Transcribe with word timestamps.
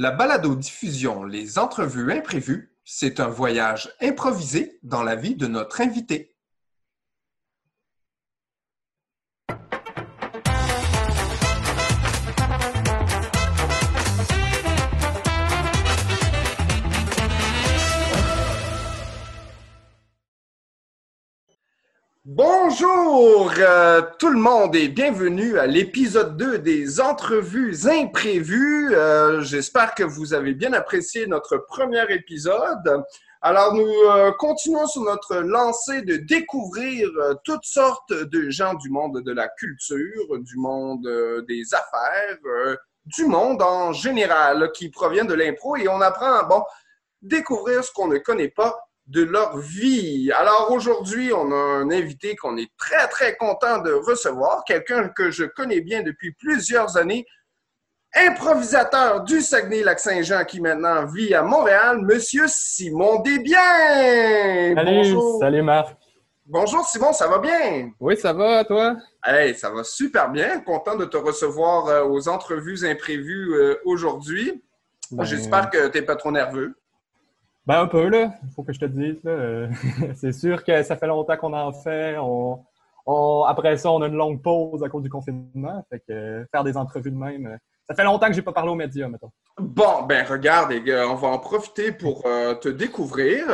La 0.00 0.12
balado-diffusion 0.12 1.24
Les 1.24 1.58
entrevues 1.58 2.12
imprévues, 2.12 2.72
c'est 2.84 3.18
un 3.18 3.26
voyage 3.26 3.92
improvisé 4.00 4.78
dans 4.84 5.02
la 5.02 5.16
vie 5.16 5.34
de 5.34 5.48
notre 5.48 5.80
invité. 5.80 6.37
Bonjour 22.38 23.50
euh, 23.58 24.00
tout 24.20 24.28
le 24.28 24.38
monde 24.38 24.76
et 24.76 24.86
bienvenue 24.86 25.58
à 25.58 25.66
l'épisode 25.66 26.36
2 26.36 26.60
des 26.60 27.00
entrevues 27.00 27.88
imprévues. 27.88 28.94
Euh, 28.94 29.40
j'espère 29.40 29.92
que 29.96 30.04
vous 30.04 30.34
avez 30.34 30.54
bien 30.54 30.72
apprécié 30.72 31.26
notre 31.26 31.56
premier 31.56 32.04
épisode. 32.14 33.02
Alors 33.42 33.74
nous 33.74 33.88
euh, 33.88 34.30
continuons 34.38 34.86
sur 34.86 35.02
notre 35.02 35.38
lancée 35.38 36.02
de 36.02 36.16
découvrir 36.18 37.10
toutes 37.42 37.64
sortes 37.64 38.12
de 38.12 38.50
gens 38.50 38.74
du 38.74 38.88
monde 38.88 39.20
de 39.20 39.32
la 39.32 39.48
culture, 39.48 40.38
du 40.38 40.58
monde 40.58 41.08
des 41.48 41.74
affaires, 41.74 42.38
du 43.06 43.24
monde 43.24 43.62
en 43.62 43.92
général 43.92 44.70
qui 44.76 44.90
provient 44.90 45.24
de 45.24 45.34
l'impro 45.34 45.74
et 45.74 45.88
on 45.88 46.00
apprend 46.00 46.34
à 46.34 46.44
bon, 46.44 46.62
découvrir 47.20 47.82
ce 47.82 47.90
qu'on 47.90 48.06
ne 48.06 48.18
connaît 48.18 48.50
pas 48.50 48.87
de 49.08 49.22
leur 49.22 49.56
vie. 49.58 50.30
Alors 50.38 50.70
aujourd'hui, 50.70 51.32
on 51.32 51.50
a 51.50 51.56
un 51.56 51.90
invité 51.90 52.36
qu'on 52.36 52.56
est 52.56 52.70
très, 52.76 53.08
très 53.08 53.36
content 53.36 53.78
de 53.78 53.92
recevoir, 53.92 54.64
quelqu'un 54.64 55.08
que 55.08 55.30
je 55.30 55.44
connais 55.44 55.80
bien 55.80 56.02
depuis 56.02 56.32
plusieurs 56.32 56.96
années, 56.98 57.24
improvisateur 58.14 59.24
du 59.24 59.40
Saguenay-Lac-Saint-Jean 59.40 60.44
qui 60.44 60.60
maintenant 60.60 61.06
vit 61.06 61.34
à 61.34 61.42
Montréal, 61.42 62.02
Monsieur 62.02 62.44
Simon 62.48 63.20
Desbiens. 63.20 64.74
Salut, 64.74 65.16
salut 65.40 65.62
Marc. 65.62 65.96
Bonjour 66.44 66.84
Simon, 66.86 67.12
ça 67.12 67.28
va 67.28 67.38
bien? 67.38 67.90
Oui, 68.00 68.16
ça 68.16 68.32
va, 68.32 68.64
toi? 68.64 68.96
Hey, 69.24 69.54
ça 69.54 69.70
va 69.70 69.84
super 69.84 70.30
bien. 70.30 70.60
Content 70.60 70.96
de 70.96 71.04
te 71.04 71.18
recevoir 71.18 71.86
euh, 71.88 72.04
aux 72.04 72.26
entrevues 72.28 72.86
imprévues 72.86 73.54
euh, 73.54 73.76
aujourd'hui. 73.84 74.62
Ben, 75.10 75.24
J'espère 75.24 75.68
que 75.68 75.88
tu 75.88 75.98
n'es 75.98 76.04
pas 76.04 76.16
trop 76.16 76.30
nerveux. 76.30 76.74
Ben, 77.68 77.80
un 77.82 77.86
peu, 77.86 78.08
là. 78.08 78.32
Il 78.44 78.50
faut 78.56 78.62
que 78.62 78.72
je 78.72 78.80
te 78.80 78.86
dise. 78.86 79.20
Euh, 79.26 79.68
c'est 80.16 80.32
sûr 80.32 80.64
que 80.64 80.82
ça 80.82 80.96
fait 80.96 81.06
longtemps 81.06 81.36
qu'on 81.36 81.52
en 81.52 81.70
fait. 81.70 82.16
On, 82.16 82.64
après 83.44 83.76
ça, 83.76 83.90
on 83.90 84.00
a 84.00 84.06
une 84.06 84.16
longue 84.16 84.40
pause 84.40 84.82
à 84.82 84.88
cause 84.88 85.02
du 85.02 85.10
confinement. 85.10 85.84
Fait 85.90 85.98
que 85.98 86.04
euh, 86.10 86.44
faire 86.50 86.64
des 86.64 86.78
entrevues 86.78 87.10
de 87.10 87.16
même, 87.16 87.46
euh, 87.46 87.56
ça 87.86 87.94
fait 87.94 88.04
longtemps 88.04 88.28
que 88.28 88.32
j'ai 88.32 88.40
pas 88.40 88.54
parlé 88.54 88.70
aux 88.70 88.74
médias, 88.74 89.06
mettons. 89.08 89.30
Bon, 89.58 90.02
ben 90.04 90.24
regarde, 90.26 90.72
on 91.10 91.14
va 91.14 91.28
en 91.28 91.38
profiter 91.38 91.92
pour 91.92 92.22
te 92.22 92.68
découvrir, 92.68 93.46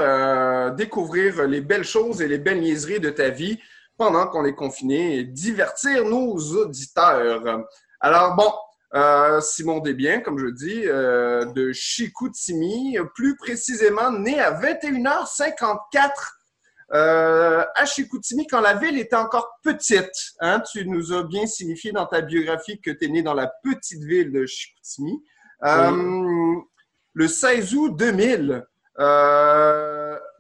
découvrir 0.75 1.47
les 1.47 1.61
belles 1.61 1.85
choses 1.85 2.21
et 2.21 2.27
les 2.27 2.39
belles 2.39 2.61
niaiseries 2.61 2.99
de 2.99 3.11
ta 3.11 3.31
vie 3.31 3.61
pendant 3.97 4.27
qu'on 4.27 4.45
est 4.45 4.57
confiné 4.57 5.19
et 5.19 5.25
divertir 5.25 6.05
nos 6.05 6.37
auditeurs. 6.37 7.65
Alors 8.01 8.35
bon, 8.35 8.51
euh, 8.95 9.41
Simon 9.41 9.81
Desbiens, 9.81 10.21
comme 10.21 10.39
je 10.39 10.47
dis, 10.47 10.83
euh, 10.87 11.45
de 11.47 11.73
Chicoutimi, 11.73 12.97
plus 13.15 13.37
précisément 13.37 14.13
né 14.13 14.39
à 14.39 14.53
21h54 14.53 16.11
euh, 16.93 17.65
à 17.75 17.87
Chicoutimi 17.87 18.47
quand 18.47 18.61
la 18.61 18.75
ville 18.75 18.99
était 18.99 19.17
encore 19.17 19.59
petite. 19.63 20.35
Hein? 20.41 20.63
Tu 20.71 20.87
nous 20.87 21.13
as 21.13 21.25
bien 21.25 21.47
signifié 21.47 21.91
dans 21.91 22.07
ta 22.07 22.21
biographie 22.21 22.81
que 22.81 22.93
tu 22.93 23.07
es 23.07 23.09
né 23.09 23.23
dans 23.23 23.35
la 23.35 23.51
petite 23.65 24.05
ville 24.05 24.31
de 24.31 24.47
Chicoutimi. 24.47 25.25
Le 27.17 27.29
16 27.29 27.75
août 27.75 27.97
2000, 27.97 28.65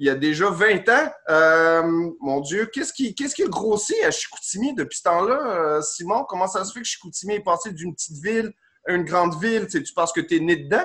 il 0.00 0.06
y 0.06 0.11
a 0.11 0.14
déjà 0.14 0.50
20 0.50 0.89
ans. 0.89 2.12
mon 2.20 2.41
Dieu, 2.41 2.67
qu'est-ce 2.73 2.92
qui, 2.92 3.14
qu'est-ce 3.14 3.35
qui 3.35 3.42
a 3.42 3.48
grossi 3.48 3.95
à 4.05 4.11
Chicoutimi 4.11 4.74
depuis 4.74 4.98
ce 4.98 5.05
temps-là, 5.05 5.80
Simon? 5.83 6.24
Comment 6.29 6.46
ça 6.46 6.64
se 6.64 6.73
fait 6.73 6.80
que 6.80 6.86
Chicoutimi 6.86 7.35
est 7.35 7.45
passé 7.45 7.73
d'une 7.73 7.95
petite 7.95 8.23
ville 8.23 8.52
à 8.86 8.92
une 8.92 9.05
grande 9.05 9.41
ville? 9.41 9.67
Tu, 9.69 9.83
penses 9.95 10.13
que 10.13 10.20
tu 10.20 10.36
es 10.36 10.41
né 10.41 10.57
dedans? 10.57 10.85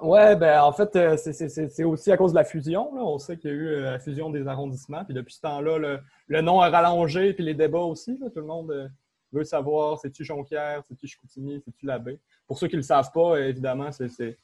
Oui, 0.00 0.34
ben 0.36 0.60
en 0.60 0.72
fait, 0.72 0.96
euh, 0.96 1.16
c'est 1.16 1.84
aussi 1.84 2.10
à 2.10 2.16
cause 2.16 2.32
de 2.32 2.36
la 2.36 2.44
fusion. 2.44 2.92
On 2.94 3.18
sait 3.18 3.36
qu'il 3.36 3.50
y 3.50 3.52
a 3.52 3.56
eu 3.56 3.66
euh, 3.68 3.80
la 3.92 3.98
fusion 4.00 4.30
des 4.30 4.46
arrondissements. 4.46 5.04
Puis 5.04 5.14
depuis 5.14 5.34
ce 5.34 5.40
temps-là, 5.42 6.00
le, 6.28 6.40
nom 6.40 6.60
a 6.60 6.68
rallongé, 6.68 7.32
puis 7.32 7.44
les 7.44 7.54
débats 7.54 7.78
aussi. 7.78 8.18
Tout 8.18 8.40
le 8.40 8.46
monde 8.46 8.70
euh, 8.72 8.88
veut 9.32 9.44
savoir 9.44 9.98
c'est-tu 10.00 10.24
Jonquière, 10.24 10.82
c'est-tu 10.88 11.06
Chicoutimi, 11.06 11.62
c'est-tu 11.64 11.86
Labbé? 11.86 12.18
Pour 12.46 12.58
ceux 12.58 12.66
qui 12.66 12.74
ne 12.74 12.80
le 12.80 12.86
savent 12.86 13.12
pas, 13.12 13.38
évidemment, 13.38 13.90
c'est 13.92 14.36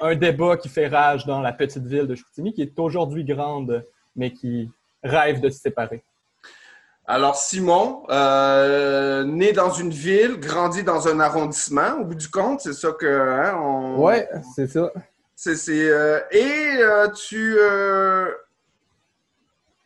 un 0.00 0.14
débat 0.14 0.56
qui 0.56 0.68
fait 0.68 0.88
rage 0.88 1.26
dans 1.26 1.40
la 1.40 1.52
petite 1.52 1.84
ville 1.84 2.06
de 2.06 2.14
Chicoutimi, 2.14 2.52
qui 2.52 2.62
est 2.62 2.78
aujourd'hui 2.78 3.24
grande, 3.24 3.84
mais 4.16 4.32
qui 4.32 4.70
rêve 5.02 5.40
de 5.40 5.50
se 5.50 5.60
séparer. 5.60 6.02
Alors, 7.06 7.36
Simon, 7.36 8.02
euh, 8.08 9.24
né 9.24 9.52
dans 9.52 9.70
une 9.70 9.90
ville, 9.90 10.38
grandi 10.40 10.82
dans 10.82 11.06
un 11.06 11.20
arrondissement, 11.20 12.00
au 12.00 12.04
bout 12.04 12.14
du 12.14 12.30
compte, 12.30 12.60
c'est 12.60 12.72
ça 12.72 12.92
que. 12.92 13.06
Hein, 13.06 13.58
on... 13.58 14.02
Ouais, 14.02 14.26
c'est 14.54 14.68
ça. 14.68 14.90
C'est, 15.36 15.58
euh, 15.70 16.20
et 16.30 16.76
euh, 16.78 17.08
tu, 17.08 17.56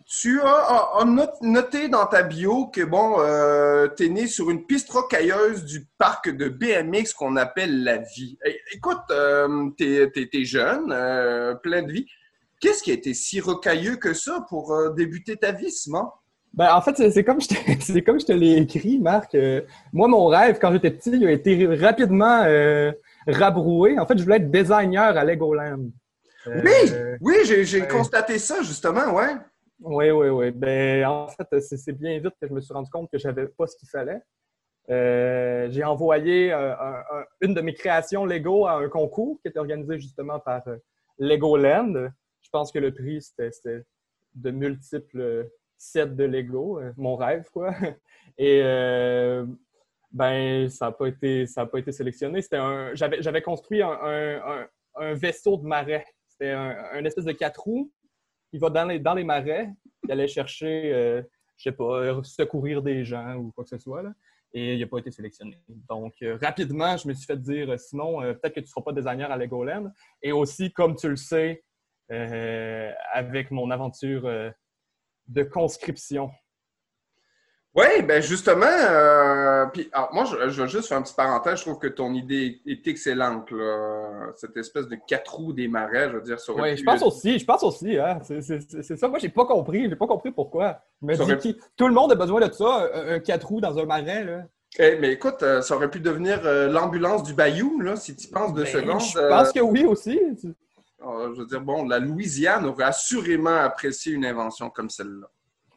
tu 0.09 0.41
as, 0.41 1.05
noté 1.43 1.89
dans 1.89 2.07
ta 2.07 2.23
bio 2.23 2.67
que, 2.67 2.83
bon, 2.83 3.17
tu 3.97 4.07
es 4.07 4.09
né 4.09 4.27
sur 4.27 4.51
une 4.51 4.67
piste 4.67 4.91
rocailleuse 4.91 5.65
du 5.65 5.87
parc 5.99 6.31
de 6.31 6.49
BMX 6.49 7.13
qu'on 7.13 7.37
appelle 7.37 7.85
La 7.85 7.99
Vie. 7.99 8.39
écoute, 8.73 8.97
tu 9.77 10.29
es, 10.33 10.45
jeune, 10.45 10.89
plein 11.63 11.83
de 11.83 11.93
vie. 11.93 12.07
Qu'est-ce 12.61 12.83
qui 12.83 12.91
a 12.91 12.95
été 12.95 13.15
si 13.15 13.41
rocailleux 13.41 13.97
que 13.97 14.15
ça 14.15 14.45
pour 14.49 14.75
débuter 14.97 15.37
ta 15.37 15.53
vie, 15.53 15.71
Simon? 15.71 16.09
Ben, 16.55 16.75
en 16.75 16.81
fait, 16.81 17.11
c'est 17.11 17.25
comme, 17.25 17.41
je 17.41 18.01
comme 18.05 18.19
je 18.19 18.27
te 18.27 18.33
l'ai 18.33 18.57
écrit, 18.57 18.99
Marc. 18.99 19.35
Euh, 19.35 19.61
moi, 19.93 20.09
mon 20.09 20.27
rêve, 20.27 20.59
quand 20.61 20.73
j'étais 20.73 20.91
petit, 20.91 21.11
il 21.11 21.27
a 21.27 21.31
été 21.31 21.67
rapidement 21.77 22.43
euh, 22.45 22.91
rabroué. 23.27 23.99
En 23.99 24.07
fait, 24.07 24.19
je 24.19 24.25
voulais 24.25 24.37
être 24.37 24.51
designer 24.51 25.17
à 25.17 25.25
Legoland. 25.25 25.91
Euh, 26.47 27.17
oui, 27.21 27.37
oui, 27.45 27.65
j'ai 27.65 27.87
constaté 27.87 28.39
ça, 28.39 28.63
justement, 28.63 29.13
ouais. 29.15 29.37
Oui, 29.81 30.11
oui, 30.11 30.29
oui. 30.29 30.51
Ben, 30.51 31.05
en 31.07 31.29
fait, 31.29 31.61
c'est 31.61 31.93
bien 31.93 32.19
vite 32.19 32.35
que 32.41 32.49
je 32.49 32.53
me 32.53 32.61
suis 32.61 32.75
rendu 32.75 32.91
compte 32.91 33.11
que 33.11 33.19
je 33.19 33.29
n'avais 33.29 33.47
pas 33.47 33.67
ce 33.67 33.77
qu'il 33.77 33.89
fallait. 33.89 34.21
j'ai 34.89 35.85
envoyé 35.85 36.53
une 37.41 37.55
de 37.55 37.61
mes 37.61 37.75
créations 37.75 38.25
Lego 38.25 38.67
à 38.67 38.73
un 38.73 38.89
concours 38.89 39.39
qui 39.41 39.49
était 39.49 39.59
organisé 39.59 39.99
justement 40.01 40.41
par 40.41 40.63
Legoland. 41.19 42.11
Je 42.41 42.49
pense 42.51 42.73
que 42.73 42.79
le 42.79 42.93
prix, 42.93 43.23
c'était 43.23 43.85
de 44.35 44.51
multiples 44.51 45.49
set 45.79 46.17
de 46.17 46.25
Lego, 46.25 46.81
euh, 46.81 46.93
mon 46.97 47.17
rêve, 47.17 47.49
quoi. 47.53 47.75
Et 48.39 48.61
euh, 48.63 49.47
ben, 50.11 50.69
ça 50.69 50.87
n'a 50.87 50.93
pas, 50.93 51.07
été, 51.07 51.45
pas 51.55 51.79
été 51.79 51.93
sélectionné. 51.93 52.41
J'avais, 52.95 53.43
construit 53.43 53.83
un, 53.83 54.67
un, 54.97 55.15
vaisseau 55.15 55.57
de 55.57 55.67
marais. 55.67 56.05
C'était 56.27 56.51
un, 56.51 57.05
espèce 57.05 57.25
de 57.25 57.33
quatre 57.33 57.63
roues 57.63 57.91
qui 58.51 58.59
va 58.59 58.71
dans 58.71 58.85
les, 58.85 58.99
dans 58.99 59.15
les 59.15 59.25
marais, 59.25 59.71
qui 60.05 60.13
allait 60.13 60.29
chercher, 60.29 60.93
euh, 60.93 61.23
je 61.57 61.65
sais 61.65 61.73
pas, 61.73 62.23
secourir 62.23 62.83
des 62.83 63.05
gens 63.05 63.37
ou 63.37 63.53
quoi 63.53 63.65
que 63.65 63.71
ce 63.71 63.79
soit. 63.79 64.03
Là. 64.03 64.13
Et 64.53 64.75
il 64.75 64.81
n'a 64.81 64.87
pas 64.87 64.99
été 64.99 65.11
sélectionné. 65.11 65.59
Donc, 65.69 66.15
rapidement, 66.41 66.97
je 66.97 67.07
me 67.07 67.13
suis 67.13 67.27
fait 67.27 67.41
dire, 67.41 67.79
sinon, 67.79 68.21
peut-être 68.21 68.55
que 68.55 68.61
tu 68.61 68.65
ne 68.65 68.69
seras 68.69 68.81
pas 68.81 68.93
designer 68.93 69.31
à 69.31 69.37
Legoland. 69.37 69.93
Et 70.23 70.33
aussi, 70.33 70.73
comme 70.73 70.97
tu 70.97 71.11
le 71.11 71.17
sais, 71.17 71.63
avec 72.09 73.51
mon 73.51 73.71
aventure 73.71 74.23
de 75.29 75.43
conscription. 75.43 76.31
Oui, 77.79 78.03
ben 78.03 78.21
justement, 78.21 78.67
euh, 78.67 79.67
puis 79.73 79.89
moi, 80.13 80.25
je, 80.25 80.49
je, 80.49 80.63
vais 80.63 80.69
juste 80.69 80.89
faire 80.89 80.99
un 80.99 81.03
petit 81.03 81.15
parenthèse. 81.15 81.59
Je 81.59 81.63
trouve 81.63 81.79
que 81.79 81.87
ton 81.87 82.13
idée 82.13 82.61
est 82.67 82.87
excellente, 82.89 83.53
cette 84.37 84.57
espèce 84.57 84.89
de 84.89 84.97
quatre 85.07 85.35
roues 85.35 85.53
des 85.53 85.69
marais, 85.69 86.09
je 86.11 86.17
veux 86.17 86.23
dire. 86.23 86.39
Oui, 86.57 86.77
je 86.77 86.83
pense 86.83 87.03
aussi, 87.03 87.39
je 87.39 87.45
pense 87.45 87.63
aussi. 87.63 87.97
Hein, 87.97 88.19
c'est 88.23 88.97
ça, 88.97 89.09
moi, 89.09 89.19
j'ai 89.19 89.29
pas 89.29 89.45
compris. 89.45 89.89
J'ai 89.89 89.97
pas 89.97 90.07
compris 90.07 90.33
pourquoi. 90.33 90.81
Mais 91.03 91.17
tout 91.17 91.87
le 91.87 91.95
monde 91.95 92.13
a 92.13 92.17
besoin 92.17 92.47
de 92.47 92.53
ça, 92.53 92.89
un, 92.95 93.21
quatre 93.21 93.47
roues 93.47 93.61
dans 93.61 93.79
un 93.79 93.85
marais. 93.85 94.25
Là. 94.25 94.43
Eh, 94.79 94.97
mais 94.97 95.13
écoute, 95.13 95.43
euh, 95.43 95.63
ça 95.63 95.77
aurait 95.77 95.91
pu 95.91 96.01
devenir 96.01 96.41
euh, 96.45 96.69
l'ambulance 96.69 97.23
du 97.23 97.33
Bayou, 97.33 97.81
là, 97.81 97.97
si 97.97 98.15
tu 98.15 98.29
penses 98.29 98.53
deux 98.53 98.65
ben, 98.65 98.73
secondes. 98.73 99.01
Je 99.01 99.29
pense 99.29 99.53
que 99.53 99.61
oui 99.61 99.85
aussi. 99.85 100.21
Euh, 100.21 101.35
je 101.35 101.41
veux 101.41 101.47
dire, 101.47 101.61
bon, 101.61 101.85
la 101.85 101.99
Louisiane 101.99 102.67
aurait 102.67 102.85
assurément 102.85 103.57
apprécié 103.57 104.13
une 104.13 104.25
invention 104.25 104.69
comme 104.69 104.91
celle-là. 104.91 105.29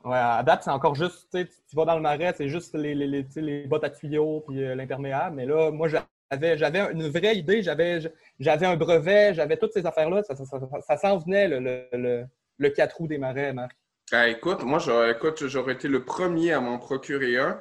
Ouais, 0.04 0.18
à 0.18 0.42
date, 0.44 0.64
c'est 0.64 0.72
encore 0.72 0.96
juste, 0.96 1.28
tu 1.32 1.76
vas 1.76 1.86
dans 1.86 1.96
le 1.96 2.02
marais, 2.02 2.34
c'est 2.36 2.48
juste 2.48 2.74
les, 2.74 2.96
les, 2.96 3.08
les, 3.08 3.26
les, 3.36 3.68
bottes 3.68 3.84
à 3.84 3.90
tuyaux 3.90 4.44
puis 4.48 4.64
euh, 4.64 4.74
l'imperméable. 4.74 5.36
Mais 5.36 5.46
là, 5.46 5.70
moi, 5.70 5.88
j'avais, 5.88 6.58
j'avais 6.58 6.80
une 6.92 7.08
vraie 7.10 7.38
idée, 7.38 7.62
j'avais, 7.62 8.00
j'avais 8.40 8.66
un 8.66 8.76
brevet, 8.76 9.34
j'avais 9.36 9.58
toutes 9.58 9.74
ces 9.74 9.86
affaires-là. 9.86 10.24
Ça, 10.24 10.98
s'en 10.98 11.18
venait, 11.18 11.48
le, 11.48 11.88
le, 11.92 12.26
le, 12.58 12.70
4 12.70 12.98
roues 12.98 13.08
des 13.08 13.20
marais, 13.20 13.54
Marc. 13.54 13.76
Ah, 14.12 14.28
écoute, 14.28 14.64
moi, 14.64 14.80
j'aurais, 14.80 15.74
été 15.74 15.88
le 15.88 16.04
premier 16.04 16.52
à 16.54 16.60
m'en 16.60 16.80
procurer 16.80 17.38
un. 17.38 17.60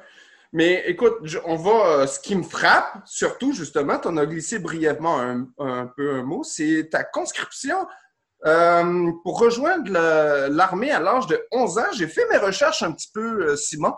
Mais 0.51 0.83
écoute, 0.87 1.13
on 1.45 1.55
va. 1.55 2.07
Ce 2.07 2.19
qui 2.19 2.35
me 2.35 2.43
frappe, 2.43 3.03
surtout, 3.05 3.53
justement, 3.53 3.99
tu 3.99 4.09
en 4.09 4.17
as 4.17 4.25
glissé 4.25 4.59
brièvement 4.59 5.21
un, 5.59 5.87
peu 5.95 6.13
un 6.13 6.23
mot, 6.23 6.43
c'est 6.43 6.89
ta 6.91 7.05
conscription. 7.05 7.77
Pour 8.43 9.39
rejoindre 9.39 9.91
l'armée 10.49 10.91
à 10.91 10.99
l'âge 10.99 11.27
de 11.27 11.45
11 11.51 11.77
ans, 11.77 11.91
j'ai 11.93 12.07
fait 12.07 12.27
mes 12.29 12.37
recherches 12.37 12.81
un 12.83 12.91
petit 12.91 13.11
peu, 13.13 13.55
Simon. 13.55 13.93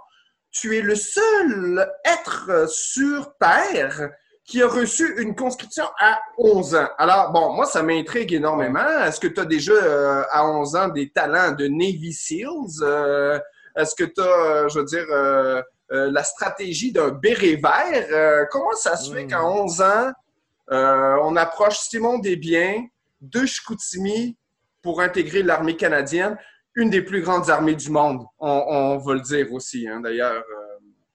Tu 0.51 0.77
es 0.77 0.81
le 0.81 0.95
seul 0.95 1.89
être 2.05 2.69
sur 2.69 3.33
Terre 3.39 4.11
qui 4.45 4.61
a 4.61 4.67
reçu 4.67 5.21
une 5.21 5.35
conscription 5.35 5.85
à 5.99 6.19
11 6.37 6.75
ans. 6.75 6.89
Alors, 6.97 7.31
bon, 7.31 7.53
moi, 7.53 7.65
ça 7.65 7.81
m'intrigue 7.81 8.33
énormément. 8.33 8.85
Est-ce 9.05 9.19
que 9.19 9.27
tu 9.27 9.39
as 9.39 9.45
déjà, 9.45 9.71
euh, 9.71 10.23
à 10.31 10.45
11 10.45 10.75
ans, 10.75 10.87
des 10.89 11.11
talents 11.11 11.53
de 11.53 11.67
Navy 11.67 12.11
SEALs? 12.11 12.81
Euh, 12.81 13.39
est-ce 13.75 13.95
que 13.95 14.03
tu 14.03 14.21
as, 14.21 14.23
euh, 14.23 14.69
je 14.69 14.79
veux 14.79 14.85
dire, 14.85 15.05
la 15.89 16.23
stratégie 16.23 16.91
d'un 16.91 17.09
béret 17.09 17.55
vert? 17.55 18.47
comment 18.51 18.73
ça 18.73 18.97
se 18.97 19.13
fait 19.13 19.27
qu'à 19.27 19.45
11 19.45 19.79
hmm. 19.79 19.83
ans, 19.83 20.11
on 21.23 21.35
approche 21.35 21.77
Simon 21.77 22.19
Desbiens 22.19 22.85
de 23.23 23.45
Chicoutimi 23.45 24.37
pour 24.81 25.01
intégrer 25.01 25.43
l'armée 25.43 25.75
canadienne, 25.75 26.37
une 26.75 26.89
des 26.89 27.01
plus 27.01 27.21
grandes 27.21 27.49
armées 27.49 27.75
du 27.75 27.89
monde, 27.89 28.25
on, 28.39 28.97
va 28.97 29.13
le 29.13 29.21
dire 29.21 29.51
aussi, 29.53 29.87
hein, 29.87 30.01
d'ailleurs. 30.01 30.43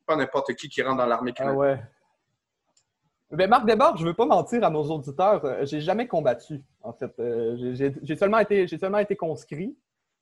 pas 0.07 0.17
n'importe 0.17 0.55
qui 0.55 0.69
qui 0.69 0.83
rentre 0.83 0.99
dans 0.99 1.07
l'armée 1.07 1.33
ah 1.37 1.39
canadienne. 1.39 1.61
ouais. 1.61 1.79
Ben 3.31 3.49
Marc 3.49 3.67
Desbordes, 3.67 3.99
je 3.99 4.05
ne 4.05 4.09
veux 4.09 4.15
pas 4.15 4.25
mentir 4.25 4.65
à 4.65 4.71
nos 4.71 4.85
auditeurs, 4.85 5.45
euh, 5.45 5.65
j'ai 5.67 5.83
jamais 5.83 6.07
combattu, 6.07 6.63
en 6.83 6.95
fait. 6.95 7.13
Euh, 7.19 7.75
j'ai 8.03 8.17
seulement, 8.17 8.39
été, 8.39 8.67
seulement 8.67 8.99
été 8.99 9.17
conscrit, 9.17 9.77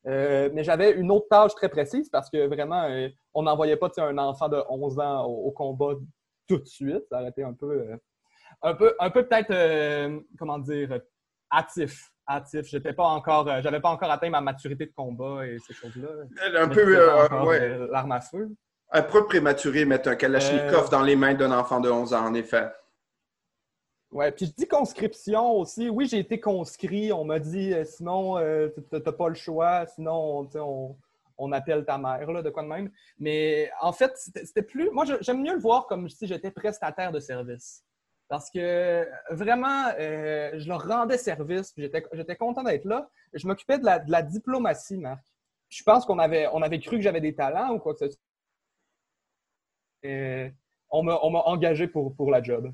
euh, 0.08 0.50
mais 0.52 0.64
j'avais 0.64 0.90
une 0.90 1.12
autre 1.12 1.28
tâche 1.28 1.54
très 1.54 1.68
précise 1.68 2.08
parce 2.08 2.28
que 2.28 2.46
vraiment, 2.48 2.88
on 3.32 3.44
n'envoyait 3.44 3.76
pas 3.76 3.90
un 3.98 4.18
enfant 4.18 4.48
de 4.48 4.60
11 4.68 4.98
ans 4.98 5.24
au, 5.24 5.52
combat 5.52 5.94
tout 6.48 6.58
de 6.58 6.66
suite. 6.66 7.04
Ça 7.08 7.20
aurait 7.20 7.30
été 7.30 7.44
un 7.44 7.52
peu, 7.52 7.86
un 8.62 8.74
peu, 8.74 8.96
un 8.98 9.10
peu 9.10 9.24
peut-être, 9.24 10.24
comment 10.36 10.58
dire, 10.58 11.00
hâtif. 11.50 12.10
Hâtif. 12.28 12.66
J'étais 12.66 12.92
pas 12.92 13.04
encore, 13.04 13.46
j'avais 13.62 13.80
pas 13.80 13.90
encore 13.90 14.10
atteint 14.10 14.30
ma 14.30 14.40
maturité 14.40 14.86
de 14.86 14.92
combat 14.92 15.46
et 15.46 15.58
ces 15.58 15.74
choses-là. 15.74 16.08
Un 16.60 16.68
peu, 16.68 17.46
ouais. 17.46 17.78
L'arme 17.90 18.12
à 18.12 18.20
feu. 18.20 18.50
Un 18.90 19.02
peu 19.02 19.26
prématuré 19.26 19.84
mettre 19.84 20.08
un 20.08 20.16
Kalachnikov 20.16 20.90
dans 20.90 21.02
les 21.02 21.16
mains 21.16 21.34
d'un 21.34 21.52
enfant 21.52 21.80
de 21.80 21.90
11 21.90 22.14
ans, 22.14 22.26
en 22.26 22.34
effet. 22.34 22.68
Ouais, 24.12 24.30
puis 24.30 24.46
je 24.46 24.52
dis 24.52 24.68
conscription 24.68 25.52
aussi. 25.58 25.90
Oui, 25.90 26.06
j'ai 26.06 26.20
été 26.20 26.38
conscrit. 26.38 27.12
On 27.12 27.24
m'a 27.24 27.38
dit, 27.38 27.72
euh, 27.74 27.84
sinon, 27.84 28.38
euh, 28.38 28.68
tu 28.90 28.96
n'as 28.96 29.12
pas 29.12 29.28
le 29.28 29.34
choix. 29.34 29.86
Sinon, 29.86 30.48
on, 30.54 30.96
on, 31.36 31.52
appelle 31.52 31.84
ta 31.84 31.98
mère, 31.98 32.30
là, 32.30 32.42
de 32.42 32.50
quoi 32.50 32.62
de 32.62 32.68
même. 32.68 32.90
Mais 33.18 33.70
en 33.80 33.92
fait, 33.92 34.12
c'était 34.16 34.62
plus. 34.62 34.90
Moi, 34.90 35.04
j'aime 35.20 35.42
mieux 35.42 35.54
le 35.54 35.60
voir 35.60 35.86
comme 35.86 36.08
si 36.08 36.26
j'étais 36.26 36.50
prestataire 36.50 37.10
de 37.10 37.20
service. 37.20 37.84
Parce 38.28 38.50
que 38.50 39.06
vraiment, 39.30 39.88
euh, 39.98 40.58
je 40.58 40.68
leur 40.68 40.86
rendais 40.86 41.18
service. 41.18 41.72
J'étais 41.76 42.36
content 42.36 42.64
d'être 42.64 42.84
là. 42.84 43.08
Je 43.32 43.46
m'occupais 43.46 43.78
de 43.78 43.84
la, 43.84 44.22
diplomatie, 44.22 44.98
Marc. 44.98 45.24
Je 45.68 45.82
pense 45.82 46.04
qu'on 46.04 46.18
avait, 46.18 46.48
on 46.52 46.62
avait 46.62 46.80
cru 46.80 46.96
que 46.96 47.02
j'avais 47.02 47.20
des 47.20 47.34
talents 47.34 47.74
ou 47.74 47.78
quoi 47.78 47.94
que 47.94 48.08
ce 48.08 48.16
soit. 50.02 50.52
on 50.90 51.02
m'a 51.02 51.16
engagé 51.16 51.86
pour, 51.88 52.14
pour 52.14 52.30
la 52.30 52.42
job. 52.42 52.72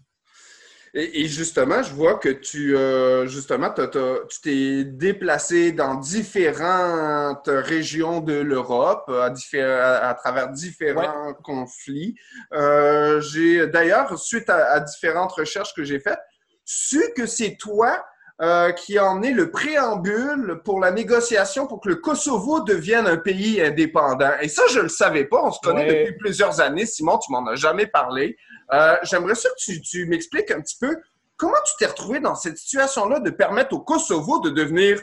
Et, 0.94 1.26
justement, 1.26 1.82
je 1.82 1.94
vois 1.94 2.18
que 2.18 2.28
tu, 2.28 2.76
euh, 2.76 3.26
justement, 3.26 3.70
tu 3.70 4.40
t'es 4.42 4.84
déplacé 4.84 5.72
dans 5.72 5.94
différentes 5.94 7.48
régions 7.48 8.20
de 8.20 8.34
l'Europe, 8.34 9.08
à, 9.08 10.08
à, 10.08 10.14
travers 10.14 10.50
différents 10.50 11.32
conflits. 11.42 12.14
Euh, 12.52 13.22
j'ai 13.22 13.66
d'ailleurs, 13.68 14.18
suite 14.18 14.50
à, 14.50 14.80
différentes 14.80 15.32
recherches 15.32 15.72
que 15.74 15.82
j'ai 15.82 15.98
faites, 15.98 16.20
su 16.66 17.02
que 17.16 17.24
c'est 17.24 17.56
toi 17.56 18.04
euh, 18.42 18.72
qui 18.72 18.98
en 18.98 19.22
est 19.22 19.32
le 19.32 19.50
préambule 19.50 20.60
pour 20.64 20.80
la 20.80 20.90
négociation 20.90 21.66
pour 21.66 21.80
que 21.80 21.88
le 21.88 21.96
Kosovo 21.96 22.60
devienne 22.60 23.06
un 23.06 23.16
pays 23.16 23.62
indépendant. 23.62 24.32
Et 24.40 24.48
ça, 24.48 24.62
je 24.68 24.78
ne 24.78 24.82
le 24.84 24.88
savais 24.88 25.24
pas. 25.24 25.42
On 25.44 25.52
se 25.52 25.60
connaît 25.60 25.86
depuis 25.86 26.16
plusieurs 26.18 26.60
années. 26.60 26.84
Simon, 26.84 27.18
tu 27.18 27.30
m'en 27.30 27.46
as 27.46 27.54
jamais 27.54 27.86
parlé. 27.86 28.36
Euh, 28.72 28.96
j'aimerais 29.02 29.34
ça 29.34 29.48
que 29.50 29.80
tu, 29.80 30.06
m'expliques 30.06 30.50
un 30.50 30.60
petit 30.60 30.76
peu 30.80 30.96
comment 31.36 31.58
tu 31.64 31.74
t'es 31.78 31.86
retrouvé 31.86 32.20
dans 32.20 32.34
cette 32.34 32.56
situation-là 32.56 33.20
de 33.20 33.30
permettre 33.30 33.74
au 33.74 33.80
Kosovo 33.80 34.40
de 34.40 34.50
devenir 34.50 35.00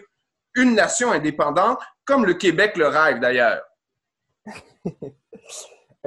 une 0.55 0.73
nation 0.73 1.11
indépendante, 1.11 1.79
comme 2.05 2.25
le 2.25 2.33
Québec 2.33 2.75
le 2.77 2.87
rêve 2.87 3.19
d'ailleurs. 3.19 3.61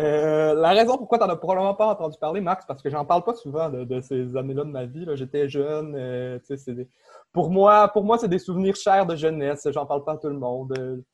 Euh, 0.01 0.55
la 0.55 0.71
raison 0.71 0.97
pourquoi 0.97 1.19
tu 1.19 1.25
n'en 1.25 1.31
as 1.31 1.37
probablement 1.37 1.75
pas 1.75 1.89
entendu 1.89 2.17
parler, 2.19 2.41
Max, 2.41 2.65
parce 2.65 2.81
que 2.81 2.89
j'en 2.89 3.05
parle 3.05 3.25
pas 3.25 3.35
souvent 3.35 3.69
de, 3.69 4.01
ces 4.01 4.35
années-là 4.39 4.65
de 4.65 4.71
ma 4.71 4.87
vie. 4.87 5.07
J'étais 5.17 5.51
jeune. 5.51 5.95
Euh, 5.95 6.39
pour 7.31 7.51
moi, 7.51 7.89
pour 7.89 8.03
moi 8.03 8.17
c'est 8.17 8.29
des 8.29 8.39
souvenirs 8.39 8.75
chers 8.75 9.05
de 9.05 9.15
jeunesse. 9.17 9.69
J'en 9.71 9.85
parle 9.85 10.03
pas 10.03 10.13
à 10.13 10.17
tout 10.17 10.29
le 10.29 10.39
monde. 10.39 11.05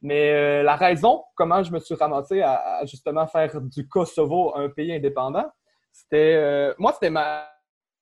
Mais 0.00 0.62
la 0.62 0.76
raison 0.76 1.22
comment 1.34 1.62
je 1.62 1.72
me 1.72 1.78
suis 1.78 1.94
ramassé 1.94 2.40
à, 2.40 2.80
justement 2.86 3.26
faire 3.26 3.60
du 3.60 3.86
Kosovo 3.86 4.56
un 4.56 4.70
pays 4.70 4.94
indépendant, 4.94 5.44
c'était, 5.92 6.34
euh, 6.36 6.74
moi, 6.78 6.92
c'était 6.92 7.10
ma, 7.10 7.48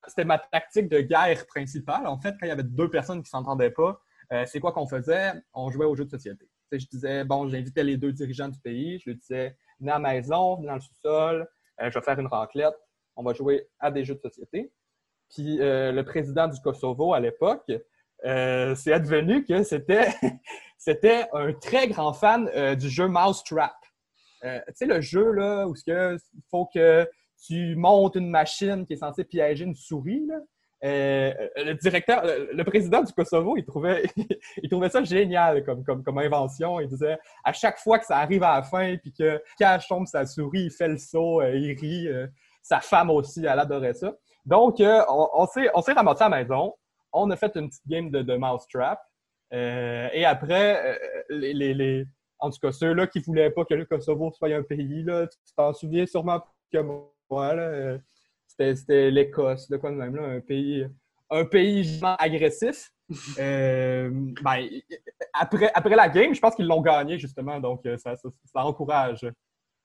c'était 0.06 0.24
ma 0.24 0.38
tactique 0.38 0.88
de 0.88 1.00
guerre 1.00 1.44
principale. 1.46 2.06
En 2.06 2.18
fait, 2.18 2.34
quand 2.38 2.46
il 2.46 2.48
y 2.48 2.52
avait 2.52 2.62
deux 2.62 2.88
personnes 2.88 3.22
qui 3.22 3.28
s'entendaient 3.28 3.72
pas, 3.72 4.00
euh, 4.32 4.44
c'est 4.46 4.60
quoi 4.60 4.72
qu'on 4.72 4.86
faisait? 4.86 5.32
On 5.52 5.70
jouait 5.70 5.86
aux 5.86 5.96
jeux 5.96 6.04
de 6.04 6.10
société. 6.10 6.48
je 6.70 6.86
disais, 6.86 7.24
bon, 7.24 7.48
j'invitais 7.48 7.82
les 7.82 7.96
deux 7.96 8.12
dirigeants 8.12 8.48
du 8.48 8.60
pays. 8.60 9.00
Je 9.00 9.10
leur 9.10 9.18
disais, 9.18 9.56
venez 9.80 9.90
à 9.90 9.98
la 9.98 10.12
maison, 10.12 10.56
venez 10.56 10.68
dans 10.68 10.74
le 10.74 10.80
sous-sol, 10.80 11.48
euh, 11.80 11.90
je 11.90 11.98
vais 11.98 12.04
faire 12.04 12.18
une 12.18 12.28
raclette. 12.28 12.76
On 13.16 13.24
va 13.24 13.34
jouer 13.34 13.68
à 13.80 13.90
des 13.90 14.04
jeux 14.04 14.14
de 14.14 14.20
société. 14.20 14.72
Puis 15.28 15.58
le 15.58 16.02
président 16.02 16.48
du 16.48 16.58
Kosovo 16.60 17.14
à 17.14 17.20
l'époque, 17.20 17.70
c'est 18.24 18.92
advenu 18.92 19.44
que 19.44 19.62
c'était, 19.62 20.08
c'était 20.78 21.28
un 21.32 21.52
très 21.52 21.86
grand 21.86 22.12
fan 22.12 22.50
du 22.74 22.88
jeu 22.88 23.06
Mousetrap. 23.06 23.76
tu 24.42 24.48
sais, 24.74 24.86
le 24.86 25.00
jeu 25.00 25.30
là, 25.30 25.68
où 25.68 25.74
il 25.86 26.18
faut 26.50 26.66
que 26.74 27.06
tu 27.46 27.74
montes 27.76 28.16
une 28.16 28.30
machine 28.30 28.86
qui 28.86 28.94
est 28.94 28.98
censée 28.98 29.24
piéger 29.24 29.64
une 29.64 29.74
souris. 29.74 30.28
Euh, 30.82 31.34
le 31.56 31.74
directeur, 31.74 32.22
le, 32.24 32.62
président 32.64 33.02
du 33.02 33.12
Kosovo, 33.12 33.56
il 33.56 33.64
trouvait, 33.64 34.04
il 34.62 34.68
trouvait 34.70 34.88
ça 34.88 35.02
génial 35.04 35.62
comme, 35.64 35.84
comme, 35.84 36.02
comme, 36.02 36.18
invention. 36.18 36.80
Il 36.80 36.88
disait 36.88 37.18
à 37.44 37.52
chaque 37.52 37.78
fois 37.78 37.98
que 37.98 38.06
ça 38.06 38.18
arrive 38.18 38.42
à 38.42 38.56
la 38.56 38.62
fin 38.62 38.96
puis 38.96 39.12
que 39.12 39.42
Cash 39.58 39.88
tombe 39.88 40.06
sa 40.06 40.24
souris, 40.24 40.64
il 40.64 40.70
fait 40.70 40.88
le 40.88 40.96
saut, 40.96 41.40
euh, 41.40 41.54
il 41.54 41.78
rit. 41.78 42.08
Euh, 42.08 42.26
sa 42.62 42.80
femme 42.80 43.08
aussi, 43.10 43.44
elle 43.44 43.58
adorait 43.58 43.94
ça. 43.94 44.12
Donc, 44.44 44.76
on, 44.80 45.28
on 45.32 45.46
s'est 45.82 45.92
ramassé 45.92 46.24
à 46.24 46.28
la 46.28 46.42
maison. 46.42 46.74
On 47.10 47.30
a 47.30 47.36
fait 47.36 47.56
une 47.56 47.68
petite 47.68 47.86
game 47.88 48.10
de, 48.10 48.20
de 48.20 48.36
Mousetrap. 48.36 49.00
et 49.50 50.24
après, 50.26 50.98
les, 51.30 51.54
les, 51.54 52.04
en 52.38 52.50
tout 52.50 52.58
cas, 52.60 52.70
ceux-là 52.70 53.06
qui 53.06 53.20
voulaient 53.20 53.50
pas 53.50 53.64
que 53.64 53.72
le 53.72 53.86
Kosovo 53.86 54.30
soit 54.32 54.54
un 54.54 54.62
pays, 54.62 55.02
là, 55.04 55.26
tu 55.26 55.54
t'en 55.56 55.72
souviens 55.72 56.04
sûrement 56.04 56.42
que 56.70 56.78
moi 56.78 57.10
euh, 57.32 57.98
c'était 58.46 59.10
l'Écosse, 59.10 59.68
de 59.68 59.76
quoi 59.76 59.90
de 59.90 59.96
même, 59.96 60.16
là, 60.16 60.22
un 60.24 60.40
pays, 60.40 60.86
un 61.30 61.44
pays 61.44 62.00
agressif. 62.18 62.90
Euh, 63.40 64.08
ben, 64.40 64.68
après, 65.32 65.68
après 65.74 65.96
la 65.96 66.08
game, 66.08 66.32
je 66.32 66.38
pense 66.38 66.54
qu'ils 66.54 66.68
l'ont 66.68 66.80
gagné, 66.80 67.18
justement, 67.18 67.58
donc 67.58 67.84
euh, 67.84 67.96
ça, 67.96 68.14
ça, 68.14 68.28
encourage 68.64 69.26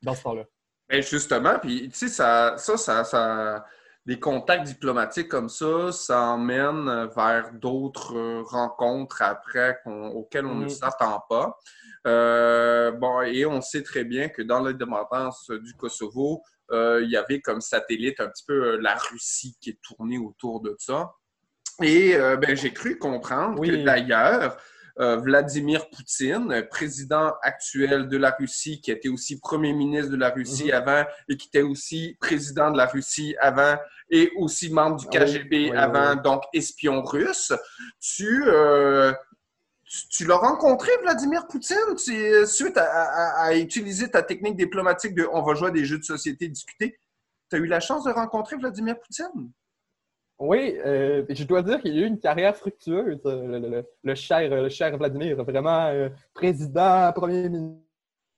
dans 0.03 0.13
ce 0.13 0.21
temps-là. 0.21 0.43
Ben, 0.87 1.01
justement, 1.01 1.57
puis 1.57 1.89
tu 1.89 1.97
sais, 1.97 2.07
ça, 2.07 2.53
ça, 2.57 2.77
ça, 2.77 3.03
ça, 3.03 3.65
des 4.05 4.19
contacts 4.19 4.65
diplomatiques 4.67 5.27
comme 5.27 5.49
ça, 5.49 5.91
ça 5.91 6.21
emmène 6.21 7.09
vers 7.15 7.51
d'autres 7.53 8.43
rencontres 8.43 9.23
après 9.23 9.79
auxquelles 9.87 10.45
on 10.45 10.53
ne 10.53 10.65
mm. 10.65 10.69
s'attend 10.69 11.23
pas. 11.27 11.57
bon, 12.03 13.14
et 13.27 13.45
on 13.45 13.61
sait 13.61 13.83
très 13.83 14.03
bien 14.03 14.29
que 14.29 14.41
dans 14.41 14.59
l'indépendance 14.59 15.49
du 15.49 15.73
Kosovo, 15.73 16.43
euh, 16.71 17.01
il 17.03 17.11
y 17.11 17.17
avait 17.17 17.41
comme 17.41 17.61
satellite 17.61 18.19
un 18.19 18.27
petit 18.27 18.43
peu 18.45 18.53
euh, 18.53 18.77
la 18.81 18.95
Russie 18.95 19.55
qui 19.61 19.71
est 19.71 19.79
tournée 19.81 20.17
autour 20.17 20.61
de 20.61 20.75
ça. 20.79 21.11
Et 21.83 22.15
euh, 22.15 22.37
ben, 22.37 22.55
j'ai 22.55 22.73
cru 22.73 22.97
comprendre 22.97 23.61
que 23.61 23.83
d'ailleurs, 23.83 24.57
Vladimir 24.97 25.89
Poutine, 25.89 26.65
président 26.71 27.33
actuel 27.41 28.07
de 28.07 28.15
la 28.15 28.31
Russie, 28.31 28.79
qui 28.79 28.91
était 28.91 29.09
aussi 29.09 29.41
premier 29.41 29.73
ministre 29.73 30.09
de 30.09 30.15
la 30.15 30.29
Russie 30.29 30.67
mhm. 30.67 30.73
avant 30.73 31.05
et 31.27 31.35
qui 31.35 31.49
était 31.49 31.63
aussi 31.63 32.15
président 32.21 32.71
de 32.71 32.77
la 32.77 32.85
Russie 32.85 33.35
avant 33.41 33.75
et 34.09 34.31
aussi 34.37 34.69
membre 34.71 34.95
du 34.95 35.07
KGB 35.07 35.73
avant, 35.73 36.15
donc 36.15 36.43
espion 36.53 37.03
russe, 37.03 37.51
tu, 37.99 38.45
tu, 40.09 40.25
l'as 40.25 40.37
rencontré, 40.37 40.91
Vladimir 41.01 41.47
Poutine, 41.47 41.97
suite 42.45 42.77
à, 42.77 43.55
utiliser 43.55 44.09
ta 44.09 44.23
technique 44.23 44.57
diplomatique 44.57 45.15
de 45.15 45.27
on 45.31 45.41
va 45.43 45.53
jouer 45.55 45.69
à 45.69 45.71
des 45.71 45.85
jeux 45.85 45.99
de 45.99 46.03
société 46.03 46.47
discuter. 46.47 46.97
Tu 47.49 47.55
as 47.55 47.59
eu 47.59 47.67
la 47.67 47.79
chance 47.79 48.03
de 48.03 48.11
rencontrer 48.11 48.57
Vladimir 48.57 48.99
Poutine? 48.99 49.51
Oui, 50.37 50.77
euh, 50.85 51.23
je 51.29 51.43
dois 51.45 51.61
dire 51.61 51.81
qu'il 51.81 51.97
a 51.97 52.01
eu 52.01 52.07
une 52.07 52.19
carrière 52.19 52.55
fructueuse, 52.57 53.21
euh, 53.25 53.83
le, 54.03 54.15
cher, 54.15 54.49
le 54.49 54.67
cher 54.69 54.97
Vladimir, 54.97 55.41
vraiment 55.43 55.87
euh, 55.87 56.09
président, 56.33 57.11
premier 57.13 57.49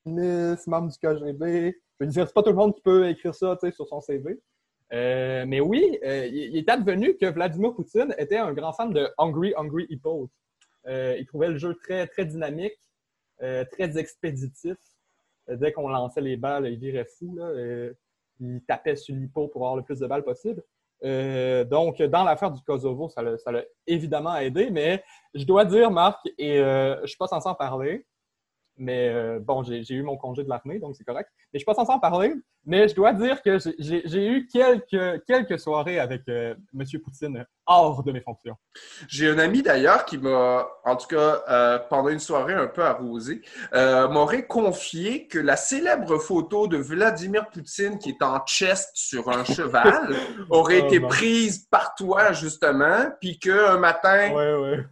ministre, 0.05 0.69
membre 0.69 0.91
du 0.91 0.97
KGB. 0.99 1.75
je 1.99 2.05
veux 2.05 2.11
dire, 2.11 2.27
c'est 2.27 2.33
pas 2.33 2.43
tout 2.43 2.51
le 2.51 2.55
monde 2.55 2.75
qui 2.75 2.81
peut 2.81 3.09
écrire 3.09 3.33
ça 3.33 3.57
sur 3.73 3.87
son 3.87 3.99
CV. 3.99 4.39
Mais 4.91 5.59
oui, 5.59 5.97
euh, 6.03 6.27
il, 6.27 6.57
est 6.57 6.69
advenu 6.69 7.17
que 7.17 7.25
Vladimir 7.25 7.73
Poutine 7.73 8.13
était 8.17 8.37
un 8.37 8.53
grand 8.53 8.73
fan 8.73 8.91
de 8.93 9.09
Hungry 9.17 9.53
Hungry 9.57 9.85
Hippos. 9.89 10.29
Euh, 10.87 11.15
il 11.19 11.25
trouvait 11.25 11.49
le 11.49 11.57
jeu 11.57 11.75
très, 11.75 12.07
très 12.07 12.25
dynamique, 12.25 12.77
très 13.39 13.97
expéditif. 13.97 14.77
Dès 15.47 15.71
qu'on 15.71 15.87
lançait 15.87 16.21
les 16.21 16.37
balles, 16.37 16.67
il 16.67 16.79
virait 16.79 17.05
fou. 17.05 17.37
il 18.39 18.61
tapait 18.67 18.95
sur 18.95 19.15
l'hippo 19.15 19.47
pour 19.47 19.61
avoir 19.61 19.75
le 19.75 19.83
plus 19.83 19.99
de 19.99 20.07
balles 20.07 20.23
possible. 20.23 20.63
donc, 21.69 22.01
dans 22.01 22.23
l'affaire 22.23 22.51
du 22.51 22.61
Kosovo, 22.63 23.09
ça 23.09 23.21
l'a 23.21 23.63
évidemment 23.85 24.35
aidé, 24.37 24.71
mais 24.71 25.03
je 25.35 25.45
dois 25.45 25.65
dire, 25.65 25.91
Marc, 25.91 26.19
et 26.37 26.57
je 26.57 27.01
ne 27.01 27.07
suis 27.07 27.17
pas 27.17 27.27
censé 27.27 27.47
en 27.47 27.53
parler, 27.53 28.05
mais 28.77 29.09
euh, 29.09 29.39
bon, 29.39 29.63
j'ai 29.63 29.93
eu 29.93 30.03
mon 30.03 30.17
congé 30.17 30.43
de 30.43 30.49
l'armée, 30.49 30.79
donc 30.79 30.95
c'est 30.95 31.03
correct. 31.03 31.29
Mais 31.51 31.59
je 31.59 31.59
suis 31.59 31.65
pas 31.65 31.73
censé 31.73 31.91
en 31.91 31.99
parler. 31.99 32.33
Mais 32.69 32.89
je 32.89 32.95
dois 32.95 33.13
dire 33.13 33.41
que 33.41 33.59
j'ai 33.79 34.27
eu 34.27 34.45
quelques, 34.51 35.23
quelques 35.25 35.57
soirées 35.57 35.99
avec 35.99 36.23
euh, 36.27 36.53
M. 36.77 36.85
Poutine 37.01 37.45
hors 37.65 38.03
de 38.03 38.11
mes 38.11 38.19
fonctions. 38.19 38.55
J'ai 39.07 39.29
un 39.29 39.39
ami 39.39 39.61
d'ailleurs 39.61 40.03
qui 40.03 40.17
m'a, 40.17 40.67
en 40.83 40.95
tout 40.97 41.07
cas, 41.07 41.43
euh, 41.49 41.79
pendant 41.89 42.09
une 42.09 42.19
soirée 42.19 42.53
un 42.53 42.67
peu 42.67 42.83
arrosée, 42.83 43.41
m'aurait 43.73 44.47
confié 44.47 45.27
que 45.27 45.39
la 45.39 45.55
célèbre 45.55 46.17
photo 46.17 46.67
de 46.67 46.77
Vladimir 46.77 47.49
Poutine 47.49 47.99
qui 47.99 48.09
est 48.09 48.21
en 48.21 48.45
chest 48.45 48.91
sur 48.95 49.29
un 49.29 49.43
cheval 49.45 50.13
aurait 50.49 50.81
oh 50.81 50.87
été 50.87 50.99
prise 50.99 51.67
par 51.71 51.95
toi, 51.95 52.33
justement, 52.33 53.11
puis 53.21 53.39
qu'un 53.39 53.77
matin, 53.77 54.29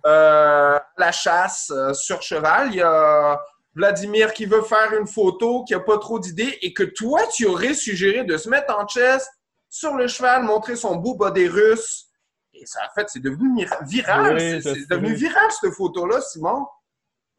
la 0.06 1.12
chasse 1.12 1.74
sur 1.94 2.22
cheval, 2.22 2.70
il 2.70 2.76
y 2.76 2.82
a 2.82 3.42
Vladimir 3.76 4.34
qui 4.34 4.46
veut 4.46 4.62
faire 4.62 4.94
une 5.00 5.08
photo, 5.08 5.64
qui 5.66 5.74
n'a 5.74 5.80
pas 5.80 5.98
trop 5.98 6.20
d'idées, 6.20 6.58
et 6.62 6.74
que 6.74 6.84
toi, 6.84 7.22
tu 7.34 7.46
aurais 7.46 7.74
suggéré 7.74 8.24
de 8.24 8.38
se 8.38 8.50
mettre 8.50 8.78
en 8.78 8.88
chest 8.88 9.30
sur 9.70 9.96
le 9.96 10.08
cheval, 10.08 10.44
montrer 10.44 10.76
son 10.76 10.96
beau 10.96 11.16
bas 11.16 11.34
russe. 11.36 12.08
Et 12.54 12.66
ça, 12.66 12.80
en 12.90 12.94
fait, 12.94 13.10
c'est 13.10 13.22
devenu 13.22 13.68
viral. 13.88 14.40
c'est 14.40 14.90
devenu 14.90 15.14
viral, 15.14 15.52
cette 15.52 15.74
photo-là, 15.74 16.22
Simon. 16.22 16.66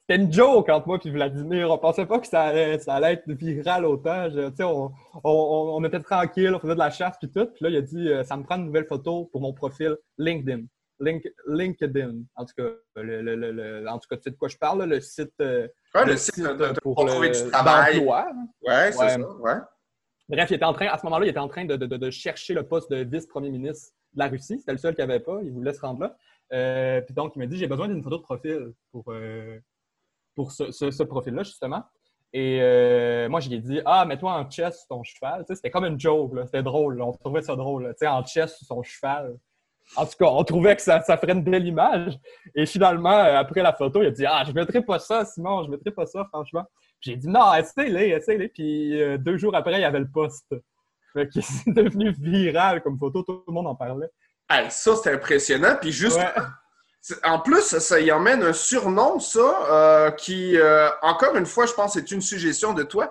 C'était 0.09 0.23
une 0.23 0.33
joke 0.33 0.69
entre 0.69 0.87
moi 0.87 0.99
et 1.05 1.11
Vladimir. 1.11 1.71
On 1.71 1.79
pensait 1.79 2.07
pas 2.07 2.21
que 2.21 2.29
ça 2.29 2.43
allait, 2.43 2.79
ça 2.79 2.95
allait 2.95 3.15
être 3.15 3.29
viral 3.29 3.85
autant. 3.87 4.29
on, 4.61 4.93
on, 5.25 5.85
était 5.85 5.99
tranquille, 5.99 6.55
on 6.55 6.61
faisait 6.61 6.75
de 6.75 6.79
la 6.79 6.91
chasse 6.91 7.17
puis 7.19 7.29
tout. 7.29 7.47
Puis 7.47 7.65
là, 7.65 7.71
il 7.71 7.77
a 7.77 7.81
dit 7.81 8.09
euh, 8.09 8.23
ça 8.23 8.37
me 8.37 8.45
prend 8.45 8.57
une 8.57 8.67
nouvelle 8.67 8.87
photo 8.87 9.25
pour 9.33 9.41
mon 9.41 9.53
profil 9.53 9.97
LinkedIn. 10.17 10.63
LinkedIn. 11.01 12.23
En 12.37 12.45
tout 12.45 12.55
cas, 12.57 12.71
le, 12.97 13.87
en 13.89 13.99
tout 13.99 14.09
cas, 14.09 14.17
tu 14.17 14.23
sais 14.25 14.31
de 14.31 14.37
quoi 14.37 14.49
je 14.49 14.57
parle, 14.57 14.85
le 14.85 15.01
site. 15.01 15.33
Euh, 15.41 15.69
le, 15.95 16.17
site, 16.17 16.43
pour, 16.83 17.07
trouver 17.07 17.31
du 17.31 17.51
travail. 17.51 17.99
Ouais, 17.99 18.93
c'est 18.93 19.09
ça. 19.09 19.19
Ouais. 19.19 19.55
Bref, 20.29 20.51
il 20.51 20.55
était 20.55 20.65
en 20.65 20.73
train, 20.73 20.87
à 20.87 20.99
ce 20.99 21.07
moment-là, 21.07 21.27
il 21.27 21.29
était 21.29 21.39
en 21.39 21.49
train 21.49 21.65
de, 21.65 21.77
de, 21.77 22.11
chercher 22.11 22.55
le 22.55 22.67
poste 22.67 22.91
de 22.91 22.97
vice-premier 23.05 23.51
ministre 23.51 23.93
de 24.15 24.19
la 24.19 24.29
Russie. 24.29 24.59
C'était 24.59 24.73
le 24.73 24.79
seul 24.79 24.95
qu'il 24.95 25.05
avait 25.05 25.21
pas. 25.21 25.39
Il 25.43 25.53
voulait 25.53 25.73
se 25.73 25.81
rendre 25.81 26.01
là. 26.01 26.17
Euh, 26.53 27.01
puis 27.01 27.15
donc, 27.15 27.33
il 27.37 27.41
m'a 27.41 27.47
dit 27.47 27.57
j'ai 27.57 27.67
besoin 27.67 27.89
d'une 27.89 28.03
photo 28.03 28.19
de 28.19 28.23
profil 28.23 28.73
pour, 28.91 29.05
euh, 29.09 29.59
pour 30.35 30.53
ce, 30.53 30.71
ce, 30.73 31.03
profil-là, 31.03 31.45
justement. 31.45 31.85
Et 32.33 32.59
moi, 33.29 33.41
je 33.41 33.49
lui 33.49 33.57
ai 33.57 33.61
dit 33.61 33.81
Ah, 33.85 34.05
mets-toi 34.05 34.33
en 34.33 34.51
chess 34.51 34.79
sur 34.79 34.89
ton 34.89 35.03
cheval. 35.05 35.41
Tu 35.41 35.47
sais, 35.49 35.55
c'était 35.57 35.71
comme 35.71 35.85
une 35.85 36.01
joke. 36.01 36.33
C'était 36.47 36.63
drôle. 36.63 37.01
On 37.01 37.13
trouvait 37.13 37.43
ça 37.43 37.55
drôle. 37.55 37.89
Tu 37.91 37.99
sais, 37.99 38.09
en 38.09 38.25
chess 38.25 38.57
sur 38.57 38.67
son 38.67 38.83
cheval. 38.83 39.37
En 39.95 40.05
tout 40.05 40.15
cas, 40.19 40.27
on 40.27 40.43
trouvait 40.43 40.75
que 40.75 40.83
ça, 40.83 41.01
ferait 41.01 41.33
une 41.33 41.45
belle 41.45 41.67
image. 41.67 42.19
Et 42.55 42.67
finalement, 42.67 43.19
euh, 43.19 43.37
après 43.37 43.63
la 43.63 43.73
photo, 43.73 44.03
il 44.03 44.07
a 44.09 44.11
dit 44.11 44.27
Ah, 44.27 44.43
je 44.45 44.51
ne 44.51 44.55
mettrai 44.55 44.83
pas 44.83 44.99
ça, 44.99 45.25
Simon, 45.25 45.63
je 45.63 45.69
ne 45.69 45.73
mettrai 45.73 45.91
pas 45.91 46.07
ça, 46.07 46.25
franchement. 46.33 46.65
J'ai 47.01 47.17
dit 47.17 47.29
Non, 47.29 47.55
essaye-les, 47.55 48.09
essaye-les. 48.09 48.49
Puis 48.49 49.01
euh, 49.01 49.17
deux 49.17 49.37
jours 49.39 49.55
après, 49.55 49.75
il 49.75 49.81
y 49.81 49.85
avait 49.85 50.01
le 50.01 50.09
poste. 50.09 50.55
Fait 51.13 51.29
que 51.29 51.41
c'est 51.41 51.73
devenu 51.73 52.11
viral 52.19 52.83
comme 52.83 52.99
photo, 52.99 53.23
tout 53.23 53.45
le 53.47 53.53
monde 53.53 53.69
en 53.69 53.75
parlait. 53.75 54.11
ça, 54.71 54.97
c'est 54.97 55.13
impressionnant. 55.13 55.77
Puis 55.81 55.93
juste. 55.93 56.21
En 57.23 57.39
plus, 57.39 57.63
ça 57.63 58.01
y 58.01 58.11
emmène 58.11 58.43
un 58.43 58.53
surnom, 58.53 59.21
ça, 59.21 59.39
euh, 59.71 60.11
qui, 60.11 60.57
encore 61.03 61.37
une 61.37 61.47
fois, 61.47 61.65
je 61.67 61.73
pense 61.73 61.93
c'est 61.93 62.11
une 62.11 62.21
suggestion 62.21 62.75
de 62.75 62.83
toi. 62.83 63.09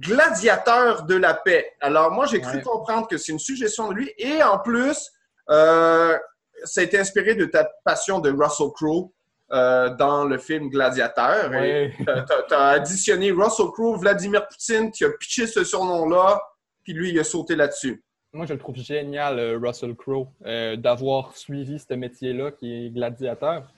Gladiateur 0.00 1.04
de 1.04 1.14
la 1.14 1.34
paix. 1.34 1.70
Alors, 1.80 2.10
moi, 2.10 2.26
j'ai 2.26 2.40
cru 2.40 2.60
comprendre 2.60 3.06
que 3.06 3.18
c'est 3.18 3.30
une 3.30 3.38
suggestion 3.38 3.88
de 3.88 3.94
lui. 3.94 4.12
Et 4.18 4.42
en 4.42 4.58
plus, 4.58 5.12
euh, 5.48 6.16
ça 6.64 6.80
a 6.80 6.84
été 6.84 6.98
inspiré 6.98 7.34
de 7.34 7.46
ta 7.46 7.64
passion 7.84 8.20
de 8.20 8.30
Russell 8.30 8.68
Crowe 8.74 9.12
euh, 9.52 9.94
dans 9.96 10.24
le 10.24 10.38
film 10.38 10.68
Gladiateur. 10.68 11.50
Tu 11.50 12.54
as, 12.54 12.68
additionné 12.68 13.30
Russell 13.32 13.66
Crowe, 13.72 13.96
Vladimir 13.98 14.46
Poutine, 14.46 14.90
tu 14.90 15.04
as 15.04 15.10
pitché 15.10 15.46
ce 15.46 15.64
surnom-là, 15.64 16.40
puis 16.84 16.92
lui, 16.92 17.10
il 17.10 17.18
a 17.18 17.24
sauté 17.24 17.56
là-dessus. 17.56 18.02
Moi, 18.32 18.46
je 18.46 18.52
le 18.52 18.60
trouve 18.60 18.76
génial, 18.76 19.38
euh, 19.38 19.58
Russell 19.60 19.94
Crowe, 19.96 20.28
d'avoir 20.76 21.36
suivi 21.36 21.78
ce 21.78 21.94
métier-là 21.94 22.52
qui 22.52 22.86
est 22.86 22.90
gladiateur. 22.90 23.72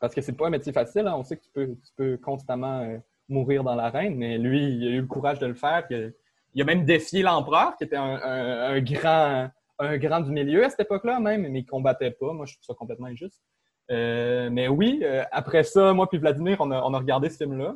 Parce 0.00 0.14
que 0.14 0.20
c'est 0.20 0.32
pas 0.32 0.48
un 0.48 0.50
métier 0.50 0.72
facile. 0.72 1.06
Hein. 1.06 1.14
On 1.16 1.24
sait 1.24 1.36
que 1.36 1.44
tu 1.44 1.50
peux, 1.50 1.66
tu 1.66 1.92
peux 1.96 2.16
constamment 2.18 3.00
mourir 3.26 3.64
dans 3.64 3.74
l'arène, 3.74 4.16
mais 4.16 4.36
lui, 4.36 4.62
il 4.62 4.86
a 4.86 4.90
eu 4.90 5.00
le 5.00 5.06
courage 5.06 5.38
de 5.38 5.46
le 5.46 5.54
faire. 5.54 5.86
Il 6.52 6.60
a 6.60 6.64
même 6.64 6.84
défié 6.84 7.22
l'empereur, 7.22 7.74
qui 7.78 7.84
était 7.84 7.96
un 7.96 8.78
grand 8.80 9.48
un 9.78 9.98
grand 9.98 10.20
du 10.20 10.30
milieu 10.30 10.64
à 10.64 10.70
cette 10.70 10.80
époque-là 10.80 11.20
même, 11.20 11.48
mais 11.48 11.60
il 11.60 11.66
combattait 11.66 12.12
pas. 12.12 12.32
Moi, 12.32 12.46
je 12.46 12.54
trouve 12.54 12.66
ça 12.66 12.74
complètement 12.74 13.06
injuste. 13.06 13.42
Euh, 13.90 14.48
mais 14.50 14.68
oui, 14.68 15.00
euh, 15.02 15.24
après 15.30 15.62
ça, 15.62 15.92
moi 15.92 16.08
puis 16.08 16.18
Vladimir, 16.18 16.56
on 16.60 16.70
a, 16.70 16.80
on 16.82 16.94
a 16.94 16.98
regardé 16.98 17.28
ce 17.28 17.38
film-là. 17.38 17.74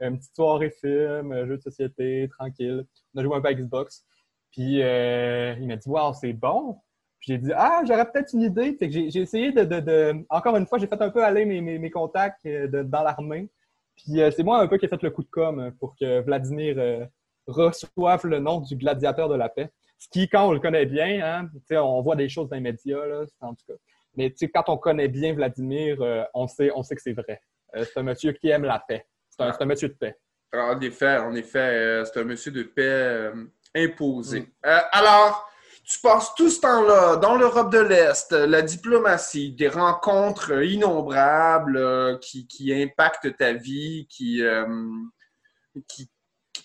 Une 0.00 0.18
petite 0.18 0.34
soirée 0.34 0.70
film, 0.70 1.46
jeu 1.46 1.56
de 1.56 1.62
société, 1.62 2.28
tranquille. 2.28 2.86
On 3.14 3.20
a 3.20 3.24
joué 3.24 3.36
un 3.36 3.40
peu 3.40 3.48
à 3.48 3.54
Xbox. 3.54 4.04
Puis 4.52 4.80
euh, 4.82 5.54
il 5.60 5.66
m'a 5.66 5.76
dit 5.76 5.88
Waouh, 5.88 6.14
c'est 6.14 6.32
bon. 6.32 6.76
Puis 7.18 7.32
j'ai 7.32 7.38
dit 7.38 7.50
Ah, 7.56 7.82
j'aurais 7.86 8.08
peut-être 8.08 8.32
une 8.32 8.42
idée. 8.42 8.76
Fait 8.78 8.88
que 8.88 8.92
j'ai 8.92 9.20
essayé 9.20 9.50
de, 9.50 9.64
de, 9.64 9.80
de, 9.80 10.24
Encore 10.30 10.56
une 10.56 10.66
fois, 10.66 10.78
j'ai 10.78 10.86
fait 10.86 11.02
un 11.02 11.10
peu 11.10 11.24
aller 11.24 11.44
mes, 11.44 11.60
mes, 11.60 11.78
mes 11.78 11.90
contacts 11.90 12.46
dans 12.46 13.02
l'armée. 13.02 13.50
Puis 13.96 14.20
c'est 14.30 14.44
moi 14.44 14.60
un 14.60 14.68
peu 14.68 14.78
qui 14.78 14.86
ai 14.86 14.88
fait 14.88 15.02
le 15.02 15.10
coup 15.10 15.24
de 15.24 15.30
com 15.30 15.72
pour 15.80 15.96
que 15.96 16.20
Vladimir 16.20 17.08
reçoive 17.48 18.24
le 18.26 18.38
nom 18.38 18.60
du 18.60 18.76
gladiateur 18.76 19.28
de 19.28 19.34
la 19.34 19.48
paix. 19.48 19.70
Ce 19.98 20.08
qui, 20.08 20.28
quand 20.28 20.48
on 20.48 20.52
le 20.52 20.60
connaît 20.60 20.86
bien, 20.86 21.20
hein, 21.24 21.50
on 21.76 22.00
voit 22.02 22.16
des 22.16 22.28
choses 22.28 22.48
dans 22.48 22.56
les 22.56 22.62
médias, 22.62 23.04
là, 23.04 23.24
en 23.40 23.54
tout 23.54 23.64
cas. 23.66 23.78
Mais 24.16 24.34
quand 24.52 24.64
on 24.68 24.78
connaît 24.78 25.08
bien 25.08 25.32
Vladimir, 25.32 26.00
euh, 26.00 26.24
on, 26.34 26.46
sait, 26.46 26.70
on 26.74 26.82
sait 26.82 26.96
que 26.96 27.02
c'est 27.02 27.12
vrai. 27.12 27.40
Euh, 27.76 27.84
c'est 27.84 28.00
un 28.00 28.02
monsieur 28.02 28.32
qui 28.32 28.48
aime 28.48 28.64
la 28.64 28.78
paix. 28.80 29.06
C'est 29.28 29.42
un, 29.42 29.66
monsieur 29.66 29.88
de 29.88 29.94
paix. 29.94 30.16
En 30.52 30.80
effet, 30.80 31.18
en 31.18 31.34
effet, 31.34 31.58
euh, 31.58 32.04
c'est 32.04 32.18
un 32.18 32.24
monsieur 32.24 32.50
de 32.50 32.64
paix 32.64 33.30
imposé. 33.74 34.40
Mm. 34.40 34.46
alors, 34.92 35.48
tu 35.84 36.00
passes 36.00 36.34
tout 36.34 36.48
ce 36.48 36.60
temps-là 36.60 37.16
dans 37.16 37.36
l'Europe 37.36 37.72
de 37.72 37.78
l'Est, 37.78 38.32
la 38.32 38.62
diplomatie, 38.62 39.52
des 39.52 39.68
rencontres 39.68 40.62
innombrables 40.62 42.18
qui, 42.20 42.46
qui, 42.46 42.74
impactent 42.74 43.36
ta 43.36 43.52
vie, 43.52 44.06
qui, 44.10 44.42
qui, 45.86 46.10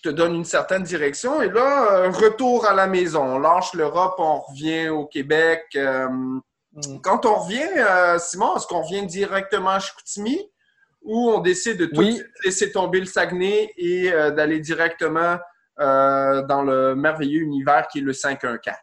te 0.04 0.10
donne 0.10 0.34
une 0.34 0.44
certaine 0.44 0.82
direction. 0.82 1.40
Et 1.40 1.48
là, 1.48 2.10
retour 2.10 2.66
à 2.66 2.74
la 2.74 2.86
maison. 2.86 3.22
On 3.22 3.38
lâche 3.38 3.72
l'Europe, 3.72 4.16
on 4.18 4.40
revient 4.40 4.88
au 4.88 5.06
Québec. 5.06 5.62
Euh. 5.76 6.08
Quand 7.02 7.24
on 7.24 7.36
revient, 7.36 7.70
euh, 7.78 8.18
Simon, 8.18 8.56
est-ce 8.56 8.66
qu'on 8.66 8.82
revient 8.82 9.06
directement 9.06 9.70
à 9.70 9.78
Chicoutimi 9.78 10.38
ou 11.02 11.30
on 11.30 11.40
décide 11.40 11.78
de 11.78 11.86
tout 11.86 12.02
laisser 12.44 12.72
tomber 12.72 13.00
le 13.00 13.06
Saguenay 13.06 13.72
et 13.76 14.12
euh, 14.12 14.30
d'aller 14.30 14.60
directement 14.60 15.38
dans 15.76 16.62
le 16.64 16.94
merveilleux 16.94 17.40
univers 17.40 17.88
qui 17.88 17.98
est 17.98 18.02
le 18.02 18.12
514? 18.12 18.76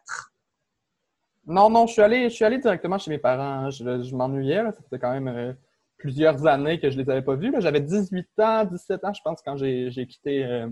Non, 1.46 1.70
non, 1.70 1.86
je 1.86 1.92
suis 1.92 2.02
allé, 2.02 2.28
je 2.28 2.34
suis 2.34 2.44
allé 2.44 2.58
directement 2.58 2.98
chez 2.98 3.10
mes 3.10 3.18
parents. 3.18 3.70
Je, 3.70 4.14
m'ennuyais. 4.14 4.62
Ça 4.72 4.78
faisait 4.84 4.98
quand 4.98 5.18
même 5.18 5.56
plusieurs 5.98 6.46
années 6.46 6.80
que 6.80 6.90
je 6.90 6.98
ne 6.98 7.02
les 7.02 7.10
avais 7.10 7.22
pas 7.22 7.34
vus. 7.34 7.52
J'avais 7.60 7.80
18 7.80 8.28
ans, 8.40 8.64
17 8.64 9.04
ans, 9.04 9.14
je 9.14 9.20
pense, 9.24 9.40
quand 9.42 9.56
j'ai 9.56 10.06
quitté 10.06 10.66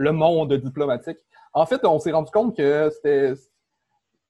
le 0.00 0.12
monde 0.12 0.54
diplomatique. 0.54 1.18
En 1.52 1.66
fait, 1.66 1.84
on 1.84 1.98
s'est 1.98 2.12
rendu 2.12 2.30
compte 2.30 2.56
que 2.56 2.90
c'était. 2.90 3.34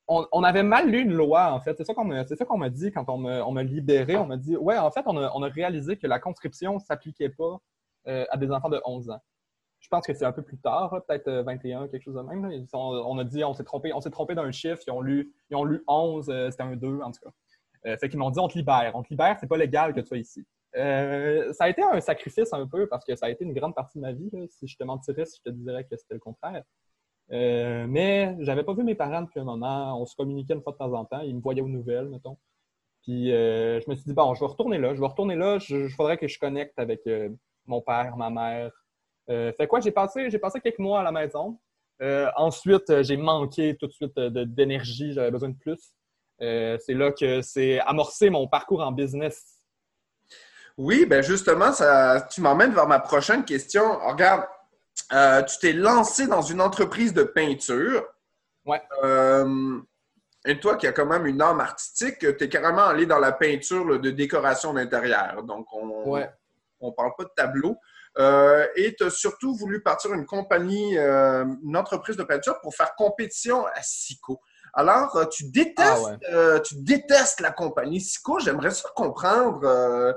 On, 0.09 0.43
avait 0.43 0.65
mal 0.65 0.91
lu 0.91 1.03
une 1.03 1.13
loi, 1.13 1.53
en 1.53 1.61
fait. 1.61 1.77
C'est 1.77 1.85
ça 1.85 1.95
qu'on 1.95 2.59
m'a 2.59 2.71
dit 2.71 2.91
quand 2.91 3.09
on 3.09 3.53
m'a 3.53 3.63
libéré. 3.63 4.17
On 4.17 4.27
m'a 4.27 4.37
dit 4.37 4.57
Ouais, 4.57 4.77
en 4.77 4.91
fait, 4.91 5.05
on 5.07 5.17
a, 5.17 5.49
réalisé 5.49 5.97
que 5.97 6.09
la 6.09 6.19
conscription 6.19 6.75
ne 6.75 6.79
s'appliquait 6.81 7.29
pas 7.29 7.61
euh, 8.09 8.25
à 8.31 8.37
des 8.37 8.51
enfants 8.51 8.69
de 8.69 8.81
11 8.85 9.11
ans. 9.11 9.21
Je 9.79 9.89
pense 9.89 10.05
que 10.05 10.13
c'est 10.13 10.25
un 10.25 10.33
peu 10.33 10.43
plus 10.43 10.59
tard, 10.59 10.91
peut-être 11.07 11.31
21, 11.31 11.85
euh, 11.85 11.87
quelque 11.87 12.03
chose 12.03 12.17
de 12.17 12.23
même. 12.23 12.67
On, 12.73 13.19
a 13.19 13.25
dit 13.25 13.45
on 13.45 13.55
s'est 13.55 13.63
trompé, 13.63 13.93
on 13.93 14.01
trompé 14.01 14.35
d'un 14.35 14.51
chiffre. 14.51 14.83
Ils 14.89 14.91
ont 14.91 15.01
lu, 15.01 15.33
ils 15.51 15.57
ont 15.57 15.65
lu 15.65 15.85
11, 15.87 16.29
euh, 16.29 16.51
c'était 16.51 16.65
un 16.65 16.75
2 16.75 17.01
en 17.03 17.13
tout 17.13 17.21
cas. 17.23 17.97
fait 17.97 18.09
qu'ils 18.09 18.19
m'ont 18.19 18.31
dit 18.31 18.41
on 18.41 18.49
te 18.49 18.59
libère. 18.59 18.91
On 18.97 19.05
te 19.05 19.11
libère, 19.11 19.37
c'est 19.39 19.47
pas 19.47 19.57
légal 19.57 19.95
que 19.95 20.01
tu 20.01 20.07
sois 20.07 20.19
ici. 20.19 20.45
Euh, 20.77 21.53
ça 21.53 21.65
a 21.65 21.69
été 21.69 21.83
un 21.83 22.01
sacrifice 22.01 22.53
un 22.53 22.67
peu 22.67 22.87
parce 22.87 23.05
que 23.05 23.17
ça 23.17 23.27
a 23.27 23.31
été 23.31 23.45
une 23.45 23.53
grande 23.53 23.75
partie 23.75 23.99
de 23.99 24.03
ma 24.03 24.13
vie. 24.13 24.31
Si 24.49 24.69
je 24.69 24.77
te 24.77 24.85
mentirais, 24.85 25.27
si 25.27 25.41
je 25.45 25.51
te 25.51 25.55
dirais 25.55 25.85
que 25.85 25.97
c'était 25.97 26.15
le 26.15 26.21
contraire. 26.21 26.63
Euh, 27.33 27.87
mais 27.89 28.37
j'avais 28.41 28.65
pas 28.65 28.75
vu 28.75 28.83
mes 28.83 28.95
parents 28.95 29.23
depuis 29.23 29.41
un 29.41 29.45
moment. 29.45 30.01
On 30.01 30.07
se 30.07 30.15
communiquait 30.17 30.55
une 30.55 30.63
fois 30.63 30.73
de 30.73 30.79
temps 30.79 30.93
en 30.93 31.05
temps. 31.05 31.21
Ils 31.21 31.37
me 31.37 31.41
voyaient 31.41 31.63
aux 31.63 31.69
nouvelles, 31.69 32.09
mettons. 32.09 32.39
Puis 33.03 33.33
euh, 33.33 33.81
je 33.81 33.91
me 33.91 33.95
suis 33.95 34.05
dit, 34.05 34.15
bon, 34.15 34.35
je 34.35 34.41
vais 34.41 34.47
retourner 34.47 34.79
là. 34.79 34.95
Je 34.95 35.01
vais 35.01 35.07
retourner 35.07 35.37
là. 35.37 35.59
Il 35.69 35.91
faudrait 35.91 36.19
que 36.19 36.29
je 36.29 36.39
connecte 36.39 36.79
avec 36.79 37.01
mon 37.67 37.81
père, 37.81 38.17
ma 38.17 38.31
mère. 38.31 38.73
fait 39.29 39.67
quoi? 39.67 39.81
J'ai 39.81 39.93
passé, 39.93 40.31
j'ai 40.31 40.39
passé 40.39 40.61
quelques 40.61 40.79
mois 40.79 41.01
à 41.01 41.03
la 41.03 41.13
maison. 41.13 41.59
ensuite, 42.37 43.03
j'ai 43.03 43.17
manqué 43.17 43.77
tout 43.77 43.87
de 43.87 43.93
suite 43.93 44.19
d'énergie, 44.19 45.13
j'avais 45.13 45.31
besoin 45.31 45.51
de 45.51 45.59
plus. 45.59 45.93
c'est 46.39 46.95
là 46.95 47.13
que 47.13 47.43
c'est 47.43 47.81
amorcé 47.81 48.31
mon 48.31 48.47
parcours 48.49 48.83
en 48.83 48.93
business. 48.93 49.60
Oui, 50.83 51.05
ben 51.05 51.23
justement, 51.23 51.73
ça, 51.73 52.27
tu 52.31 52.41
m'emmènes 52.41 52.73
vers 52.73 52.87
ma 52.87 53.01
prochaine 53.01 53.45
question. 53.45 53.99
regarde, 54.09 54.45
tu 55.47 55.59
t'es 55.61 55.75
lancé 55.75 56.27
dans 56.27 56.41
une 56.41 56.63
entreprise 56.63 57.13
de 57.13 57.23
peinture. 57.23 58.03
Ouais. 58.65 58.81
Et 60.47 60.59
toi 60.59 60.77
qui 60.77 60.87
as 60.87 60.93
quand 60.93 61.05
même 61.05 61.27
une 61.27 61.43
âme 61.43 61.61
artistique, 61.61 62.19
tu 62.19 62.45
es 62.45 62.49
carrément 62.49 62.85
allé 62.85 63.05
dans 63.05 63.19
la 63.19 63.33
peinture 63.33 64.01
de 64.01 64.11
décoration 64.11 64.73
d'intérieur. 64.73 65.43
Donc, 65.43 65.67
on 65.75 66.17
ne 66.17 66.91
parle 66.93 67.13
pas 67.19 67.25
de 67.25 67.31
tableau. 67.37 67.77
Euh, 68.19 68.67
et 68.75 68.97
tu 68.97 69.05
as 69.05 69.11
surtout 69.11 69.55
voulu 69.55 69.83
partir 69.83 70.13
une 70.13 70.27
compagnie, 70.27 70.99
euh, 70.99 71.45
une 71.63 71.77
entreprise 71.77 72.17
de 72.17 72.25
peinture 72.25 72.59
pour 72.61 72.75
faire 72.75 72.95
compétition 72.97 73.67
à 73.67 73.83
SICO. 73.83 74.41
Alors, 74.73 75.17
euh, 75.17 75.27
tu 75.27 75.51
détestes, 75.51 76.17
ah 76.33 76.61
tu 76.61 76.77
détestes 76.77 77.41
la 77.41 77.53
compagnie 77.53 78.01
SICO. 78.01 78.41
J'aimerais 78.41 78.71
ça 78.71 78.89
comprendre 78.97 80.17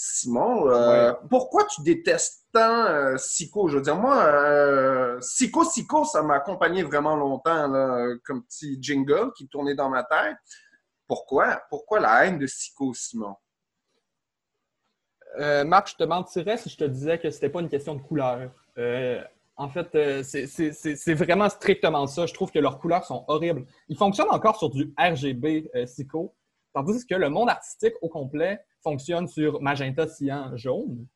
Simon, 0.00 0.70
euh, 0.70 1.12
pourquoi 1.28 1.64
tu 1.64 1.82
détestes 1.82 2.46
tant 2.52 2.84
euh, 2.84 3.16
Sico? 3.16 3.66
Je 3.66 3.78
veux 3.78 3.82
dire, 3.82 3.96
moi, 3.96 4.26
euh, 4.26 5.20
Sico, 5.20 5.64
Sico, 5.64 6.04
ça 6.04 6.22
m'a 6.22 6.36
accompagné 6.36 6.84
vraiment 6.84 7.16
longtemps, 7.16 7.66
là, 7.66 8.14
comme 8.24 8.44
petit 8.44 8.78
jingle 8.80 9.32
qui 9.36 9.48
tournait 9.48 9.74
dans 9.74 9.88
ma 9.88 10.04
tête. 10.04 10.36
Pourquoi? 11.08 11.60
Pourquoi 11.68 11.98
la 11.98 12.24
haine 12.24 12.38
de 12.38 12.46
Sico, 12.46 12.94
Simon? 12.94 13.34
Marc, 15.66 15.90
je 15.90 15.96
te 15.96 16.04
mentirais 16.04 16.58
si 16.58 16.68
je 16.68 16.76
te 16.76 16.84
disais 16.84 17.18
que 17.18 17.28
c'était 17.30 17.50
pas 17.50 17.60
une 17.60 17.68
question 17.68 17.96
de 17.96 18.00
couleur. 18.00 18.52
en 19.56 19.68
fait, 19.68 20.22
c'est 20.22 21.14
vraiment 21.14 21.48
strictement 21.48 22.06
ça. 22.06 22.24
Je 22.24 22.34
trouve 22.34 22.52
que 22.52 22.60
leurs 22.60 22.78
couleurs 22.78 23.04
sont 23.04 23.24
horribles. 23.26 23.66
Ils 23.88 23.96
fonctionnent 23.96 24.30
encore 24.30 24.58
sur 24.60 24.70
du 24.70 24.94
RGB 24.96 25.72
Sico, 25.86 26.36
tandis 26.72 27.04
que 27.04 27.16
le 27.16 27.30
monde 27.30 27.50
artistique 27.50 27.94
au 28.00 28.08
complet 28.08 28.64
fonctionne 28.82 29.28
sur 29.28 29.60
magenta, 29.60 30.06
cyan, 30.08 30.56
jaune. 30.56 31.06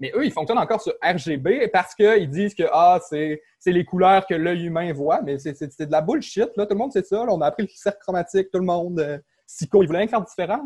Mais 0.00 0.12
eux, 0.14 0.24
ils 0.24 0.32
fonctionnent 0.32 0.58
encore 0.58 0.80
sur 0.80 0.94
RGB 1.02 1.68
parce 1.68 1.94
qu'ils 1.94 2.28
disent 2.28 2.54
que 2.54 2.64
ah, 2.72 3.00
c'est 3.08 3.40
les 3.66 3.84
couleurs 3.84 4.26
que 4.26 4.34
l'œil 4.34 4.66
humain 4.66 4.92
voit, 4.92 5.22
mais 5.22 5.38
c'est 5.38 5.54
de 5.54 5.92
la 5.92 6.00
bullshit. 6.00 6.56
Là. 6.56 6.66
Tout 6.66 6.74
le 6.74 6.78
monde 6.78 6.92
sait 6.92 7.02
ça. 7.02 7.24
on 7.28 7.40
a 7.40 7.46
appris 7.46 7.64
le 7.64 7.68
cercle 7.68 7.98
chromatique, 8.00 8.50
tout 8.52 8.60
le 8.60 8.64
monde. 8.64 9.00
Euh, 9.00 9.18
Sico, 9.46 9.82
ils 9.82 9.86
voulaient 9.86 10.00
rien 10.00 10.08
faire 10.08 10.22
différent. 10.22 10.62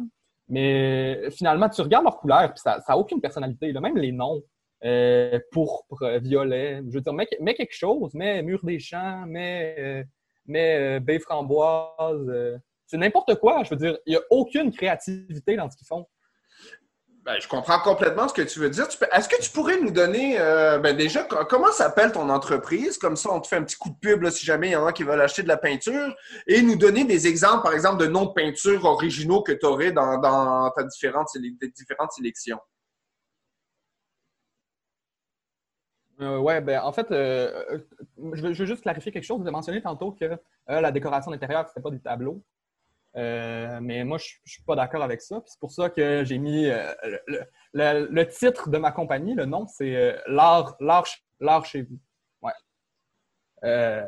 Mais 0.49 1.30
finalement, 1.30 1.68
tu 1.68 1.80
regardes 1.80 2.04
leurs 2.04 2.18
couleurs, 2.18 2.52
puis 2.52 2.61
ça 2.61 2.82
n'a 2.87 2.99
aucune 2.99 3.21
personnalité. 3.21 3.73
Même 3.73 3.97
les 3.97 4.12
noms. 4.12 4.42
Euh, 4.85 5.38
pourpre, 5.52 6.18
violet. 6.21 6.82
Je 6.88 6.94
veux 6.94 7.00
dire, 7.00 7.12
mets, 7.12 7.54
quelque 7.54 7.73
chose, 7.73 8.12
mets 8.14 8.42
mur 8.42 8.59
des 8.64 8.80
champs, 8.80 9.25
mets, 9.26 9.76
euh, 9.78 10.04
mets 10.47 10.99
baie 10.99 11.21
framboise. 11.21 12.61
c'est 12.87 12.97
n'importe 12.97 13.37
quoi. 13.37 13.62
Je 13.62 13.71
veux 13.71 13.76
dire, 13.76 13.97
il 14.06 14.11
n'y 14.11 14.16
a 14.16 14.23
aucune 14.30 14.73
créativité 14.73 15.54
dans 15.54 15.71
ce 15.71 15.76
qu'ils 15.76 15.87
font. 15.87 16.04
Ben, 17.25 17.38
je 17.41 17.47
comprends 17.47 17.79
complètement 17.79 18.26
ce 18.26 18.35
que 18.35 18.43
tu 18.43 18.59
veux 18.59 18.69
dire. 18.69 18.88
Est-ce 19.12 19.29
que 19.29 19.41
tu 19.41 19.50
pourrais 19.50 19.81
nous 19.81 19.93
donner, 19.93 20.41
euh, 20.41 20.79
ben 20.79 20.97
déjà, 20.97 21.23
comment 21.23 21.71
s'appelle 21.71 22.11
ton 22.11 22.29
entreprise? 22.29 22.99
Comme 22.99 23.14
ça, 23.14 23.31
on 23.33 23.41
te 23.41 23.47
fait 23.47 23.57
un 23.57 23.62
petit 23.62 23.76
coup 23.76 23.91
de 23.91 23.95
pub 23.95 24.29
si 24.31 24.45
jamais 24.45 24.71
il 24.71 24.73
y 24.73 24.76
en 24.76 24.85
a 24.87 24.93
qui 24.93 25.05
veulent 25.05 25.21
acheter 25.21 25.45
de 25.45 25.49
la 25.49 25.57
peinture. 25.57 26.12
Et 26.49 26.62
nous 26.62 26.75
donner 26.75 27.05
des 27.05 27.29
exemples, 27.29 27.62
par 27.62 27.75
exemple, 27.75 28.02
de 28.02 28.09
noms 28.09 28.26
de 28.26 28.33
peinture 28.33 28.85
originaux 28.87 29.41
que 29.43 29.52
tu 29.52 29.64
aurais 29.67 29.93
dans, 29.93 30.73
ta 30.75 30.83
différentes, 30.83 31.29
différentes 31.76 32.11
sélections. 32.11 32.59
Euh, 36.21 36.38
oui, 36.38 36.61
ben, 36.61 36.81
en 36.83 36.93
fait, 36.93 37.09
euh, 37.12 37.79
je, 38.33 38.43
veux, 38.43 38.52
juste 38.52 38.83
clarifier 38.83 39.12
quelque 39.12 39.23
chose. 39.23 39.38
Vous 39.38 39.45
avez 39.45 39.52
mentionné 39.52 39.81
tantôt 39.81 40.11
que 40.11 40.38
la 40.67 40.91
décoration 40.91 41.31
d'intérieur, 41.31 41.69
ce 41.69 41.71
n'était 41.71 41.83
pas 41.83 41.91
des 41.91 42.00
tableaux. 42.00 42.43
Euh, 43.16 43.78
mais 43.83 44.04
moi, 44.04 44.19
je 44.19 44.25
ne 44.45 44.50
suis 44.50 44.62
pas 44.62 44.75
d'accord 44.75 45.02
avec 45.02 45.21
ça. 45.21 45.42
C'est 45.47 45.61
pour 45.61 45.73
ça 45.73 45.90
que 45.90 46.25
j'ai 46.25 46.38
mis 46.38 46.66
euh, 46.66 46.92
le, 47.73 48.25
titre 48.25 48.71
de 48.71 48.78
ma 48.78 48.92
compagnie, 48.92 49.35
le 49.35 49.44
nom, 49.44 49.66
c'est 49.66 49.96
euh, 49.96 50.16
L'art 50.27 51.66
chez 51.66 51.83
vous. 51.83 51.98
Ouais. 52.42 54.05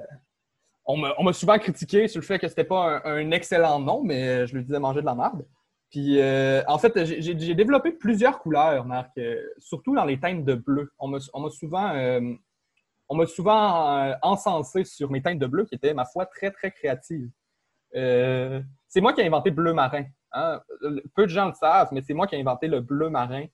on 0.87 1.23
m'a 1.23 1.33
souvent 1.33 1.59
critiqué 1.59 2.09
sur 2.09 2.21
le 2.21 2.27
fait 2.27 2.39
que 2.39 2.49
c'était 2.49 2.65
pas 2.65 3.03
un, 3.05 3.31
excellent 3.31 3.79
nom, 3.79 4.03
mais 4.03 4.47
je 4.47 4.55
lui 4.57 4.65
disais 4.65 4.79
manger 4.79 5.01
de 5.01 5.07
la 5.07 5.15
merde. 5.15 5.47
Puis, 5.91 6.21
en 6.67 6.79
fait, 6.79 7.05
j'ai 7.05 7.55
développé 7.55 7.93
plusieurs 7.93 8.39
couleurs, 8.39 8.85
Marc, 8.85 9.21
surtout 9.59 9.95
dans 9.95 10.05
les 10.05 10.19
teintes 10.19 10.45
de 10.45 10.55
bleu. 10.55 10.93
On 10.99 11.09
m'a 11.09 11.51
souvent, 11.51 11.93
on 13.09 13.17
m'a 13.17 13.27
souvent 13.27 14.17
encensé 14.23 14.85
sur 14.85 15.11
mes 15.11 15.23
teintes 15.23 15.39
de 15.39 15.47
bleu 15.47 15.67
qui 15.67 15.75
étaient, 15.75 15.95
ma 15.95 16.07
foi, 16.07 16.27
très, 16.27 16.51
très 16.51 16.71
créatives. 16.73 17.31
C'est 18.95 19.01
moi 19.01 19.13
qui 19.13 19.23
ai 19.23 19.27
inventé 19.27 19.51
bleu 19.51 19.73
marin. 19.73 20.05
Hein. 20.31 20.61
Peu 21.17 21.25
de 21.25 21.29
gens 21.29 21.49
le 21.49 21.53
savent, 21.55 21.89
mais 21.91 22.01
c'est 22.01 22.15
moi 22.15 22.29
qui 22.29 22.37
ai 22.37 22.41
inventé 22.41 22.69
le 22.69 22.81
bleu 22.81 23.11
marin. 23.11 23.45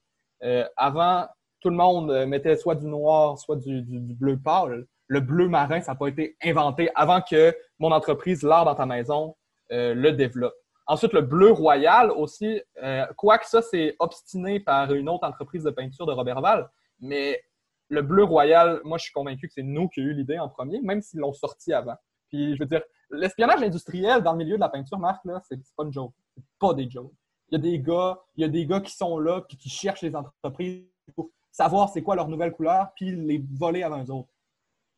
Euh, 0.43 0.69
avant, 0.77 1.27
tout 1.63 1.71
le 1.71 1.77
monde 1.77 2.27
mettait 2.27 2.57
soit 2.57 2.75
du 2.75 2.85
noir, 2.85 3.39
soit 3.39 3.57
du, 3.57 3.83
bleu 3.89 4.39
pâle. 4.39 4.85
Le 5.07 5.21
bleu 5.21 5.49
marin, 5.49 5.81
ça 5.81 5.93
n'a 5.93 5.99
pas 5.99 6.09
été 6.09 6.37
inventé 6.45 6.91
avant 6.95 7.23
que 7.23 7.57
mon 7.79 7.91
entreprise, 7.91 8.43
l'art 8.43 8.67
dans 8.67 8.75
ta 8.75 8.85
maison, 8.85 9.35
euh, 9.73 9.95
le 9.95 10.13
développe. 10.13 10.53
Ensuite, 10.87 11.15
le 11.15 11.23
bleu 11.23 11.53
royal 11.53 12.11
aussi, 12.11 12.61
euh, 12.83 13.07
quoique 13.17 13.47
ça, 13.47 13.63
c'est 13.63 13.97
obstiné 13.99 14.61
par 14.61 14.93
une 14.93 15.09
autre 15.09 15.27
entreprise 15.27 15.65
de 15.65 15.71
peinture 15.71 16.05
de 16.05 16.13
Robert 16.13 16.43
Val, 16.43 16.69
mais 16.99 17.43
le 17.89 18.03
bleu 18.03 18.25
royal, 18.25 18.83
moi, 18.85 18.99
je 18.99 19.05
suis 19.05 19.13
convaincu 19.15 19.49
que 19.49 19.55
c'est 19.55 19.63
nous 19.63 19.89
qui 19.89 20.01
avons 20.01 20.11
eu 20.11 20.13
l'idée 20.13 20.39
en 20.39 20.51
premier, 20.51 20.83
même 20.83 21.01
s'ils 21.01 21.21
l'ont 21.21 21.33
sorti 21.33 21.73
avant. 21.73 21.97
Puis, 22.29 22.57
je 22.57 22.59
veux 22.63 22.69
dire, 22.69 22.83
l'espionnage 23.11 23.63
industriel 23.63 24.23
dans 24.23 24.33
le 24.33 24.39
milieu 24.39 24.57
de 24.57 24.61
la 24.61 24.69
peinture, 24.69 24.99
Marc, 24.99 25.25
là, 25.25 25.41
c'est 25.49 25.59
pas 25.77 25.85
une 25.85 25.93
joke. 25.93 26.13
C'est 26.35 26.45
pas 26.59 26.75
des 26.75 26.89
jokes. 26.89 27.13
Il 27.51 27.57
y 27.57 27.59
a 27.59 27.61
des 27.61 27.79
gars, 27.81 28.21
y 28.37 28.45
a 28.45 28.49
des 28.49 28.67
gars 28.67 28.81
qui 28.81 28.95
sont 28.95 29.19
là 29.19 29.41
puis 29.41 29.57
qui 29.57 29.69
cherchent 29.69 30.03
les 30.03 30.15
entreprises 30.15 30.85
pour 31.15 31.31
savoir 31.51 31.89
c'est 31.89 32.03
quoi 32.03 32.15
leur 32.15 32.29
nouvelle 32.29 32.53
couleur 32.53 32.89
puis 32.95 33.15
les 33.15 33.45
voler 33.59 33.83
avant 33.83 34.03
eux 34.03 34.11
autres. 34.11 34.29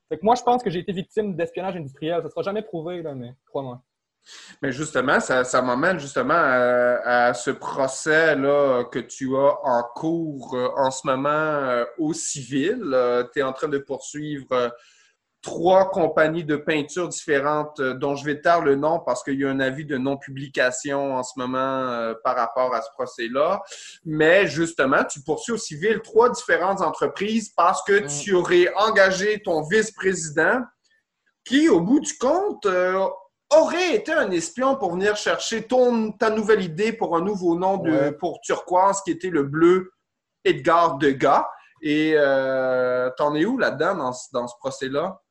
Fait 0.08 0.18
que 0.18 0.24
moi, 0.24 0.34
je 0.34 0.42
pense 0.42 0.62
que 0.62 0.68
j'ai 0.68 0.80
été 0.80 0.92
victime 0.92 1.34
d'espionnage 1.34 1.76
industriel. 1.76 2.22
Ça 2.22 2.28
sera 2.28 2.42
jamais 2.42 2.62
prouvé, 2.62 3.02
là, 3.02 3.14
mais 3.14 3.34
crois-moi. 3.46 3.82
Mais 4.60 4.70
justement, 4.70 5.18
ça, 5.20 5.62
m'emmène 5.62 5.98
justement 5.98 6.34
à, 6.36 7.34
ce 7.34 7.50
procès-là 7.50 8.84
que 8.84 8.98
tu 8.98 9.34
as 9.36 9.58
en 9.64 9.82
cours 9.94 10.54
euh, 10.54 10.68
en 10.76 10.90
ce 10.90 11.06
moment 11.06 11.28
euh, 11.30 11.84
au 11.98 12.12
civil. 12.12 12.80
Euh, 12.92 13.24
tu 13.32 13.40
es 13.40 13.42
en 13.42 13.52
train 13.52 13.68
de 13.68 13.78
poursuivre 13.78 14.72
trois 15.42 15.90
compagnies 15.90 16.44
de 16.44 16.56
peinture 16.56 17.08
différentes 17.08 17.80
euh, 17.80 17.94
dont 17.94 18.14
je 18.14 18.24
vais 18.24 18.40
taire 18.40 18.62
le 18.62 18.76
nom 18.76 19.00
parce 19.00 19.24
qu'il 19.24 19.38
y 19.40 19.44
a 19.44 19.50
un 19.50 19.58
avis 19.58 19.84
de 19.84 19.98
non-publication 19.98 21.16
en 21.16 21.22
ce 21.24 21.32
moment 21.36 21.58
euh, 21.58 22.14
par 22.22 22.36
rapport 22.36 22.72
à 22.74 22.80
ce 22.80 22.88
procès-là. 22.94 23.60
Mais 24.04 24.46
justement, 24.46 25.04
tu 25.04 25.20
poursuis 25.20 25.52
au 25.52 25.58
civil 25.58 26.00
trois 26.00 26.30
différentes 26.30 26.80
entreprises 26.80 27.50
parce 27.56 27.82
que 27.82 28.04
mm. 28.04 28.06
tu 28.22 28.32
aurais 28.34 28.72
engagé 28.76 29.42
ton 29.42 29.62
vice-président 29.62 30.60
qui, 31.44 31.68
au 31.68 31.80
bout 31.80 31.98
du 31.98 32.16
compte, 32.18 32.64
euh, 32.66 33.04
aurait 33.50 33.96
été 33.96 34.12
un 34.12 34.30
espion 34.30 34.76
pour 34.76 34.92
venir 34.92 35.16
chercher 35.16 35.66
ton, 35.66 36.12
ta 36.12 36.30
nouvelle 36.30 36.62
idée 36.62 36.92
pour 36.92 37.16
un 37.16 37.20
nouveau 37.20 37.58
nom 37.58 37.78
de, 37.78 38.10
pour 38.10 38.40
Turquoise 38.40 39.02
qui 39.02 39.10
était 39.10 39.28
le 39.28 39.42
bleu 39.42 39.90
Edgar 40.44 40.98
Degas. 40.98 41.46
Et 41.82 42.14
t'en 43.18 43.34
es 43.34 43.44
où 43.44 43.58
là-dedans 43.58 43.96
dans, 43.96 44.12
dans 44.32 44.46
ce 44.46 44.54
procès-là? 44.60 45.21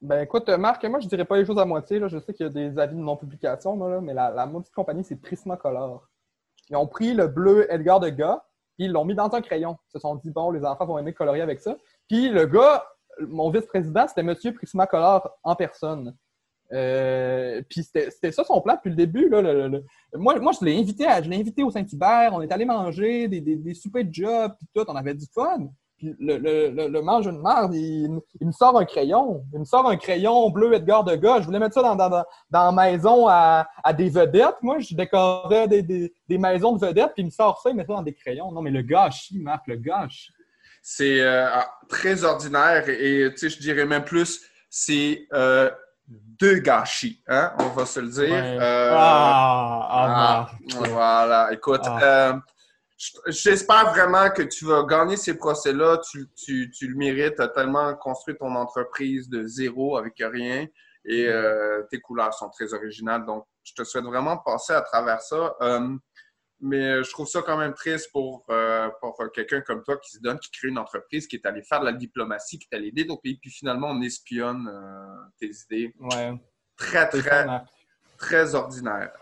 Ben 0.00 0.22
écoute, 0.22 0.48
Marc, 0.48 0.84
moi 0.84 1.00
je 1.00 1.08
dirais 1.08 1.24
pas 1.24 1.36
les 1.36 1.44
choses 1.44 1.58
à 1.58 1.64
moitié. 1.64 2.00
Je 2.08 2.18
sais 2.18 2.32
qu'il 2.32 2.46
y 2.46 2.48
a 2.48 2.52
des 2.52 2.78
avis 2.78 2.96
de 2.96 3.00
non-publication, 3.00 3.76
mais 4.00 4.14
la, 4.14 4.30
la 4.30 4.46
maudite 4.46 4.72
compagnie, 4.72 5.04
c'est 5.04 5.16
Prismacolor. 5.16 6.08
Ils 6.70 6.76
ont 6.76 6.86
pris 6.86 7.12
le 7.12 7.28
bleu 7.28 7.70
Edgar 7.72 8.00
de 8.00 8.08
gars, 8.08 8.44
puis 8.76 8.86
ils 8.86 8.92
l'ont 8.92 9.04
mis 9.04 9.14
dans 9.14 9.32
un 9.34 9.40
crayon. 9.42 9.76
Ils 9.88 9.92
se 9.92 9.98
sont 9.98 10.14
dit, 10.14 10.30
bon, 10.30 10.50
les 10.50 10.64
enfants 10.64 10.86
vont 10.86 10.98
aimer 10.98 11.12
colorier 11.12 11.42
avec 11.42 11.60
ça. 11.60 11.76
Puis 12.08 12.30
le 12.30 12.46
gars, 12.46 12.84
mon 13.20 13.50
vice-président, 13.50 14.06
c'était 14.08 14.22
Monsieur 14.22 14.54
Prismacolor 14.54 15.30
en 15.42 15.54
personne. 15.54 16.16
Euh, 16.72 17.62
puis 17.68 17.84
c'était 17.84 18.32
ça 18.32 18.42
son 18.42 18.60
plan 18.62 18.74
depuis 18.74 18.88
le 18.90 18.96
début. 18.96 19.28
Moi, 20.14 20.38
moi, 20.40 20.52
je 20.58 20.64
l'ai 20.64 20.78
invité, 20.78 21.06
à, 21.06 21.20
je 21.20 21.30
invité 21.30 21.62
au 21.62 21.70
Saint-Hubert. 21.70 22.30
On 22.32 22.40
est 22.40 22.50
allé 22.50 22.64
manger 22.64 23.28
des, 23.28 23.40
des, 23.40 23.56
des 23.56 23.74
soupers 23.74 24.04
de 24.04 24.12
job, 24.12 24.54
puis 24.58 24.66
tout. 24.74 24.84
On 24.88 24.96
avait 24.96 25.14
du 25.14 25.26
fun 25.32 25.68
le, 26.20 26.38
le, 26.38 26.88
le, 26.88 27.02
mange 27.02 27.26
une 27.26 27.40
merde, 27.40 27.74
il, 27.74 28.20
me 28.40 28.52
sort 28.52 28.78
un 28.78 28.84
crayon. 28.84 29.44
Il 29.52 29.60
me 29.60 29.64
sort 29.64 29.88
un 29.88 29.96
crayon 29.96 30.50
bleu 30.50 30.72
Edgar 30.74 31.04
de 31.04 31.14
gars. 31.16 31.40
Je 31.40 31.46
voulais 31.46 31.58
mettre 31.58 31.74
ça 31.74 31.82
dans, 31.82 31.96
dans, 31.96 32.24
dans 32.50 32.72
maison 32.72 33.26
à, 33.28 33.66
à, 33.82 33.92
des 33.92 34.10
vedettes. 34.10 34.56
Moi, 34.62 34.78
je 34.80 34.94
décorais 34.94 35.68
des, 35.68 35.82
des, 35.82 36.12
des, 36.28 36.38
maisons 36.38 36.72
de 36.72 36.86
vedettes, 36.86 37.12
puis 37.14 37.22
il 37.22 37.26
me 37.26 37.30
sort 37.30 37.60
ça, 37.60 37.70
il 37.70 37.76
met 37.76 37.84
ça 37.84 37.94
dans 37.94 38.02
des 38.02 38.14
crayons. 38.14 38.52
Non, 38.52 38.62
mais 38.62 38.70
le 38.70 38.82
gâchis, 38.82 39.38
Marc, 39.38 39.66
le 39.66 39.76
gâchis. 39.76 40.32
C'est 40.82 41.20
euh, 41.20 41.48
ah, 41.50 41.70
très 41.88 42.24
ordinaire 42.24 42.88
et, 42.88 43.30
tu 43.32 43.38
sais, 43.38 43.48
je 43.48 43.58
dirais 43.58 43.86
même 43.86 44.04
plus, 44.04 44.42
c'est 44.68 45.26
euh, 45.32 45.70
deux 46.06 46.58
gâchis, 46.58 47.22
hein? 47.26 47.52
on 47.58 47.68
va 47.68 47.86
se 47.86 48.00
le 48.00 48.08
dire. 48.08 48.34
Euh, 48.34 48.92
ah, 48.92 49.88
ah, 49.90 50.46
ah, 50.50 50.86
voilà, 50.90 51.52
écoute. 51.52 51.80
Ah. 51.86 52.40
J'espère 53.26 53.90
vraiment 53.90 54.30
que 54.30 54.42
tu 54.42 54.64
vas 54.64 54.84
gagner 54.84 55.16
ces 55.16 55.36
procès-là. 55.36 56.00
Tu, 56.10 56.28
tu, 56.36 56.70
tu, 56.70 56.88
le 56.88 56.96
mérites. 56.96 57.36
Tu 57.36 57.42
as 57.42 57.48
tellement 57.48 57.94
construit 57.94 58.36
ton 58.36 58.54
entreprise 58.54 59.28
de 59.28 59.46
zéro 59.46 59.96
avec 59.96 60.14
rien 60.18 60.66
et 61.04 61.26
euh, 61.28 61.82
tes 61.90 62.00
couleurs 62.00 62.32
sont 62.34 62.48
très 62.50 62.72
originales. 62.72 63.26
Donc, 63.26 63.46
je 63.62 63.74
te 63.74 63.84
souhaite 63.84 64.04
vraiment 64.04 64.38
passer 64.38 64.72
à 64.72 64.82
travers 64.82 65.20
ça. 65.20 65.54
Euh, 65.60 65.96
mais 66.60 67.02
je 67.02 67.10
trouve 67.10 67.26
ça 67.26 67.42
quand 67.42 67.58
même 67.58 67.74
triste 67.74 68.10
pour, 68.10 68.46
euh, 68.48 68.88
pour 69.00 69.18
quelqu'un 69.34 69.60
comme 69.60 69.82
toi 69.82 69.98
qui 69.98 70.12
se 70.12 70.20
donne, 70.20 70.38
qui 70.38 70.50
crée 70.50 70.68
une 70.68 70.78
entreprise, 70.78 71.26
qui 71.26 71.36
est 71.36 71.46
allé 71.46 71.62
faire 71.62 71.80
de 71.80 71.86
la 71.86 71.92
diplomatie, 71.92 72.58
qui 72.58 72.68
est 72.70 72.76
allé 72.76 72.88
aider 72.88 73.04
d'autres 73.04 73.20
pays, 73.22 73.38
puis 73.38 73.50
finalement, 73.50 73.88
on 73.90 74.00
espionne 74.00 74.70
tes 75.38 75.50
idées. 75.70 75.94
Ouais. 75.98 76.32
Très, 76.76 77.08
très, 77.08 77.46
très 78.16 78.54
ordinaire. 78.54 79.12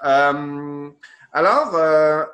alors, 1.33 2.29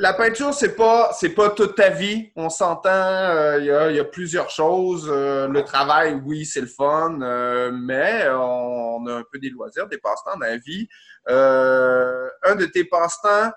la 0.00 0.14
peinture, 0.14 0.54
c'est 0.54 0.76
pas 0.76 1.12
c'est 1.12 1.30
pas 1.30 1.50
toute 1.50 1.74
ta 1.74 1.90
vie. 1.90 2.30
On 2.36 2.48
s'entend, 2.48 2.88
il 2.90 3.68
euh, 3.68 3.92
y, 3.92 3.98
a, 3.98 4.04
plusieurs 4.04 4.48
choses. 4.48 5.08
Euh, 5.10 5.48
le 5.48 5.64
travail, 5.64 6.20
oui, 6.24 6.46
c'est 6.46 6.60
le 6.60 6.68
fun, 6.68 7.20
euh, 7.20 7.72
mais 7.72 8.28
on, 8.30 9.04
a 9.08 9.14
un 9.14 9.24
peu 9.30 9.40
des 9.40 9.50
loisirs, 9.50 9.88
des 9.88 9.98
passe-temps 9.98 10.38
dans 10.38 10.46
la 10.46 10.56
vie. 10.56 10.88
un 11.26 12.54
de 12.54 12.66
tes 12.66 12.84
passe-temps, 12.84 13.50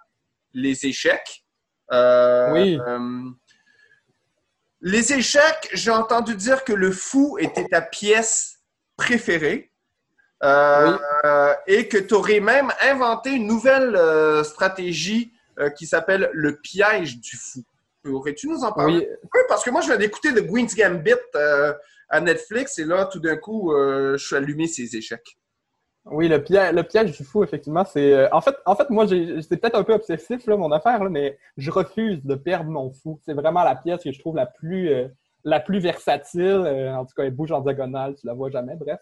les 0.54 0.86
échecs. 0.86 1.44
oui. 1.92 2.80
les 4.82 5.14
échecs, 5.14 5.70
j'ai 5.74 5.92
entendu 5.92 6.36
dire 6.36 6.64
que 6.64 6.74
le 6.74 6.92
fou 6.92 7.38
était 7.40 7.68
ta 7.68 7.82
pièce 7.82 8.58
préférée. 8.98 9.68
Oui. 10.44 10.96
et 11.68 11.88
que 11.88 12.00
tu 12.00 12.16
aurais 12.16 12.40
même 12.40 12.72
inventé 12.82 13.30
une 13.30 13.46
nouvelle 13.46 14.44
stratégie 14.44 15.32
euh, 15.62 15.70
qui 15.70 15.86
s'appelle 15.86 16.30
Le 16.34 16.58
piège 16.58 17.20
du 17.20 17.36
fou. 17.36 17.64
Aurais-tu 18.08 18.48
nous 18.48 18.64
en 18.64 18.72
parler? 18.72 19.08
Oui. 19.22 19.40
parce 19.48 19.64
que 19.64 19.70
moi, 19.70 19.82
je 19.82 19.88
viens 19.88 19.98
d'écouter 19.98 20.34
The 20.34 20.48
Queen's 20.48 20.76
Gambit 20.76 21.14
euh, 21.36 21.74
à 22.10 22.20
Netflix 22.20 22.80
et 22.80 22.86
là, 22.86 23.06
tout 23.06 23.20
d'un 23.20 23.38
coup, 23.38 23.72
euh, 23.72 24.18
je 24.18 24.26
suis 24.26 24.36
allumé 24.36 24.66
ses 24.66 24.96
échecs. 24.96 25.38
Oui, 26.06 26.28
le 26.28 26.44
piège, 26.44 26.74
le 26.74 26.82
piège 26.82 27.12
du 27.16 27.24
fou, 27.24 27.44
effectivement, 27.44 27.86
c'est. 27.86 28.32
en, 28.32 28.42
fait, 28.42 28.56
en 28.66 28.76
fait, 28.76 28.90
moi, 28.90 29.08
c'est 29.08 29.58
peut-être 29.58 29.78
un 29.78 29.84
peu 29.84 29.94
obsessif, 29.94 30.48
là, 30.48 30.58
mon 30.58 30.72
affaire, 30.72 31.00
mais 31.12 31.38
je 31.58 31.70
refuse 31.70 32.26
de 32.26 32.34
perdre 32.34 32.72
mon 32.72 32.92
fou. 32.92 33.20
C'est 33.24 33.36
vraiment 33.36 33.64
la 33.64 33.76
pièce 33.76 34.04
que 34.04 34.12
je 34.12 34.20
trouve 34.20 34.36
la 34.36 34.48
plus, 34.48 34.90
la 35.44 35.60
plus 35.60 35.78
versatile. 35.78 36.92
en 36.98 37.06
tout 37.06 37.14
cas, 37.16 37.26
elle 37.26 37.36
bouge 37.36 37.52
en 37.52 37.62
diagonale, 37.62 38.16
tu 38.16 38.26
la 38.26 38.34
vois 38.34 38.50
jamais, 38.50 38.76
bref. 38.76 39.00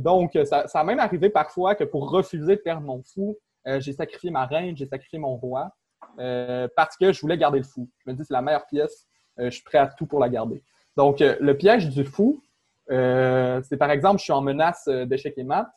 donc, 0.00 0.36
ça, 0.44 0.66
ça 0.66 0.80
a 0.80 0.84
même 0.84 0.98
arrivé 0.98 1.30
parfois 1.30 1.76
que 1.76 1.84
pour 1.84 2.10
refuser 2.10 2.56
de 2.56 2.60
perdre 2.62 2.82
mon 2.82 3.04
fou, 3.04 3.38
euh, 3.66 3.80
j'ai 3.80 3.92
sacrifié 3.92 4.30
ma 4.30 4.46
reine, 4.46 4.76
j'ai 4.76 4.86
sacrifié 4.86 5.18
mon 5.18 5.36
roi 5.36 5.70
euh, 6.18 6.68
parce 6.76 6.96
que 6.96 7.12
je 7.12 7.20
voulais 7.20 7.38
garder 7.38 7.58
le 7.58 7.64
fou. 7.64 7.88
Je 8.04 8.10
me 8.10 8.16
dis, 8.16 8.24
c'est 8.24 8.34
la 8.34 8.42
meilleure 8.42 8.66
pièce, 8.66 9.06
euh, 9.38 9.46
je 9.46 9.50
suis 9.50 9.64
prêt 9.64 9.78
à 9.78 9.86
tout 9.86 10.06
pour 10.06 10.20
la 10.20 10.28
garder. 10.28 10.62
Donc, 10.96 11.20
le 11.20 11.52
piège 11.54 11.88
du 11.88 12.04
fou, 12.04 12.42
c'est 12.88 13.76
par 13.78 13.90
exemple, 13.90 14.18
je 14.18 14.24
suis 14.24 14.32
en 14.32 14.42
menace 14.42 14.86
d'échec 15.06 15.32
et 15.38 15.42
mat, 15.42 15.72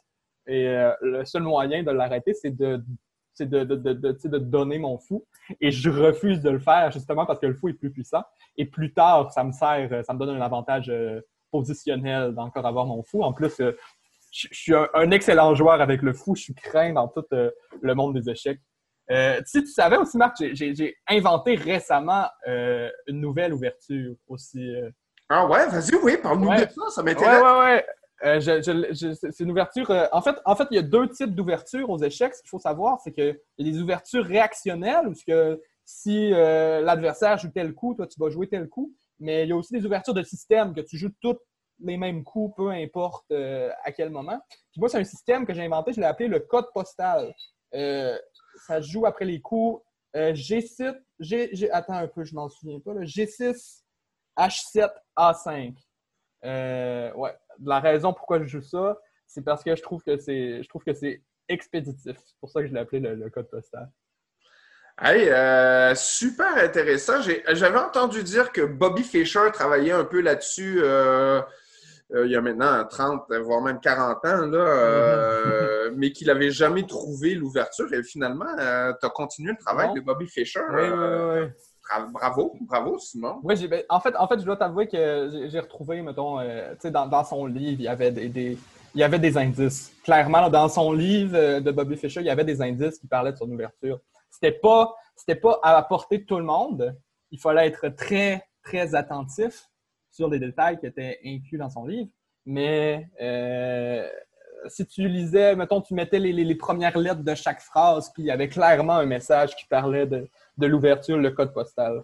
et 0.45 0.65
le 1.01 1.23
seul 1.23 1.43
moyen 1.43 1.83
de 1.83 1.91
l'arrêter, 1.91 2.33
c'est 2.33 2.51
de 2.51 2.83
c'est 3.33 3.49
de, 3.49 3.63
de, 3.63 3.75
de, 3.93 4.37
donner 4.37 4.77
mon 4.77 4.97
fou. 4.97 5.25
Et 5.59 5.71
je 5.71 5.89
refuse 5.89 6.41
de 6.41 6.49
le 6.49 6.59
faire 6.59 6.91
justement 6.91 7.25
parce 7.25 7.39
que 7.39 7.45
le 7.45 7.53
fou 7.53 7.69
est 7.69 7.73
plus 7.73 7.91
puissant. 7.91 8.23
Et 8.57 8.65
plus 8.65 8.93
tard, 8.93 9.31
ça 9.31 9.43
me 9.43 9.51
sert, 9.51 10.05
ça 10.05 10.13
me 10.13 10.19
donne 10.19 10.37
un 10.37 10.41
avantage 10.41 10.91
positionnel 11.51 12.33
d'encore 12.33 12.65
avoir 12.65 12.85
mon 12.85 13.03
fou. 13.03 13.23
En 13.23 13.31
plus, 13.31 13.61
je, 14.35 14.47
suis 14.51 14.73
un, 14.73 15.11
excellent 15.11 15.55
joueur 15.55 15.81
avec 15.81 16.01
le 16.01 16.13
fou. 16.13 16.35
Je 16.35 16.43
suis 16.43 16.53
craint 16.53 16.93
dans 16.93 17.07
tout 17.07 17.23
euh, 17.33 17.49
le 17.81 17.95
monde 17.95 18.19
des 18.19 18.29
échecs. 18.29 18.59
Euh, 19.11 19.39
si 19.45 19.61
tu 19.61 19.71
savais 19.71 19.97
aussi, 19.97 20.17
Marc, 20.17 20.35
j'ai 20.37 20.97
inventé 21.07 21.55
récemment 21.55 22.25
euh, 22.47 22.89
une 23.07 23.21
nouvelle 23.21 23.53
ouverture 23.53 24.15
aussi. 24.27 24.73
Ah 25.29 25.45
ouais, 25.47 25.67
vas-y, 25.67 25.95
oui, 26.03 26.17
parle-nous 26.21 26.51
de 26.51 26.57
ça, 26.57 26.89
ça 26.89 27.03
m'intéresse. 27.03 27.41
Ouais, 27.41 27.83
ouais, 28.23 28.39
ouais. 28.39 29.31
c'est 29.31 29.43
une 29.43 29.51
ouverture. 29.51 29.91
en, 30.11 30.21
fait, 30.21 30.35
en 30.43 30.55
fait, 30.55 30.67
il 30.71 30.75
y 30.75 30.79
a 30.79 30.83
deux 30.83 31.07
types 31.09 31.33
d'ouvertures 31.33 31.89
aux 31.89 31.99
échecs. 31.99 32.33
Ce 32.33 32.41
qu'il 32.41 32.49
faut 32.49 32.59
savoir, 32.59 32.99
c'est 33.03 33.11
qu'il 33.11 33.39
y 33.59 33.69
a 33.69 33.71
des 33.71 33.79
ouvertures 33.79 34.25
réactionnelles, 34.25 35.07
où 35.07 35.13
que 35.27 35.61
si 35.85 36.31
l'adversaire 36.31 37.37
joue 37.37 37.49
tel 37.53 37.73
coup, 37.73 37.93
toi, 37.93 38.07
tu 38.07 38.19
vas 38.19 38.29
jouer 38.29 38.47
tel 38.47 38.67
coup. 38.67 38.91
Mais 39.19 39.43
il 39.43 39.49
y 39.49 39.51
a 39.53 39.55
aussi 39.55 39.73
des 39.73 39.85
ouvertures 39.85 40.15
de 40.15 40.23
système, 40.23 40.73
que 40.73 40.81
tu 40.81 40.97
joues 40.97 41.13
toutes 41.21 41.39
les 41.79 41.97
mêmes 41.97 42.23
coups, 42.23 42.55
peu 42.55 42.69
importe 42.69 43.25
euh, 43.31 43.69
à 43.83 43.91
quel 43.91 44.09
moment. 44.09 44.39
Puis 44.71 44.79
moi, 44.79 44.89
c'est 44.89 44.97
un 44.99 45.03
système 45.03 45.45
que 45.45 45.53
j'ai 45.53 45.63
inventé, 45.63 45.93
je 45.93 45.99
l'ai 45.99 46.05
appelé 46.05 46.27
le 46.27 46.39
code 46.39 46.67
postal. 46.73 47.33
Euh, 47.73 48.17
ça 48.67 48.81
joue 48.81 49.05
après 49.05 49.25
les 49.25 49.41
coups 49.41 49.83
euh, 50.15 50.33
G6, 50.33 50.95
G, 51.19 51.69
attends 51.71 51.95
un 51.95 52.07
peu, 52.07 52.23
je 52.23 52.33
m'en 52.35 52.47
souviens 52.47 52.79
pas, 52.79 52.93
G6, 52.93 53.81
H7, 54.37 54.89
A5. 55.17 55.75
ouais, 57.15 57.35
la 57.61 57.79
raison 57.79 58.13
pourquoi 58.13 58.39
je 58.39 58.45
joue 58.45 58.61
ça, 58.61 58.97
c'est 59.27 59.43
parce 59.43 59.63
que 59.63 59.75
je 59.75 59.81
trouve 59.81 60.03
que 60.03 60.17
c'est 60.17 60.63
je 60.63 60.69
trouve 60.69 60.83
que 60.83 60.93
c'est 60.93 61.21
expéditif. 61.49 62.17
C'est 62.25 62.39
pour 62.39 62.49
ça 62.49 62.61
que 62.61 62.67
je 62.67 62.73
l'ai 62.73 62.79
appelé 62.79 63.01
le, 63.01 63.29
code 63.29 63.49
postal. 63.49 63.91
Hey, 65.01 65.25
super 65.97 66.55
intéressant. 66.57 67.21
J'avais 67.49 67.79
entendu 67.79 68.23
dire 68.23 68.53
que 68.53 68.61
Bobby 68.61 69.03
Fischer 69.03 69.49
travaillait 69.51 69.91
un 69.91 70.05
peu 70.05 70.21
là-dessus 70.21 70.79
euh, 70.81 71.41
il 72.13 72.31
y 72.31 72.35
a 72.35 72.41
maintenant 72.41 72.85
30, 72.87 73.23
voire 73.43 73.61
même 73.61 73.79
40 73.79 74.17
ans, 74.25 74.45
là, 74.45 74.57
euh, 74.57 75.91
mais 75.95 76.11
qu'il 76.11 76.27
n'avait 76.27 76.51
jamais 76.51 76.83
trouvé 76.83 77.33
l'ouverture. 77.33 77.91
Et 77.93 78.03
finalement, 78.03 78.45
euh, 78.59 78.93
tu 78.99 79.05
as 79.05 79.09
continué 79.09 79.51
le 79.51 79.57
travail 79.57 79.93
de 79.93 80.01
Bobby 80.01 80.27
Fischer. 80.27 80.61
Oui, 80.71 80.83
oui, 80.83 81.41
oui. 81.41 81.47
Bravo, 82.13 82.55
bravo, 82.61 82.97
Simon. 82.97 83.39
Oui, 83.43 83.67
ben, 83.67 83.83
en, 83.89 83.99
fait, 83.99 84.15
en 84.15 84.27
fait, 84.27 84.39
je 84.39 84.45
dois 84.45 84.57
t'avouer 84.57 84.87
que 84.87 85.47
j'ai 85.49 85.59
retrouvé, 85.59 86.01
mettons, 86.01 86.39
dans, 86.83 87.07
dans, 87.07 87.23
son 87.23 87.45
livre, 87.45 87.79
il 87.79 87.85
y 87.85 87.87
avait 87.87 88.11
des, 88.11 88.57
il 88.95 88.99
y 88.99 89.03
avait 89.03 89.19
des 89.19 89.37
indices. 89.37 89.91
Clairement, 90.03 90.49
dans 90.49 90.67
son 90.67 90.93
livre 90.93 91.59
de 91.59 91.71
Bobby 91.71 91.95
Fischer, 91.95 92.21
il 92.21 92.25
y 92.25 92.31
avait 92.31 92.43
des 92.43 92.61
indices 92.61 92.97
qui 92.97 93.07
parlaient 93.07 93.33
de 93.33 93.37
son 93.37 93.49
ouverture. 93.51 93.99
C'était 94.31 94.51
pas, 94.51 94.95
c'était 95.15 95.39
pas 95.39 95.59
à 95.61 95.73
la 95.73 95.83
portée 95.83 96.19
de 96.19 96.25
tout 96.25 96.37
le 96.37 96.43
monde. 96.43 96.95
Il 97.29 97.39
fallait 97.39 97.67
être 97.67 97.89
très, 97.89 98.43
très 98.63 98.95
attentif 98.95 99.67
sur 100.15 100.29
les 100.29 100.39
détails 100.39 100.79
qui 100.79 100.85
étaient 100.85 101.19
inclus 101.25 101.57
dans 101.57 101.69
son 101.69 101.85
livre. 101.85 102.09
Mais 102.45 103.09
euh, 103.21 104.07
si 104.67 104.85
tu 104.85 105.07
lisais, 105.07 105.55
mettons, 105.55 105.81
tu 105.81 105.93
mettais 105.93 106.19
les, 106.19 106.55
premières 106.55 106.97
lettres 106.97 107.23
de 107.23 107.35
chaque 107.35 107.59
phrase, 107.59 108.11
puis 108.13 108.23
il 108.23 108.27
y 108.27 108.31
avait 108.31 108.47
clairement 108.47 108.95
un 108.95 109.05
message 109.05 109.55
qui 109.55 109.65
parlait 109.65 110.07
de, 110.07 110.27
l'ouverture, 110.57 111.17
le 111.17 111.31
code 111.31 111.53
postal. 111.53 112.01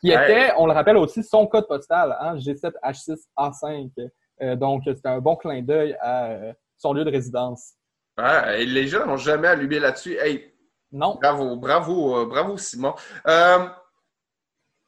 Qui 0.00 0.10
était, 0.10 0.52
on 0.58 0.66
le 0.66 0.72
rappelle 0.72 0.96
aussi, 0.96 1.22
son 1.22 1.46
code 1.46 1.66
postal, 1.66 2.16
hein, 2.20 2.36
G7H6A5. 2.36 4.10
Euh, 4.42 4.54
donc, 4.54 4.82
c'était 4.84 5.08
un 5.08 5.18
bon 5.18 5.36
clin 5.36 5.62
d'œil 5.62 5.96
à 6.00 6.26
euh, 6.26 6.52
son 6.76 6.92
lieu 6.92 7.04
de 7.04 7.10
résidence. 7.10 7.72
et 8.18 8.66
les 8.66 8.86
gens 8.88 9.06
n'ont 9.06 9.16
jamais 9.16 9.48
allumé 9.48 9.78
là-dessus. 9.78 10.16
Hey, 10.18 10.52
non. 10.92 11.18
Bravo, 11.20 11.56
bravo, 11.56 12.26
bravo, 12.26 12.56
Simon. 12.58 12.94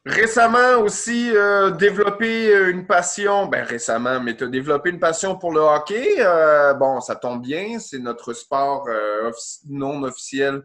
Récemment 0.09 0.81
aussi, 0.83 1.31
euh, 1.37 1.71
développé 1.71 2.71
une 2.71 2.87
passion, 2.87 3.45
ben 3.47 3.63
récemment, 3.63 4.21
mais 4.21 4.35
tu 4.35 4.45
as 4.45 4.47
développé 4.49 4.89
une 4.89 4.99
passion 4.99 5.37
pour 5.37 5.53
le 5.53 5.61
hockey. 5.61 6.17
Euh, 6.19 6.73
bon, 6.73 6.99
ça 7.01 7.15
tombe 7.15 7.43
bien, 7.43 7.79
c'est 7.79 7.99
notre 7.99 8.33
sport 8.33 8.87
euh, 8.89 9.31
non 9.69 10.03
officiel, 10.05 10.63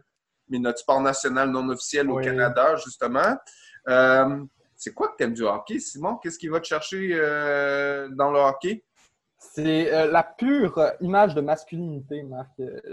mais 0.48 0.58
notre 0.58 0.78
sport 0.78 1.02
national 1.02 1.50
non 1.50 1.68
officiel 1.68 2.10
au 2.10 2.20
Canada, 2.20 2.76
justement. 2.76 3.36
c'est 4.76 4.94
quoi 4.94 5.08
que 5.08 5.16
tu 5.18 5.24
aimes 5.24 5.34
du 5.34 5.42
hockey, 5.42 5.78
Simon? 5.78 6.16
Qu'est-ce 6.16 6.38
qui 6.38 6.48
va 6.48 6.58
te 6.60 6.66
chercher 6.66 7.10
dans 8.12 8.30
le 8.30 8.38
hockey? 8.38 8.82
C'est 9.38 10.08
la 10.10 10.22
pure 10.22 10.92
image 11.02 11.34
de 11.34 11.42
masculinité, 11.42 12.22
Marc. 12.22 12.50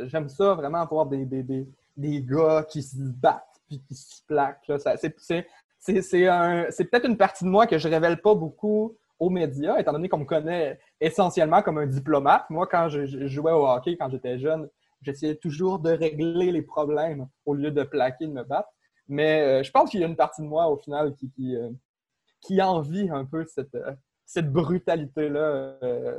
J'aime 0.08 0.28
ça, 0.28 0.54
vraiment, 0.56 0.86
voir 0.86 1.06
des, 1.06 1.24
des, 1.24 1.44
des, 1.44 1.66
des, 1.96 2.22
gars 2.22 2.66
qui 2.68 2.84
se 2.84 2.98
battent 2.98 3.62
puis 3.70 3.82
qui 3.88 3.96
se 3.96 4.22
plaquent. 4.28 4.70
C'est 5.18 5.48
c'est 5.82 6.86
peut-être 6.86 7.08
une 7.08 7.18
partie 7.18 7.44
de 7.44 7.50
moi 7.50 7.68
que 7.68 7.78
je 7.78 7.88
révèle 7.88 8.22
pas 8.22 8.36
beaucoup 8.36 8.98
aux 9.20 9.30
médias, 9.30 9.80
étant 9.80 9.94
donné 9.94 10.10
qu'on 10.10 10.20
me 10.20 10.26
connaît 10.26 10.80
essentiellement 11.00 11.62
comme 11.62 11.78
un 11.78 11.88
diplomate. 11.88 12.50
Moi, 12.50 12.68
quand 12.68 12.90
je, 12.90 13.28
jouais 13.28 13.52
au 13.52 13.68
hockey, 13.68 13.98
quand 13.98 14.10
j'étais 14.10 14.40
jeune, 14.40 14.68
j'essayais 15.02 15.36
toujours 15.36 15.80
de 15.80 15.92
régler 15.92 16.52
les 16.52 16.62
problèmes 16.62 17.28
au 17.46 17.54
lieu 17.54 17.72
de 17.72 17.84
plaquer, 17.84 18.28
de 18.28 18.32
me 18.32 18.44
battre. 18.44 18.70
Mais 19.08 19.42
euh, 19.42 19.64
je 19.64 19.72
pense 19.72 19.90
qu'il 19.90 20.00
y 20.00 20.04
a 20.04 20.08
une 20.08 20.16
partie 20.16 20.42
de 20.42 20.48
moi, 20.48 20.68
au 20.70 20.78
final, 20.78 21.16
qui, 21.16 21.56
euh, 21.56 22.64
envie 22.64 23.10
un 23.10 23.26
peu 23.26 23.46
cette, 23.46 23.76
euh, 23.76 23.94
cette 24.26 24.52
brutalité-là. 24.52 25.78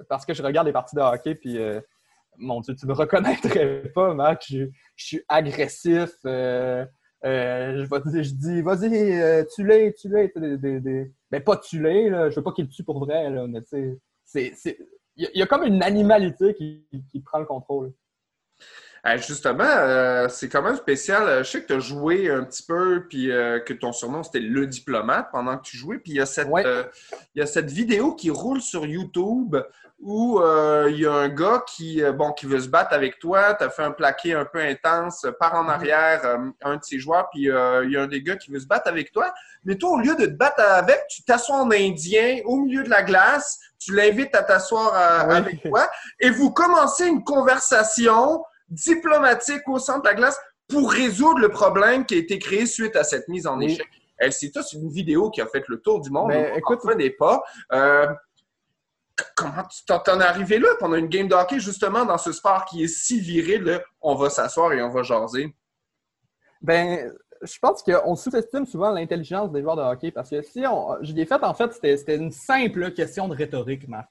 parce 0.09 0.27
que 0.27 0.35
je 0.35 0.43
regarde 0.43 0.67
les 0.67 0.73
parties 0.73 0.97
de 0.97 1.01
hockey, 1.01 1.35
puis 1.35 1.59
mon 2.37 2.61
Dieu, 2.61 2.75
tu 2.75 2.87
me 2.87 2.93
reconnaîtrais 2.93 3.91
pas, 3.95 4.13
Marc. 4.15 4.45
Je 4.49 4.69
suis 4.97 5.23
agressif. 5.29 6.11
Euh, 7.25 7.87
je, 7.87 8.23
je 8.23 8.35
dis, 8.35 8.63
vas-y, 8.63 9.21
euh, 9.21 9.45
tu 9.55 9.65
l'es, 9.65 9.95
tu 9.95 10.09
l'es. 10.09 10.33
Ben, 11.31 11.43
pas 11.43 11.57
tu 11.57 11.81
l'es, 11.81 12.09
je 12.31 12.37
veux 12.37 12.43
pas 12.43 12.53
qu'il 12.53 12.69
tue 12.69 12.83
pour 12.83 12.99
vrai, 12.99 13.31
là, 13.31 13.47
mais 13.47 13.61
c'est. 13.63 14.53
Il 15.15 15.29
y, 15.35 15.43
a 15.43 15.47
comme 15.47 15.65
une 15.65 15.83
animalité 15.83 16.55
qui, 16.55 16.87
qui, 17.11 17.21
prend 17.21 17.39
le 17.39 17.45
contrôle. 17.45 17.93
Justement, 19.17 19.65
euh, 19.65 20.29
c'est 20.29 20.49
quand 20.49 20.63
même 20.63 20.77
spécial. 20.77 21.39
Je 21.39 21.51
sais 21.51 21.63
que 21.63 21.67
tu 21.67 21.73
as 21.73 21.79
joué 21.81 22.31
un 22.31 22.45
petit 22.45 22.63
peu, 22.63 23.05
puis 23.09 23.31
euh, 23.31 23.59
que 23.59 23.73
ton 23.73 23.93
surnom 23.93 24.23
c'était 24.23 24.41
le 24.41 24.67
diplomate 24.67 25.29
pendant 25.33 25.57
que 25.57 25.63
tu 25.63 25.77
jouais. 25.77 25.99
Puis 25.99 26.13
il 26.13 26.17
y, 26.17 26.21
a 26.21 26.27
cette, 26.27 26.49
euh, 26.49 26.85
il 27.35 27.41
y 27.41 27.43
a 27.43 27.47
cette 27.47 27.71
vidéo 27.71 28.15
qui 28.15 28.31
roule 28.31 28.61
sur 28.61 28.87
YouTube 28.87 29.57
où 30.05 30.41
il 30.89 30.99
y 30.99 31.07
a 31.07 31.13
un 31.13 31.29
gars 31.29 31.63
qui, 31.65 32.03
bon, 32.17 32.33
qui 32.33 32.47
veut 32.47 32.59
se 32.59 32.67
battre 32.67 32.93
avec 32.93 33.21
toi. 33.21 33.55
Tu 33.55 33.63
as 33.63 33.71
fait 33.71 33.85
un 33.85 33.93
plaqué 33.93 34.35
un 34.35 34.45
peu 34.45 34.59
intense, 34.59 35.27
part 35.39 35.55
en 35.55 35.63
mhm. 35.63 35.71
arrière, 35.71 36.39
un 36.63 36.77
de 36.77 36.83
ses 36.83 36.99
joueurs, 36.99 37.29
puis 37.31 37.43
il 37.43 37.91
y 37.91 37.97
a 37.97 38.03
un 38.03 38.09
des 38.09 38.21
gars 38.21 38.35
qui 38.35 38.51
veut 38.51 38.59
se 38.59 38.67
battre 38.67 38.89
avec 38.89 39.13
toi. 39.13 39.33
Mais 39.65 39.77
toi, 39.77 39.91
au 39.91 40.01
lieu 40.01 40.17
de 40.17 40.27
te 40.27 40.33
battre 40.33 40.61
avec, 40.61 41.07
tu 41.09 41.23
t'assois 41.23 41.55
en 41.55 41.71
indien 41.71 42.41
au 42.47 42.57
milieu 42.57 42.83
de 42.83 42.91
la 42.91 43.05
glace, 43.05 43.61
tu 43.79 43.95
l'invites 43.95 44.35
à 44.35 44.43
t'asseoir 44.43 44.93
avec 45.31 45.63
toi 45.63 45.89
et 46.19 46.31
vous 46.31 46.51
commencez 46.51 47.07
une 47.07 47.23
conversation 47.23 48.43
diplomatique 48.73 49.63
au 49.69 49.79
centre 49.79 50.03
de 50.03 50.09
la 50.09 50.15
glace 50.15 50.39
pour 50.69 50.91
résoudre 50.91 51.39
le 51.39 51.49
problème 51.49 52.05
qui 52.05 52.15
a 52.15 52.19
été 52.19 52.39
créé 52.39 52.67
suite 52.67 52.97
à 52.97 53.05
cette 53.05 53.29
mise 53.29 53.47
en 53.47 53.61
échec. 53.61 53.87
C'est 54.31 54.53
C'est 54.53 54.77
une 54.77 54.91
vidéo 54.91 55.31
qui 55.31 55.41
a 55.41 55.47
fait 55.47 55.65
le 55.69 55.81
tour 55.81 56.01
du 56.01 56.11
monde. 56.11 56.29
Mais 56.29 56.53
écoute, 56.57 56.85
ne 56.85 57.09
pas. 57.19 57.43
Euh, 57.73 58.07
comment 59.37 59.65
tu 59.65 59.85
t'en 59.85 60.21
es 60.21 60.25
arrivé 60.25 60.59
là 60.59 60.69
pendant 60.79 60.97
une 60.97 61.09
game 61.09 61.29
de 61.29 61.35
hockey, 61.35 61.59
justement, 61.59 62.05
dans 62.05 62.19
ce 62.19 62.33
sport 62.33 62.65
qui 62.65 62.85
est 62.85 62.89
si 62.89 63.21
viril, 63.21 63.83
on 64.01 64.15
va 64.15 64.31
s'asseoir 64.31 64.73
et 64.73 64.83
on 64.83 64.91
va 64.91 65.03
jaser? 65.03 65.55
Ben, 66.61 67.13
je 67.43 67.59
pense 67.59 67.83
qu'on 67.83 68.15
sous-estime 68.15 68.65
souvent 68.67 68.91
l'intelligence 68.91 69.51
des 69.51 69.63
joueurs 69.63 69.77
de 69.77 69.83
hockey 69.83 70.13
parce 70.13 70.31
que 70.31 70.43
si 70.43 70.65
on. 70.67 70.97
Je 71.03 71.13
l'ai 71.13 71.27
fait, 71.27 71.43
en 71.43 71.55
fait, 71.55 71.73
c'était 71.73 72.17
une 72.17 72.31
simple 72.31 72.93
question 72.93 73.29
de 73.29 73.35
rhétorique, 73.35 73.89
Marc. 73.89 74.09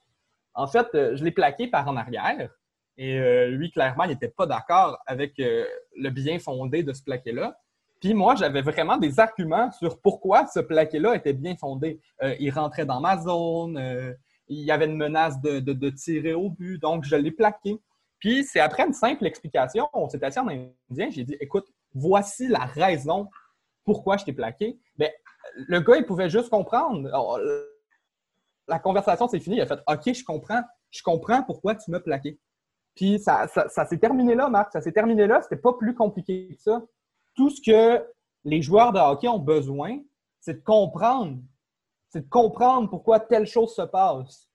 En 0.54 0.66
fait, 0.66 0.86
euh, 0.94 1.16
je 1.16 1.24
l'ai 1.24 1.30
plaqué 1.30 1.68
par 1.68 1.88
en 1.88 1.96
arrière. 1.96 2.50
Et 2.96 3.18
euh, 3.18 3.48
lui, 3.48 3.70
clairement, 3.70 4.04
il 4.04 4.10
n'était 4.10 4.28
pas 4.28 4.46
d'accord 4.46 4.98
avec 5.06 5.38
euh, 5.40 5.64
le 5.96 6.10
bien 6.10 6.38
fondé 6.38 6.82
de 6.82 6.92
ce 6.92 7.02
plaqué-là. 7.02 7.58
Puis 8.00 8.14
moi, 8.14 8.34
j'avais 8.34 8.62
vraiment 8.62 8.96
des 8.96 9.20
arguments 9.20 9.70
sur 9.70 10.00
pourquoi 10.00 10.46
ce 10.46 10.60
plaqué-là 10.60 11.14
était 11.14 11.32
bien 11.32 11.56
fondé. 11.56 12.00
Euh, 12.22 12.34
il 12.40 12.50
rentrait 12.50 12.84
dans 12.84 13.00
ma 13.00 13.16
zone, 13.18 13.80
il 14.48 14.64
y 14.64 14.72
avait 14.72 14.86
une 14.86 14.96
menace 14.96 15.40
de, 15.40 15.90
tirer 15.90 16.34
au 16.34 16.50
but, 16.50 16.78
donc 16.78 17.04
je 17.04 17.14
l'ai 17.14 17.30
plaqué. 17.30 17.78
Puis 18.18 18.44
c'est 18.44 18.60
après 18.60 18.84
une 18.84 18.92
simple 18.92 19.24
explication, 19.26 19.88
on 19.92 20.08
s'est 20.08 20.22
assis 20.24 20.38
en 20.38 20.48
indien, 20.48 21.10
j'ai 21.10 21.24
dit, 21.24 21.36
écoute, 21.40 21.66
voici 21.94 22.48
la 22.48 22.64
raison 22.64 23.28
pourquoi 23.84 24.16
je 24.16 24.24
t'ai 24.24 24.32
plaqué. 24.32 24.78
Mais 24.98 25.14
le 25.54 25.80
gars, 25.80 25.96
il 25.96 26.04
pouvait 26.04 26.28
juste 26.28 26.50
comprendre. 26.50 27.08
la 28.68 28.78
conversation 28.80 29.28
s'est 29.28 29.40
finie, 29.40 29.56
il 29.56 29.62
a 29.62 29.66
fait, 29.66 29.80
OK, 29.86 30.12
je 30.12 30.24
comprends, 30.24 30.62
je 30.90 31.02
comprends 31.02 31.42
pourquoi 31.44 31.76
tu 31.76 31.90
m'as 31.90 32.00
plaqué. 32.00 32.38
Puis 32.94 33.18
ça, 33.18 33.46
s'est 33.48 33.98
terminé 33.98 34.34
là, 34.34 34.48
Marc. 34.48 34.72
Ça 34.72 34.80
s'est 34.80 34.92
terminé 34.92 35.26
là. 35.26 35.40
C'était 35.42 35.56
pas 35.56 35.72
plus 35.74 35.94
compliqué 35.94 36.54
que 36.54 36.60
ça. 36.60 36.82
Tout 37.34 37.50
ce 37.50 37.60
que 37.60 38.04
les 38.44 38.60
joueurs 38.60 38.92
de 38.92 38.98
hockey 38.98 39.28
ont 39.28 39.38
besoin, 39.38 39.98
c'est 40.40 40.54
de 40.54 40.64
comprendre. 40.64 41.38
C'est 42.10 42.22
de 42.22 42.28
comprendre 42.28 42.90
pourquoi 42.90 43.20
telle 43.20 43.46
chose 43.46 43.74
se 43.74 43.82
passe. 43.82 44.48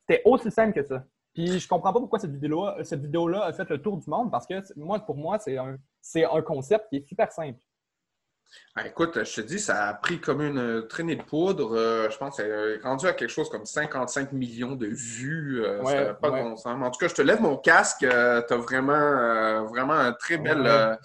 C'était 0.00 0.22
aussi 0.24 0.50
simple 0.50 0.72
que 0.72 0.86
ça. 0.86 1.04
Puis 1.34 1.58
je 1.60 1.68
comprends 1.68 1.92
pas 1.92 2.00
pourquoi 2.00 2.18
cette 2.18 2.32
vidéo-là 2.32 2.82
cette 2.82 3.02
vidéo 3.02 3.28
a 3.34 3.52
fait 3.52 3.68
le 3.68 3.80
tour 3.80 3.98
du 3.98 4.08
monde 4.08 4.30
parce 4.30 4.46
que 4.46 4.54
moi, 4.76 4.98
pour 5.00 5.16
moi, 5.16 5.38
c'est 5.38 6.24
un 6.24 6.42
concept 6.42 6.88
qui 6.88 6.96
est 6.96 7.06
super 7.06 7.30
simple. 7.30 7.60
Ah, 8.76 8.86
écoute, 8.86 9.24
je 9.24 9.34
te 9.34 9.40
dis, 9.40 9.58
ça 9.58 9.88
a 9.88 9.94
pris 9.94 10.20
comme 10.20 10.40
une 10.40 10.86
traînée 10.88 11.16
de 11.16 11.22
poudre. 11.22 11.76
Euh, 11.76 12.08
je 12.10 12.16
pense 12.16 12.36
que 12.36 12.42
c'est 12.42 12.82
rendu 12.86 13.06
à 13.06 13.12
quelque 13.12 13.30
chose 13.30 13.48
comme 13.50 13.64
55 13.64 14.32
millions 14.32 14.76
de 14.76 14.86
vues. 14.86 15.64
Euh, 15.64 16.14
pas 16.14 16.30
de 16.30 16.36
bon 16.36 16.56
sens. 16.56 16.66
en 16.80 16.90
tout 16.90 16.98
cas, 16.98 17.08
je 17.08 17.14
te 17.14 17.22
lève 17.22 17.40
mon 17.40 17.56
casque. 17.56 18.04
Euh, 18.04 18.40
tu 18.46 18.54
as 18.54 18.56
vraiment, 18.56 19.64
vraiment 19.64 19.94
un 19.94 20.12
très 20.12 20.38
belle. 20.38 20.98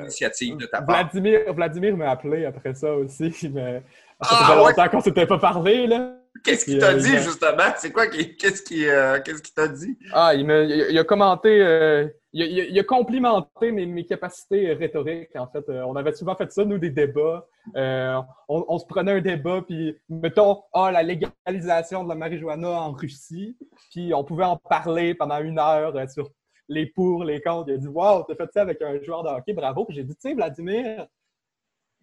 initiative 0.00 0.56
de 0.56 0.66
ta 0.66 0.82
part. 0.82 0.96
Vladimir, 0.96 1.54
Vladimir 1.54 1.96
m'a 1.96 2.10
appelé 2.10 2.44
après 2.44 2.74
ça 2.74 2.92
aussi, 2.92 3.32
mais 3.54 3.82
ça 4.20 4.36
ah, 4.40 4.46
fait 4.48 4.56
longtemps 4.56 4.88
qu'on 4.88 4.98
ne 4.98 5.02
s'était 5.02 5.26
pas 5.26 5.38
parlé. 5.38 5.86
Là. 5.86 6.19
Qu'est-ce 6.44 6.64
qu'il 6.64 6.78
t'a 6.78 6.94
dit, 6.94 7.18
justement? 7.18 7.72
C'est 7.76 7.92
quoi? 7.92 8.06
Qu'est-ce 8.06 8.62
qu'il 8.62 9.54
t'a 9.54 9.68
dit? 9.68 9.98
Ah, 10.12 10.34
il, 10.34 10.48
il, 10.90 10.98
a 10.98 11.04
commenté 11.04 12.10
il, 12.32 12.78
a, 12.78 12.84
complimenté 12.84 13.72
mes, 13.72 14.04
capacités 14.06 14.72
rhétoriques, 14.72 15.34
en 15.34 15.48
fait. 15.48 15.68
Euh, 15.68 15.82
on 15.82 15.96
avait 15.96 16.12
souvent 16.12 16.36
fait 16.36 16.50
ça, 16.52 16.64
nous, 16.64 16.78
des 16.78 16.90
débats. 16.90 17.46
Euh, 17.76 18.20
on, 18.48 18.78
se 18.78 18.86
prenait 18.86 19.12
un 19.12 19.20
débat, 19.20 19.62
puis 19.62 19.96
mettons, 20.08 20.62
ah, 20.72 20.90
la 20.92 21.02
légalisation 21.02 22.04
de 22.04 22.08
la 22.08 22.14
marijuana 22.14 22.68
en 22.68 22.92
Russie, 22.92 23.56
puis 23.90 24.14
on 24.14 24.24
pouvait 24.24 24.44
en 24.44 24.56
parler 24.56 25.14
pendant 25.14 25.38
une 25.40 25.58
heure 25.58 25.96
euh, 25.96 26.06
sur 26.06 26.30
les 26.68 26.86
pour, 26.86 27.24
les 27.24 27.40
contre. 27.40 27.68
Il 27.68 27.74
a 27.74 27.78
dit, 27.78 27.88
wow, 27.88 28.22
t'as 28.22 28.36
fait 28.36 28.50
ça 28.52 28.62
avec 28.62 28.80
un 28.80 29.02
joueur 29.02 29.24
de 29.24 29.28
hockey, 29.28 29.52
bravo. 29.52 29.86
J'ai 29.88 30.04
dit, 30.04 30.14
tu 30.14 30.28
sais, 30.28 30.34
Vladimir, 30.34 31.06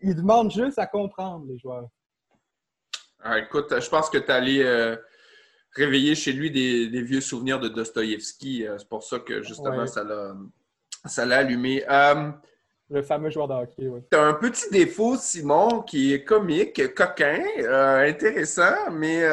il 0.01 0.15
demande 0.15 0.51
juste 0.51 0.77
à 0.77 0.87
comprendre, 0.87 1.45
les 1.47 1.57
joueurs. 1.57 1.87
Ah, 3.23 3.39
écoute, 3.39 3.73
je 3.79 3.89
pense 3.89 4.09
que 4.09 4.17
tu 4.17 4.31
allé 4.31 4.63
réveiller 5.77 6.15
chez 6.15 6.33
lui 6.33 6.51
des, 6.51 7.01
vieux 7.01 7.21
souvenirs 7.21 7.59
de 7.59 7.69
Dostoïevski. 7.69 8.65
Euh, 8.65 8.77
c'est 8.77 8.89
pour 8.89 9.03
ça 9.03 9.19
que 9.19 9.43
justement, 9.43 9.85
ça 9.87 11.25
l'a 11.25 11.37
allumé. 11.37 11.83
Euh, 11.89 12.31
le 12.89 13.01
fameux 13.01 13.29
joueur 13.29 13.47
de 13.47 13.53
hockey, 13.53 13.87
oui. 13.87 14.01
Tu 14.09 14.17
as 14.17 14.23
un 14.23 14.33
petit 14.33 14.69
défaut, 14.71 15.17
Simon, 15.17 15.81
qui 15.81 16.13
est 16.13 16.23
comique, 16.23 16.93
coquin, 16.95 17.43
euh, 17.59 18.09
intéressant, 18.09 18.91
mais 18.91 19.23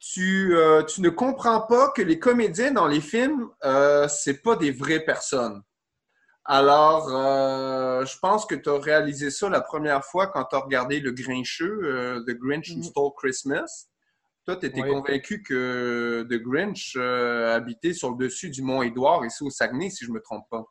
tu, 0.00 0.54
tu, 0.88 1.02
ne 1.02 1.08
comprends 1.08 1.60
pas 1.60 1.92
que 1.94 2.02
les 2.02 2.18
comédiens 2.18 2.72
dans 2.72 2.88
les 2.88 3.00
films, 3.00 3.48
euh, 3.64 4.08
c'est 4.08 4.42
pas 4.42 4.56
des 4.56 4.72
vraies 4.72 5.04
personnes. 5.04 5.62
Alors, 6.52 7.08
je 7.08 8.18
pense 8.18 8.44
que 8.44 8.56
tu 8.56 8.68
as 8.68 8.78
réalisé 8.78 9.30
ça 9.30 9.48
la 9.48 9.60
première 9.60 10.04
fois 10.04 10.26
quand 10.26 10.44
tu 10.46 10.56
as 10.56 10.58
regardé 10.58 10.98
Le 10.98 11.12
Grincheux, 11.12 12.24
The 12.26 12.32
Grinch 12.32 12.70
Who 12.70 12.78
mm. 12.78 12.82
Stole 12.82 13.12
Christmas. 13.16 13.86
Toi, 14.46 14.56
tu 14.56 14.66
étais 14.66 14.82
convaincu 14.82 15.42
que 15.42 16.26
The 16.28 16.42
Grinch 16.42 16.96
euh, 16.96 17.54
habitait 17.54 17.92
sur 17.92 18.10
le 18.10 18.16
dessus 18.16 18.50
du 18.50 18.62
mont 18.62 18.82
Édouard, 18.82 19.24
ici 19.24 19.44
au 19.44 19.50
Saguenay, 19.50 19.90
si 19.90 20.04
je 20.04 20.10
ne 20.10 20.14
me 20.14 20.20
trompe 20.20 20.44
pas. 20.50 20.64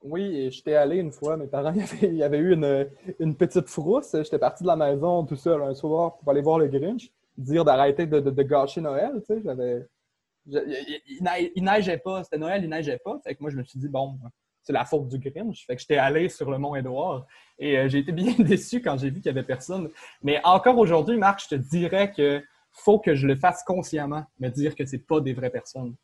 Oui, 0.00 0.50
j'étais 0.50 0.74
allé 0.74 0.96
une 0.96 1.12
fois. 1.12 1.36
Mes 1.36 1.48
parents, 1.48 1.74
il 2.02 2.14
y 2.14 2.22
avait, 2.22 2.38
eu 2.38 2.54
une, 2.54 3.36
petite 3.36 3.68
frousse. 3.68 4.14
J'étais 4.14 4.38
parti 4.38 4.62
de 4.62 4.68
la 4.68 4.76
maison 4.76 5.26
tout 5.26 5.36
seul 5.36 5.62
un 5.62 5.74
soir 5.74 6.16
pour 6.16 6.30
aller 6.30 6.40
voir 6.40 6.58
le 6.58 6.68
Grinch, 6.68 7.10
dire 7.36 7.64
d'arrêter 7.64 8.06
de, 8.06 8.42
gâcher 8.42 8.80
Noël. 8.80 9.22
Tu 9.26 9.34
sais, 9.34 9.88
il, 10.46 11.62
neigeait 11.62 11.98
pas. 11.98 12.22
C'était 12.24 12.38
Noël, 12.38 12.62
il 12.64 12.70
neigeait 12.70 13.00
pas. 13.04 13.18
Fait 13.24 13.34
que 13.34 13.42
moi, 13.42 13.50
je 13.50 13.56
me 13.56 13.64
suis 13.64 13.78
dit, 13.78 13.88
bon, 13.88 14.18
c'est 14.64 14.72
la 14.72 14.84
faute 14.84 15.08
du 15.08 15.18
Grinch. 15.18 15.66
Fait 15.66 15.76
que 15.76 15.80
j'étais 15.80 15.98
allé 15.98 16.28
sur 16.28 16.50
le 16.50 16.58
mont 16.58 16.74
Édouard 16.74 17.26
et 17.58 17.78
euh, 17.78 17.88
j'ai 17.88 17.98
été 17.98 18.12
bien 18.12 18.34
déçu 18.38 18.80
quand 18.82 18.98
j'ai 18.98 19.10
vu 19.10 19.20
qu'il 19.20 19.30
n'y 19.30 19.38
avait 19.38 19.46
personne. 19.46 19.90
Mais 20.22 20.40
encore 20.42 20.78
aujourd'hui, 20.78 21.16
Marc, 21.18 21.42
je 21.44 21.48
te 21.48 21.54
dirais 21.54 22.12
que 22.12 22.42
faut 22.72 22.98
que 22.98 23.14
je 23.14 23.26
le 23.26 23.36
fasse 23.36 23.62
consciemment, 23.62 24.24
me 24.40 24.48
dire 24.48 24.74
que 24.74 24.84
c'est 24.84 25.06
pas 25.06 25.20
des 25.20 25.34
vraies 25.34 25.50
personnes. 25.50 25.94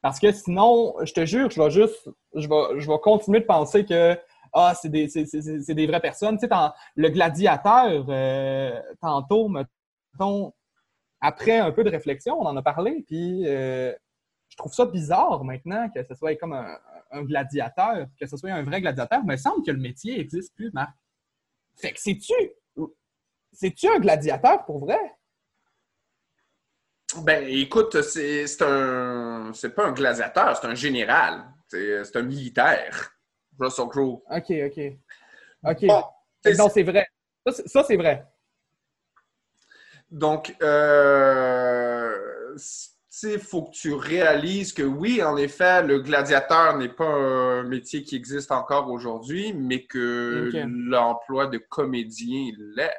Parce 0.00 0.20
que 0.20 0.30
sinon, 0.30 0.94
je 1.02 1.12
te 1.12 1.24
jure, 1.24 1.50
je 1.50 1.60
vais 1.60 1.70
juste, 1.70 2.10
je 2.34 2.46
vais, 2.46 2.98
continuer 3.02 3.40
de 3.40 3.46
penser 3.46 3.84
que 3.84 4.16
ah, 4.52 4.74
c'est 4.80 4.90
des, 4.90 5.86
vraies 5.86 6.00
personnes. 6.00 6.38
Tu 6.38 6.46
sais, 6.46 6.54
le 6.94 7.08
gladiateur, 7.08 8.04
euh, 8.08 8.80
tantôt, 9.00 9.50
après 11.20 11.58
un 11.58 11.72
peu 11.72 11.82
de 11.82 11.90
réflexion, 11.90 12.38
on 12.38 12.44
en 12.46 12.56
a 12.56 12.62
parlé, 12.62 13.02
puis 13.06 13.44
euh, 13.46 13.92
je 14.54 14.58
trouve 14.58 14.72
ça 14.72 14.86
bizarre 14.86 15.42
maintenant 15.42 15.88
que 15.90 16.00
ce 16.04 16.14
soit 16.14 16.36
comme 16.36 16.52
un, 16.52 17.22
gladiateur, 17.24 18.06
que 18.20 18.24
ce 18.24 18.36
soit 18.36 18.52
un 18.52 18.62
vrai 18.62 18.80
gladiateur. 18.80 19.18
Il 19.20 19.26
me 19.26 19.36
semble 19.36 19.66
que 19.66 19.72
le 19.72 19.80
métier 19.80 20.18
n'existe 20.18 20.54
plus, 20.54 20.70
Marc. 20.72 20.94
Fait 21.76 21.92
que 21.92 21.98
c'est-tu, 21.98 22.32
c'est-tu 23.52 23.88
un 23.88 23.98
gladiateur 23.98 24.64
pour 24.64 24.78
vrai? 24.78 25.00
Ben, 27.22 27.44
écoute, 27.48 28.00
c'est 28.02 28.62
un. 28.62 29.50
C'est 29.52 29.74
pas 29.74 29.86
un 29.86 29.92
gladiateur, 29.92 30.56
c'est 30.56 30.68
un 30.68 30.74
général. 30.76 31.44
C'est 31.66 32.16
un 32.16 32.22
militaire. 32.22 33.10
Russell 33.58 33.88
Crowe. 33.88 34.22
OK, 34.30 34.50
OK. 34.50 34.80
OK. 35.64 35.82
non, 36.56 36.68
c'est 36.68 36.84
vrai. 36.84 37.08
Ça, 37.66 37.82
c'est 37.82 37.96
vrai. 37.96 38.24
Donc, 40.10 40.54
euh, 40.62 42.56
il 43.22 43.38
faut 43.38 43.62
que 43.64 43.70
tu 43.70 43.92
réalises 43.92 44.72
que 44.72 44.82
oui, 44.82 45.22
en 45.22 45.36
effet, 45.36 45.82
le 45.82 46.00
gladiateur 46.00 46.76
n'est 46.76 46.92
pas 46.92 47.06
un 47.06 47.62
métier 47.62 48.02
qui 48.02 48.16
existe 48.16 48.50
encore 48.50 48.90
aujourd'hui, 48.90 49.52
mais 49.52 49.84
que 49.84 50.50
l'emploi 50.88 51.46
de 51.46 51.58
comédien 51.58 52.52
l'est. 52.76 52.94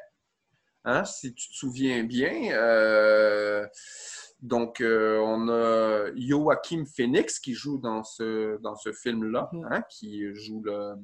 Hein, 0.87 1.03
si 1.03 1.33
tu 1.33 1.49
te 1.49 1.53
souviens 1.55 2.03
bien. 2.03 2.51
Euh, 2.51 3.65
donc, 4.39 4.81
euh, 4.81 5.17
on 5.17 5.49
a 5.49 6.11
Joachim 6.15 6.85
Phoenix 6.85 7.39
qui 7.39 7.55
joue 7.55 7.79
dans 7.79 8.03
ce, 8.03 8.61
dans 8.61 8.75
ce 8.75 8.93
film-là, 8.93 9.49
mm-hmm. 9.51 9.67
hein, 9.71 9.81
qui 9.89 10.23
joue 10.35 10.63
euh, 10.67 10.95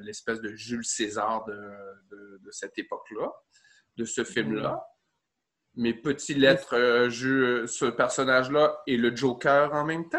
l'espèce 0.00 0.40
de 0.40 0.54
Jules 0.54 0.86
César 0.86 1.44
de, 1.44 2.38
de, 2.42 2.50
cette 2.50 2.78
époque-là, 2.78 3.30
de 3.98 4.06
ce 4.06 4.24
film-là. 4.24 4.86
Mm-hmm. 5.76 5.82
Mais 5.82 5.94
Petit 5.94 6.34
Lettre, 6.34 7.08
ce 7.10 7.90
personnage-là 7.90 8.78
est 8.86 8.96
le 8.96 9.14
Joker 9.14 9.72
en 9.74 9.84
même 9.84 10.08
temps? 10.08 10.18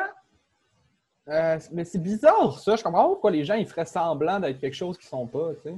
Euh, 1.29 1.59
mais 1.71 1.85
c'est 1.85 2.01
bizarre, 2.01 2.59
ça. 2.59 2.75
Je 2.75 2.83
comprends 2.83 3.03
pas 3.03 3.09
pourquoi 3.09 3.31
les 3.31 3.43
gens 3.43 3.53
ils 3.55 3.67
feraient 3.67 3.85
semblant 3.85 4.39
d'être 4.39 4.59
quelque 4.59 4.75
chose 4.75 4.97
qu'ils 4.97 5.09
sont 5.09 5.27
pas, 5.27 5.53
tu 5.55 5.69
sais. 5.69 5.75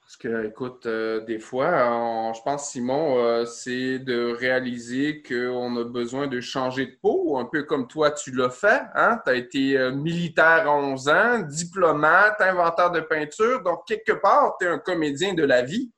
Parce 0.00 0.16
que, 0.16 0.46
écoute, 0.46 0.86
euh, 0.86 1.20
des 1.24 1.38
fois, 1.38 2.32
je 2.34 2.40
pense, 2.42 2.70
Simon, 2.70 3.18
euh, 3.18 3.44
c'est 3.44 4.00
de 4.00 4.34
réaliser 4.34 5.22
qu'on 5.22 5.76
a 5.76 5.84
besoin 5.84 6.26
de 6.26 6.40
changer 6.40 6.86
de 6.86 6.98
peau, 7.00 7.38
un 7.38 7.44
peu 7.44 7.62
comme 7.62 7.86
toi, 7.86 8.10
tu 8.10 8.32
l'as 8.32 8.50
fait. 8.50 8.82
Hein? 8.96 9.20
Tu 9.24 9.30
as 9.30 9.34
été 9.36 9.90
militaire 9.92 10.68
à 10.68 10.76
11 10.76 11.08
ans, 11.08 11.38
diplomate, 11.42 12.40
inventeur 12.40 12.90
de 12.90 13.00
peinture. 13.00 13.62
Donc, 13.62 13.86
quelque 13.86 14.12
part, 14.12 14.56
tu 14.58 14.66
es 14.66 14.68
un 14.68 14.80
comédien 14.80 15.34
de 15.34 15.44
la 15.44 15.62
vie. 15.62 15.92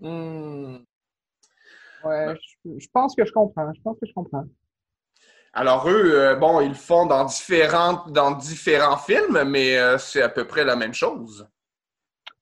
Hmm. 0.00 0.78
Ouais, 2.04 2.34
je 2.64 2.86
pense 2.92 3.14
que 3.14 3.24
je 3.24 3.32
comprends. 3.32 3.72
Je 3.74 3.80
pense 3.82 3.98
que 3.98 4.06
je 4.06 4.12
comprends. 4.12 4.44
Alors 5.52 5.88
eux, 5.88 6.12
euh, 6.14 6.36
bon, 6.36 6.60
ils 6.60 6.68
le 6.68 6.74
font 6.74 7.06
dans, 7.06 7.24
différentes, 7.24 8.12
dans 8.12 8.30
différents 8.32 8.96
films, 8.96 9.42
mais 9.46 9.76
euh, 9.78 9.98
c'est 9.98 10.22
à 10.22 10.28
peu 10.28 10.46
près 10.46 10.64
la 10.64 10.76
même 10.76 10.94
chose. 10.94 11.48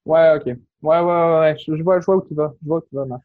Ouais, 0.04 0.36
ok. 0.36 0.46
Ouais, 0.82 1.00
ouais, 1.00 1.38
ouais. 1.40 1.56
Je, 1.58 1.82
vois, 1.82 2.00
je 2.00 2.04
vois 2.06 2.16
où 2.16 2.26
tu 2.26 2.34
vas. 2.34 2.52
Je 2.62 2.68
vois 2.68 2.78
où 2.78 2.82
tu 2.82 2.94
vas, 2.94 3.20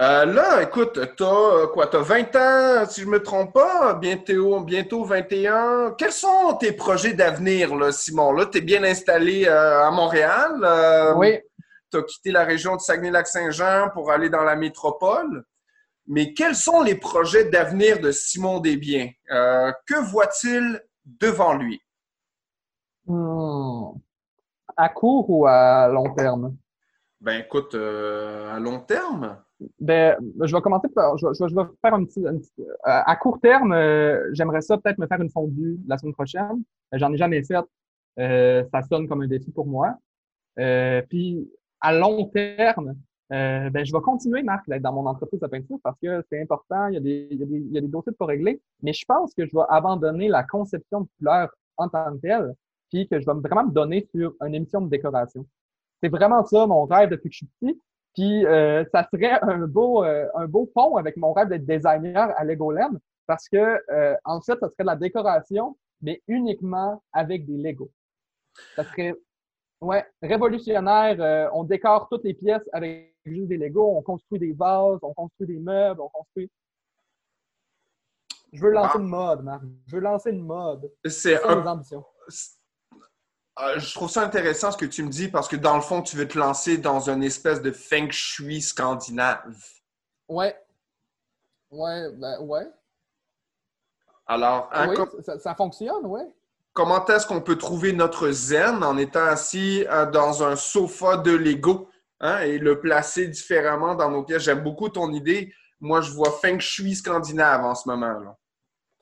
euh, 0.00 0.26
là, 0.26 0.62
écoute, 0.62 0.92
t'as 1.16 1.66
quoi? 1.66 1.88
T'as 1.88 1.98
20 1.98 2.36
ans, 2.36 2.86
si 2.88 3.00
je 3.00 3.06
me 3.08 3.20
trompe 3.20 3.52
pas, 3.52 3.94
bientôt, 3.94 4.60
bientôt 4.60 5.02
21. 5.02 5.96
Quels 5.98 6.12
sont 6.12 6.54
tes 6.54 6.70
projets 6.70 7.14
d'avenir, 7.14 7.74
là, 7.74 7.90
Simon? 7.90 8.30
Là, 8.30 8.46
t'es 8.46 8.60
bien 8.60 8.84
installé 8.84 9.48
à 9.48 9.90
Montréal. 9.90 11.14
oui. 11.16 11.40
T'as 11.90 12.02
quitté 12.02 12.30
la 12.30 12.44
région 12.44 12.76
de 12.76 12.80
Saguenay-Lac-Saint-Jean 12.82 13.88
pour 13.94 14.10
aller 14.10 14.28
dans 14.28 14.44
la 14.44 14.56
métropole. 14.56 15.42
Mais 16.08 16.32
quels 16.32 16.54
sont 16.54 16.82
les 16.82 16.94
projets 16.94 17.50
d'avenir 17.50 18.00
de 18.00 18.10
Simon 18.10 18.60
Desbiens? 18.60 19.10
Euh, 19.30 19.70
que 19.86 20.10
voit-il 20.10 20.80
devant 21.04 21.54
lui? 21.54 21.80
Hmm. 23.06 23.90
À 24.74 24.88
court 24.88 25.28
ou 25.28 25.46
à 25.46 25.86
long 25.88 26.14
terme? 26.14 26.56
Ben 27.20 27.40
écoute, 27.40 27.74
euh, 27.74 28.54
à 28.54 28.58
long 28.58 28.80
terme. 28.80 29.42
Ben, 29.80 30.16
je 30.40 30.54
vais 30.54 30.62
commencer 30.62 30.88
par. 30.88 31.18
Je, 31.18 31.26
vais 31.26 31.62
faire 31.82 31.94
un 31.94 32.04
petit. 32.04 32.24
Euh, 32.24 32.38
à 32.82 33.16
court 33.16 33.40
terme, 33.40 33.74
j'aimerais 34.32 34.62
ça 34.62 34.78
peut-être 34.78 34.98
me 34.98 35.06
faire 35.06 35.20
une 35.20 35.30
fondue 35.30 35.78
la 35.86 35.98
semaine 35.98 36.14
prochaine. 36.14 36.62
J'en 36.92 37.12
ai 37.12 37.18
jamais 37.18 37.42
fait. 37.42 37.56
ça 38.16 38.82
sonne 38.88 39.08
comme 39.08 39.22
un 39.22 39.26
défi 39.26 39.50
pour 39.50 39.66
moi. 39.66 39.96
puis 40.56 41.50
à 41.80 41.92
long 41.92 42.26
terme, 42.26 42.94
euh, 43.32 43.70
ben, 43.70 43.84
je 43.84 43.92
vais 43.92 44.00
continuer, 44.00 44.42
Marc, 44.42 44.68
dans 44.68 44.92
mon 44.92 45.06
entreprise 45.06 45.40
de 45.40 45.46
peinture 45.46 45.78
parce 45.82 45.98
que 46.00 46.24
c'est 46.30 46.40
important. 46.40 46.88
Il 46.88 46.94
y, 46.94 46.96
a 46.96 47.00
des, 47.00 47.28
il, 47.30 47.38
y 47.38 47.42
a 47.42 47.46
des, 47.46 47.56
il 47.58 47.72
y 47.72 47.78
a 47.78 47.80
des 47.80 47.88
dossiers 47.88 48.12
pour 48.12 48.28
régler. 48.28 48.60
Mais 48.82 48.92
je 48.92 49.04
pense 49.04 49.34
que 49.34 49.46
je 49.46 49.54
vais 49.54 49.64
abandonner 49.68 50.28
la 50.28 50.44
conception 50.44 51.02
de 51.02 51.08
couleur 51.18 51.50
en 51.76 51.88
tant 51.88 52.12
que 52.12 52.20
telle, 52.20 52.54
puis 52.90 53.06
que 53.08 53.20
je 53.20 53.26
vais 53.26 53.34
vraiment 53.34 53.64
me 53.64 53.72
donner 53.72 54.08
sur 54.14 54.34
une 54.44 54.54
émission 54.54 54.80
de 54.80 54.88
décoration. 54.88 55.46
C'est 56.02 56.08
vraiment 56.08 56.44
ça 56.44 56.66
mon 56.66 56.84
rêve 56.84 57.10
depuis 57.10 57.28
que 57.28 57.34
je 57.34 57.38
suis 57.38 57.48
petit. 57.60 57.80
Puis 58.14 58.46
euh, 58.46 58.84
ça 58.92 59.06
serait 59.12 59.38
un 59.42 59.66
beau, 59.66 60.04
euh, 60.04 60.26
un 60.34 60.46
beau 60.46 60.70
pont 60.74 60.96
avec 60.96 61.16
mon 61.16 61.32
rêve 61.32 61.48
d'être 61.48 61.66
designer 61.66 62.32
à 62.36 62.44
Legoland 62.44 62.98
parce 63.26 63.48
que 63.48 63.80
euh, 63.90 64.16
en 64.24 64.40
fait, 64.40 64.58
ça 64.58 64.68
serait 64.68 64.84
de 64.84 64.86
la 64.86 64.96
décoration, 64.96 65.76
mais 66.00 66.22
uniquement 66.26 67.02
avec 67.12 67.46
des 67.46 67.56
Legos. 67.56 67.90
Ça 68.74 68.84
serait 68.84 69.14
Ouais, 69.80 70.04
révolutionnaire. 70.22 71.20
Euh, 71.20 71.48
on 71.52 71.64
décore 71.64 72.08
toutes 72.08 72.24
les 72.24 72.34
pièces 72.34 72.68
avec 72.72 73.16
juste 73.24 73.48
des 73.48 73.56
Legos. 73.56 73.96
On 73.96 74.02
construit 74.02 74.38
des 74.38 74.52
vases, 74.52 74.98
on 75.02 75.14
construit 75.14 75.46
des 75.46 75.58
meubles, 75.58 76.00
on 76.00 76.08
construit. 76.08 76.50
Je 78.52 78.60
veux 78.60 78.70
lancer 78.70 78.94
ah. 78.94 78.98
une 78.98 79.08
mode, 79.08 79.44
Marc. 79.44 79.62
Je 79.86 79.96
veux 79.96 80.02
lancer 80.02 80.30
une 80.30 80.44
mode. 80.44 80.90
C'est 81.04 81.42
un... 81.44 81.66
ambitions? 81.66 82.04
Ah, 83.54 83.78
je 83.78 83.94
trouve 83.94 84.08
ça 84.08 84.22
intéressant 84.22 84.70
ce 84.72 84.76
que 84.76 84.86
tu 84.86 85.02
me 85.02 85.10
dis 85.10 85.28
parce 85.28 85.48
que 85.48 85.56
dans 85.56 85.74
le 85.74 85.82
fond, 85.82 86.02
tu 86.02 86.16
veux 86.16 86.28
te 86.28 86.38
lancer 86.38 86.78
dans 86.78 87.10
une 87.10 87.22
espèce 87.22 87.60
de 87.60 87.72
feng 87.72 88.10
shui 88.10 88.60
scandinave. 88.60 89.56
Ouais. 90.28 90.56
Ouais, 91.70 92.10
ben 92.12 92.40
ouais. 92.40 92.66
Alors, 94.26 94.70
oui, 94.88 94.96
ça, 95.22 95.38
ça, 95.38 95.54
fonctionne, 95.54 96.06
ouais 96.06 96.28
comment 96.78 97.04
est-ce 97.06 97.26
qu'on 97.26 97.40
peut 97.40 97.58
trouver 97.58 97.92
notre 97.92 98.30
zen 98.30 98.84
en 98.84 98.96
étant 98.98 99.24
assis 99.24 99.84
euh, 99.90 100.08
dans 100.08 100.44
un 100.44 100.54
sofa 100.54 101.16
de 101.16 101.32
Lego 101.32 101.88
hein, 102.20 102.38
et 102.42 102.58
le 102.58 102.78
placer 102.78 103.26
différemment 103.26 103.96
dans 103.96 104.08
nos 104.08 104.22
pièces? 104.22 104.44
J'aime 104.44 104.62
beaucoup 104.62 104.88
ton 104.88 105.12
idée. 105.12 105.52
Moi, 105.80 106.02
je 106.02 106.12
vois 106.12 106.30
Feng 106.40 106.60
Shui 106.60 106.94
scandinave 106.94 107.64
en 107.64 107.74
ce 107.74 107.88
moment. 107.88 108.38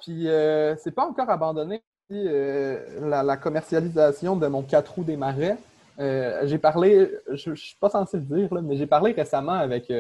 Puis, 0.01 0.27
euh, 0.27 0.75
c'est 0.77 0.93
pas 0.93 1.05
encore 1.05 1.29
abandonné 1.29 1.83
euh, 2.13 3.23
la, 3.23 3.37
commercialisation 3.37 4.37
de 4.37 4.47
mon 4.47 4.63
4 4.63 4.95
roues 4.95 5.05
des 5.05 5.19
marais. 5.19 5.59
j'ai 5.99 6.59
parlé, 6.59 7.11
je, 7.31 7.51
ne 7.51 7.57
suis 7.57 7.77
pas 7.79 7.91
censé 7.91 8.17
le 8.17 8.23
dire, 8.23 8.55
mais 8.63 8.79
j'ai 8.79 8.87
parlé 8.87 9.13
récemment 9.13 9.53
avec 9.53 9.93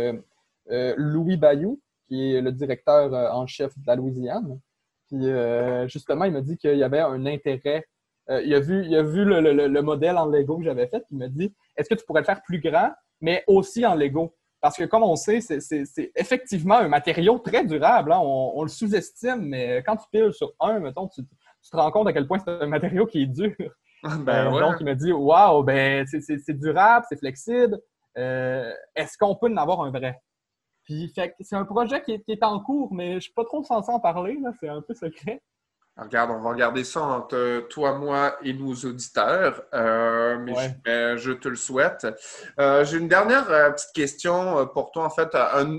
Louis 0.97 1.37
Bayou, 1.37 1.79
qui 2.09 2.37
est 2.37 2.41
le 2.41 2.53
directeur 2.53 3.13
en 3.35 3.47
chef 3.47 3.77
de 3.77 3.87
la 3.87 3.97
Louisiane. 3.97 4.59
Puis 5.07 5.27
euh, 5.27 5.87
justement, 5.89 6.25
il 6.25 6.33
m'a 6.33 6.41
dit 6.41 6.57
qu'il 6.57 6.77
y 6.77 6.83
avait 6.85 7.01
un 7.01 7.27
intérêt. 7.27 7.85
Euh, 8.29 8.43
il 8.43 8.55
a 8.55 8.61
vu, 8.61 8.85
il 8.85 8.95
a 8.97 9.03
vu 9.03 9.25
le, 9.25 9.83
modèle 9.83 10.17
en 10.17 10.27
Lego 10.27 10.59
que 10.59 10.65
j'avais 10.65 10.89
fait. 10.89 11.05
Il 11.11 11.19
m'a 11.19 11.29
dit 11.29 11.55
Est-ce 11.77 11.89
que 11.89 11.95
tu 11.95 12.05
pourrais 12.05 12.23
le 12.23 12.27
faire 12.27 12.43
plus 12.43 12.61
grand, 12.61 12.91
mais 13.21 13.45
aussi 13.47 13.87
en 13.87 13.95
Lego? 13.95 14.35
Parce 14.61 14.77
que, 14.77 14.85
comme 14.85 15.05
on 15.05 15.17
sait, 15.17 15.41
c'est 15.41 16.13
effectivement 16.17 16.79
un 16.79 16.89
matériau 16.89 17.39
très 17.39 17.65
durable. 17.65 18.13
Hein. 18.13 18.21
On, 18.21 18.63
le 18.63 18.69
sous-estime, 18.69 19.43
mais 19.43 19.83
quand 19.87 19.97
tu 19.97 20.07
piles 20.11 20.33
sur 20.33 20.55
un, 20.59 20.81
mettons, 20.81 21.09
tu, 21.09 21.23
te 21.23 21.77
rends 21.77 21.91
compte 21.91 22.09
à 22.09 22.13
quel 22.13 22.27
point 22.27 22.39
c'est 22.39 22.51
un 22.51 22.67
matériau 22.67 23.07
qui 23.07 23.23
est 23.23 23.27
dur. 23.27 23.55
Ben, 24.03 24.53
euh, 24.55 24.61
Donc, 24.61 24.77
il 24.79 24.85
m'a 24.85 24.95
dit 24.95 25.11
Waouh, 25.11 25.65
ben, 25.65 26.07
c'est 26.07 26.59
durable, 26.59 27.07
c'est 27.09 27.19
flexible. 27.19 27.81
Est-ce 28.15 29.19
qu'on 29.19 29.35
peut 29.35 29.51
en 29.51 29.57
avoir 29.57 29.81
un 29.81 29.91
vrai 29.91 30.21
puis 30.87 31.13
c'est 31.41 31.57
un 31.57 31.65
projet 31.65 32.01
qui 32.01 32.13
est, 32.13 32.43
en 32.45 32.61
cours, 32.61 32.95
mais 32.95 33.11
je 33.11 33.15
ne 33.17 33.21
suis 33.21 33.33
pas 33.33 33.45
trop 33.45 33.63
censé 33.65 33.91
en 33.91 33.99
parler, 33.99 34.39
c'est 34.61 34.69
un 34.69 34.81
peu 34.81 34.95
secret. 34.95 35.43
Regarde, 35.99 36.31
on 36.31 36.41
va 36.41 36.51
regarder 36.51 36.85
ça 36.85 37.01
entre 37.01 37.67
toi, 37.69 37.99
moi 37.99 38.37
et 38.43 38.53
nos 38.53 38.75
auditeurs, 38.75 39.63
euh, 39.75 40.39
mais 40.39 40.55
je, 41.17 41.33
te 41.33 41.49
le 41.49 41.57
souhaite. 41.57 42.07
Euh, 42.61 42.85
j'ai 42.85 42.99
une 42.99 43.09
dernière 43.09 43.51
euh, 43.51 43.71
petite 43.71 43.95
question 43.95 44.67
pour 44.69 44.93
toi, 44.93 45.07
en 45.07 45.11
fait, 45.11 45.35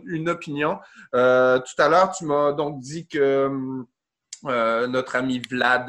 une 0.06 0.28
opinion. 0.28 0.80
tout 1.14 1.18
à 1.18 1.88
l'heure, 1.90 2.12
tu 2.12 2.26
m'as 2.26 2.52
donc 2.52 2.80
dit 2.80 3.08
que 3.08 3.50
notre 4.44 5.16
ami 5.16 5.40
Vlad 5.40 5.88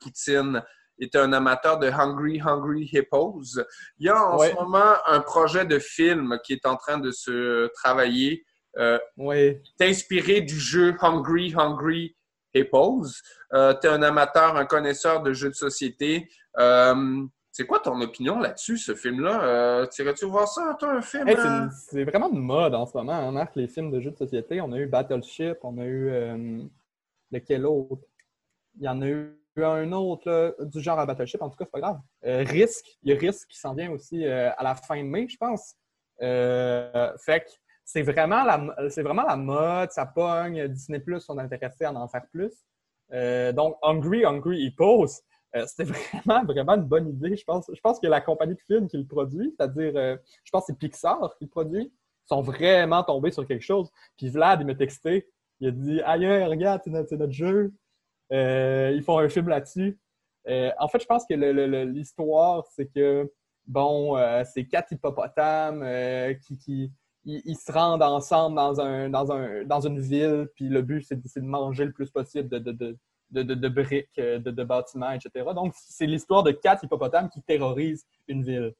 Poutine 0.00 0.62
était 1.04 1.18
un 1.18 1.32
amateur 1.32 1.78
de 1.78 1.88
Hungry 1.88 2.40
Hungry 2.44 2.88
Hippos. 2.92 3.60
Il 3.98 4.06
y 4.06 4.08
a 4.08 4.24
en 4.24 4.38
ce 4.38 4.54
moment 4.54 4.94
un 5.06 5.20
projet 5.20 5.64
de 5.64 5.78
film 5.78 6.38
qui 6.44 6.52
est 6.52 6.66
en 6.66 6.76
train 6.76 6.98
de 6.98 7.10
se 7.10 7.68
travailler. 7.74 8.44
Euh, 8.78 8.98
oui. 9.18 9.58
inspiré 9.80 10.40
du 10.40 10.58
jeu 10.58 10.96
Hungry 11.00 11.54
Hungry 11.54 12.16
Hippos. 12.54 13.20
Euh, 13.52 13.74
tu 13.78 13.86
es 13.86 13.90
un 13.90 14.02
amateur, 14.02 14.56
un 14.56 14.64
connaisseur 14.64 15.22
de 15.22 15.34
jeux 15.34 15.50
de 15.50 15.54
société. 15.54 16.26
Euh, 16.58 17.22
c'est 17.50 17.66
quoi 17.66 17.80
ton 17.80 18.00
opinion 18.00 18.40
là-dessus, 18.40 18.78
ce 18.78 18.94
film-là? 18.94 19.44
Euh, 19.44 19.86
tu 19.86 20.24
voir 20.24 20.48
ça, 20.48 20.74
toi, 20.78 20.94
un 20.94 21.02
film? 21.02 21.28
c'est 21.70 22.04
vraiment 22.04 22.30
de 22.30 22.38
mode 22.38 22.74
en 22.74 22.86
ce 22.86 22.96
moment, 22.96 23.12
hein, 23.12 23.30
Marc, 23.30 23.54
les 23.56 23.68
films 23.68 23.90
de 23.90 24.00
jeux 24.00 24.10
de 24.10 24.16
société. 24.16 24.62
On 24.62 24.72
a 24.72 24.78
eu 24.78 24.86
Battleship, 24.86 25.58
on 25.62 25.76
a 25.76 25.84
eu... 25.84 26.08
Euh, 26.08 26.62
lequel 27.32 27.66
autre? 27.66 28.06
Il 28.76 28.84
y 28.84 28.88
en 28.88 29.02
a 29.02 29.08
eu 29.08 29.38
un 29.56 29.92
autre 29.92 30.56
du 30.60 30.80
genre 30.80 30.98
à 30.98 31.06
Battleship, 31.06 31.42
en 31.42 31.50
tout 31.50 31.56
cas, 31.56 31.64
c'est 31.64 31.70
pas 31.70 31.80
grave. 31.80 32.00
Euh, 32.24 32.44
Risk, 32.46 32.84
il 33.02 33.12
y 33.12 33.16
a 33.16 33.18
Risk 33.18 33.48
qui 33.48 33.58
s'en 33.58 33.74
vient 33.74 33.90
aussi 33.90 34.24
euh, 34.24 34.50
à 34.56 34.62
la 34.62 34.74
fin 34.74 34.96
de 34.96 35.08
mai, 35.08 35.28
je 35.28 35.36
pense. 35.36 35.74
Euh, 36.22 37.12
fait 37.18 37.40
que 37.40 37.50
c'est 37.84 38.02
vraiment, 38.02 38.44
la, 38.44 38.90
c'est 38.90 39.02
vraiment 39.02 39.24
la 39.24 39.36
mode, 39.36 39.90
ça 39.90 40.06
pogne. 40.06 40.68
Disney 40.68 41.00
Plus 41.00 41.20
sont 41.20 41.36
intéressés 41.38 41.84
à 41.84 41.92
en 41.92 42.08
faire 42.08 42.26
plus. 42.30 42.52
donc, 43.54 43.76
Hungry, 43.82 44.24
Hungry 44.24 44.62
Hippos, 44.64 45.22
c'était 45.66 45.84
vraiment, 46.24 46.44
vraiment 46.44 46.74
une 46.74 46.84
bonne 46.84 47.08
idée. 47.08 47.36
Je 47.36 47.44
pense, 47.44 47.70
je 47.72 47.80
pense 47.80 48.00
que 48.00 48.06
la 48.06 48.20
compagnie 48.20 48.54
de 48.54 48.60
films 48.60 48.88
qui 48.88 48.96
le 48.96 49.06
produit, 49.06 49.54
c'est-à-dire, 49.56 49.92
je 49.94 50.50
pense 50.50 50.62
que 50.62 50.72
c'est 50.72 50.78
Pixar 50.78 51.34
qui 51.38 51.44
le 51.44 51.50
produit, 51.50 51.92
sont 52.24 52.40
vraiment 52.40 53.02
tombés 53.02 53.32
sur 53.32 53.46
quelque 53.46 53.64
chose. 53.64 53.90
Puis 54.16 54.28
Vlad, 54.28 54.60
il 54.60 54.66
m'a 54.66 54.74
texté, 54.74 55.28
il 55.60 55.68
a 55.68 55.70
dit 55.70 56.00
Aïe, 56.02 56.44
regarde, 56.44 56.80
c'est 56.84 56.90
notre, 56.90 57.14
notre, 57.14 57.32
jeu. 57.32 57.72
Euh, 58.32 58.92
ils 58.94 59.02
font 59.02 59.18
un 59.18 59.28
film 59.28 59.48
là-dessus. 59.48 59.98
Euh, 60.48 60.70
en 60.78 60.88
fait, 60.88 61.00
je 61.00 61.06
pense 61.06 61.24
que 61.26 61.34
l'histoire, 61.84 62.64
c'est 62.74 62.86
que, 62.86 63.30
bon, 63.66 64.16
euh, 64.16 64.42
c'est 64.44 64.66
quatre 64.66 64.92
hippopotames 64.92 65.84
qui, 66.46 66.92
se 67.24 67.72
rendent 67.72 68.02
ensemble 68.02 68.56
dans, 68.56 68.80
un, 68.80 69.08
dans, 69.08 69.30
un, 69.32 69.64
dans 69.64 69.80
une 69.80 70.00
ville, 70.00 70.48
puis 70.54 70.68
le 70.68 70.82
but, 70.82 71.02
c'est 71.02 71.16
de, 71.16 71.40
manger 71.40 71.84
le 71.84 71.92
plus 71.92 72.10
possible 72.10 72.48
de 72.48 73.68
briques, 73.68 74.16
de, 74.16 74.64
bâtiments, 74.64 75.12
etc. 75.12 75.50
Donc, 75.54 75.74
c'est 75.76 76.06
l'histoire 76.06 76.42
de 76.42 76.50
quatre 76.52 76.84
hippopotames 76.84 77.28
qui 77.28 77.42
terrorisent 77.42 78.06
une 78.28 78.42
ville. 78.42 78.74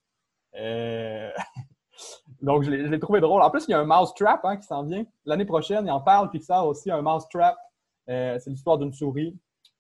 Donc, 2.41 2.63
je 2.63 2.71
l'ai 2.71 2.99
trouvé 2.99 3.21
drôle. 3.21 3.43
En 3.43 3.51
plus, 3.51 3.65
il 3.69 3.73
y 3.73 3.75
a 3.75 3.79
un 3.79 3.85
mousetrap 3.85 4.45
hein, 4.45 4.57
qui 4.57 4.67
s'en 4.67 4.83
vient. 4.83 5.05
L'année 5.25 5.45
prochaine, 5.45 5.87
il 5.87 5.91
en 5.91 6.01
parle, 6.01 6.31
Pixar 6.31 6.67
aussi, 6.67 6.91
un 6.91 7.03
mousetrap. 7.03 7.57
C'est 8.39 8.51
l'histoire 8.51 8.79
d'une 8.79 8.93
souris 8.93 9.37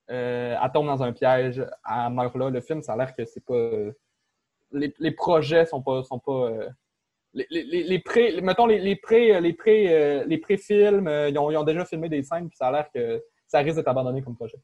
elle 0.08 0.70
tombe 0.74 0.86
dans 0.86 1.02
un 1.02 1.12
piège, 1.12 1.58
elle 1.58 2.12
meurt 2.12 2.36
là. 2.36 2.50
Le 2.50 2.60
film, 2.60 2.82
ça 2.82 2.92
a 2.92 2.96
l'air 2.96 3.14
que 3.14 3.24
c'est 3.24 3.44
pas. 3.44 3.70
Les, 4.72 4.92
les, 4.98 5.10
projets 5.10 5.64
sont 5.64 5.80
pas. 5.80 6.02
Sont 6.02 6.18
pas 6.18 6.50
les, 7.32 7.46
les, 7.48 7.82
les, 7.84 7.98
pré, 7.98 8.40
mettons, 8.42 8.66
les, 8.66 8.78
les 8.78 8.96
pré, 8.96 9.40
les 9.40 9.54
pré, 9.54 10.24
les 10.26 10.38
pré-films, 10.38 11.08
ils 11.08 11.38
ont, 11.38 11.50
ils 11.50 11.56
ont 11.56 11.64
déjà 11.64 11.84
filmé 11.86 12.10
des 12.10 12.22
scènes, 12.22 12.48
puis 12.48 12.56
ça 12.58 12.66
a 12.66 12.72
l'air 12.72 12.90
que 12.92 13.22
ça 13.46 13.60
risque 13.60 13.76
d'être 13.76 13.88
abandonné 13.88 14.20
comme 14.22 14.36
projet. 14.36 14.58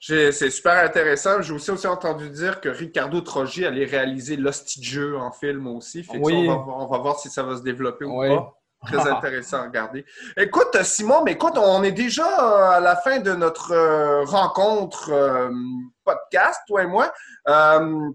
C'est 0.00 0.50
super 0.50 0.84
intéressant. 0.84 1.40
J'ai 1.42 1.52
aussi, 1.52 1.70
aussi 1.70 1.86
entendu 1.86 2.30
dire 2.30 2.60
que 2.60 2.68
Ricardo 2.68 3.20
Trogi 3.20 3.64
allait 3.64 3.84
réaliser 3.84 4.36
Lost 4.36 4.82
Jeu 4.82 5.16
en 5.16 5.32
film 5.32 5.66
aussi. 5.68 6.06
oui. 6.20 6.48
on, 6.48 6.86
va, 6.86 6.98
voir 6.98 7.18
si 7.18 7.30
ça 7.30 7.42
va 7.42 7.56
se 7.56 7.62
développer 7.62 8.04
ou 8.04 8.20
pas. 8.20 8.55
Très 8.82 9.10
intéressant 9.10 9.58
à 9.58 9.62
regarder. 9.64 10.04
Écoute, 10.36 10.76
Simon, 10.82 11.22
mais 11.24 11.32
écoute, 11.32 11.54
on 11.56 11.82
est 11.82 11.92
déjà 11.92 12.26
à 12.76 12.80
la 12.80 12.96
fin 12.96 13.18
de 13.18 13.32
notre 13.32 13.72
euh, 13.72 14.24
rencontre 14.24 15.10
euh, 15.10 15.50
podcast, 16.04 16.60
toi 16.66 16.82
et 16.82 16.86
moi. 16.86 17.12
Euh, 17.48 18.10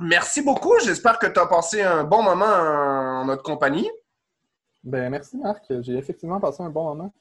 merci 0.00 0.42
beaucoup. 0.42 0.78
J'espère 0.80 1.18
que 1.18 1.26
tu 1.26 1.38
as 1.38 1.46
passé 1.46 1.82
un 1.82 2.04
bon 2.04 2.22
moment 2.22 2.46
en 2.46 3.24
notre 3.26 3.42
compagnie. 3.42 3.90
Ben, 4.82 5.10
merci, 5.10 5.36
Marc. 5.36 5.64
J'ai 5.80 5.96
effectivement 5.96 6.40
passé 6.40 6.62
un 6.62 6.70
bon 6.70 6.84
moment. 6.84 7.12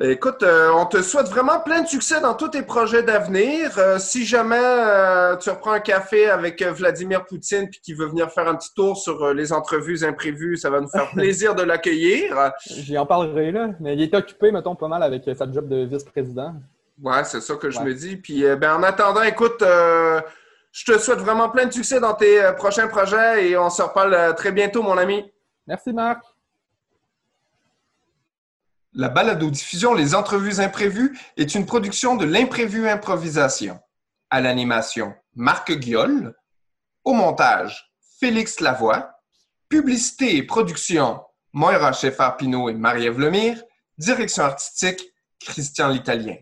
Écoute, 0.00 0.42
euh, 0.42 0.72
on 0.74 0.86
te 0.86 1.00
souhaite 1.02 1.28
vraiment 1.28 1.60
plein 1.60 1.82
de 1.82 1.86
succès 1.86 2.20
dans 2.20 2.34
tous 2.34 2.48
tes 2.48 2.62
projets 2.62 3.04
d'avenir. 3.04 3.78
Euh, 3.78 4.00
si 4.00 4.26
jamais 4.26 4.58
euh, 4.58 5.36
tu 5.36 5.50
reprends 5.50 5.70
un 5.70 5.78
café 5.78 6.28
avec 6.28 6.60
Vladimir 6.64 7.24
Poutine 7.24 7.68
puis 7.70 7.78
qu'il 7.80 7.96
veut 7.96 8.06
venir 8.06 8.28
faire 8.32 8.48
un 8.48 8.56
petit 8.56 8.74
tour 8.74 8.96
sur 8.96 9.32
les 9.32 9.52
entrevues 9.52 10.02
imprévues, 10.02 10.56
ça 10.56 10.68
va 10.68 10.80
nous 10.80 10.88
faire 10.88 11.08
plaisir 11.14 11.54
de 11.54 11.62
l'accueillir. 11.62 12.52
J'y 12.66 12.98
en 12.98 13.06
parlerai 13.06 13.52
là, 13.52 13.68
mais 13.78 13.94
il 13.94 14.02
est 14.02 14.14
occupé, 14.14 14.50
mettons, 14.50 14.74
pas 14.74 14.88
mal 14.88 15.04
avec 15.04 15.30
sa 15.36 15.50
job 15.50 15.68
de 15.68 15.84
vice-président. 15.84 16.56
Ouais, 17.00 17.22
c'est 17.22 17.40
ça 17.40 17.54
que 17.54 17.70
je 17.70 17.78
me 17.78 17.94
dis. 17.94 18.16
Puis, 18.16 18.42
ben, 18.56 18.74
en 18.74 18.82
attendant, 18.82 19.22
écoute, 19.22 19.60
je 19.60 20.84
te 20.84 20.98
souhaite 20.98 21.20
vraiment 21.20 21.50
plein 21.50 21.66
de 21.66 21.72
succès 21.72 22.00
dans 22.00 22.14
tes 22.14 22.40
prochains 22.56 22.88
projets 22.88 23.48
et 23.48 23.56
on 23.56 23.70
se 23.70 23.82
reparle 23.82 24.34
très 24.34 24.50
bientôt, 24.50 24.82
mon 24.82 24.98
ami. 24.98 25.24
Merci, 25.68 25.92
Marc. 25.92 26.33
La 28.96 29.08
balado-diffusion 29.08 29.92
Les 29.92 30.14
Entrevues 30.14 30.60
Imprévues 30.60 31.18
est 31.36 31.56
une 31.56 31.66
production 31.66 32.14
de 32.14 32.24
l'Imprévu 32.24 32.88
Improvisation. 32.88 33.80
À 34.30 34.40
l'animation, 34.40 35.12
Marc 35.34 35.72
Guiol. 35.72 36.32
Au 37.02 37.12
montage, 37.12 37.92
Félix 38.20 38.60
Lavoie. 38.60 39.10
Publicité 39.68 40.36
et 40.36 40.44
production, 40.44 41.20
Moira 41.52 41.92
Scheffer-Pinot 41.92 42.68
et 42.68 42.74
Marie-Ève 42.74 43.18
Lemire. 43.18 43.60
Direction 43.98 44.44
artistique, 44.44 45.02
Christian 45.40 45.88
l'Italien. 45.88 46.36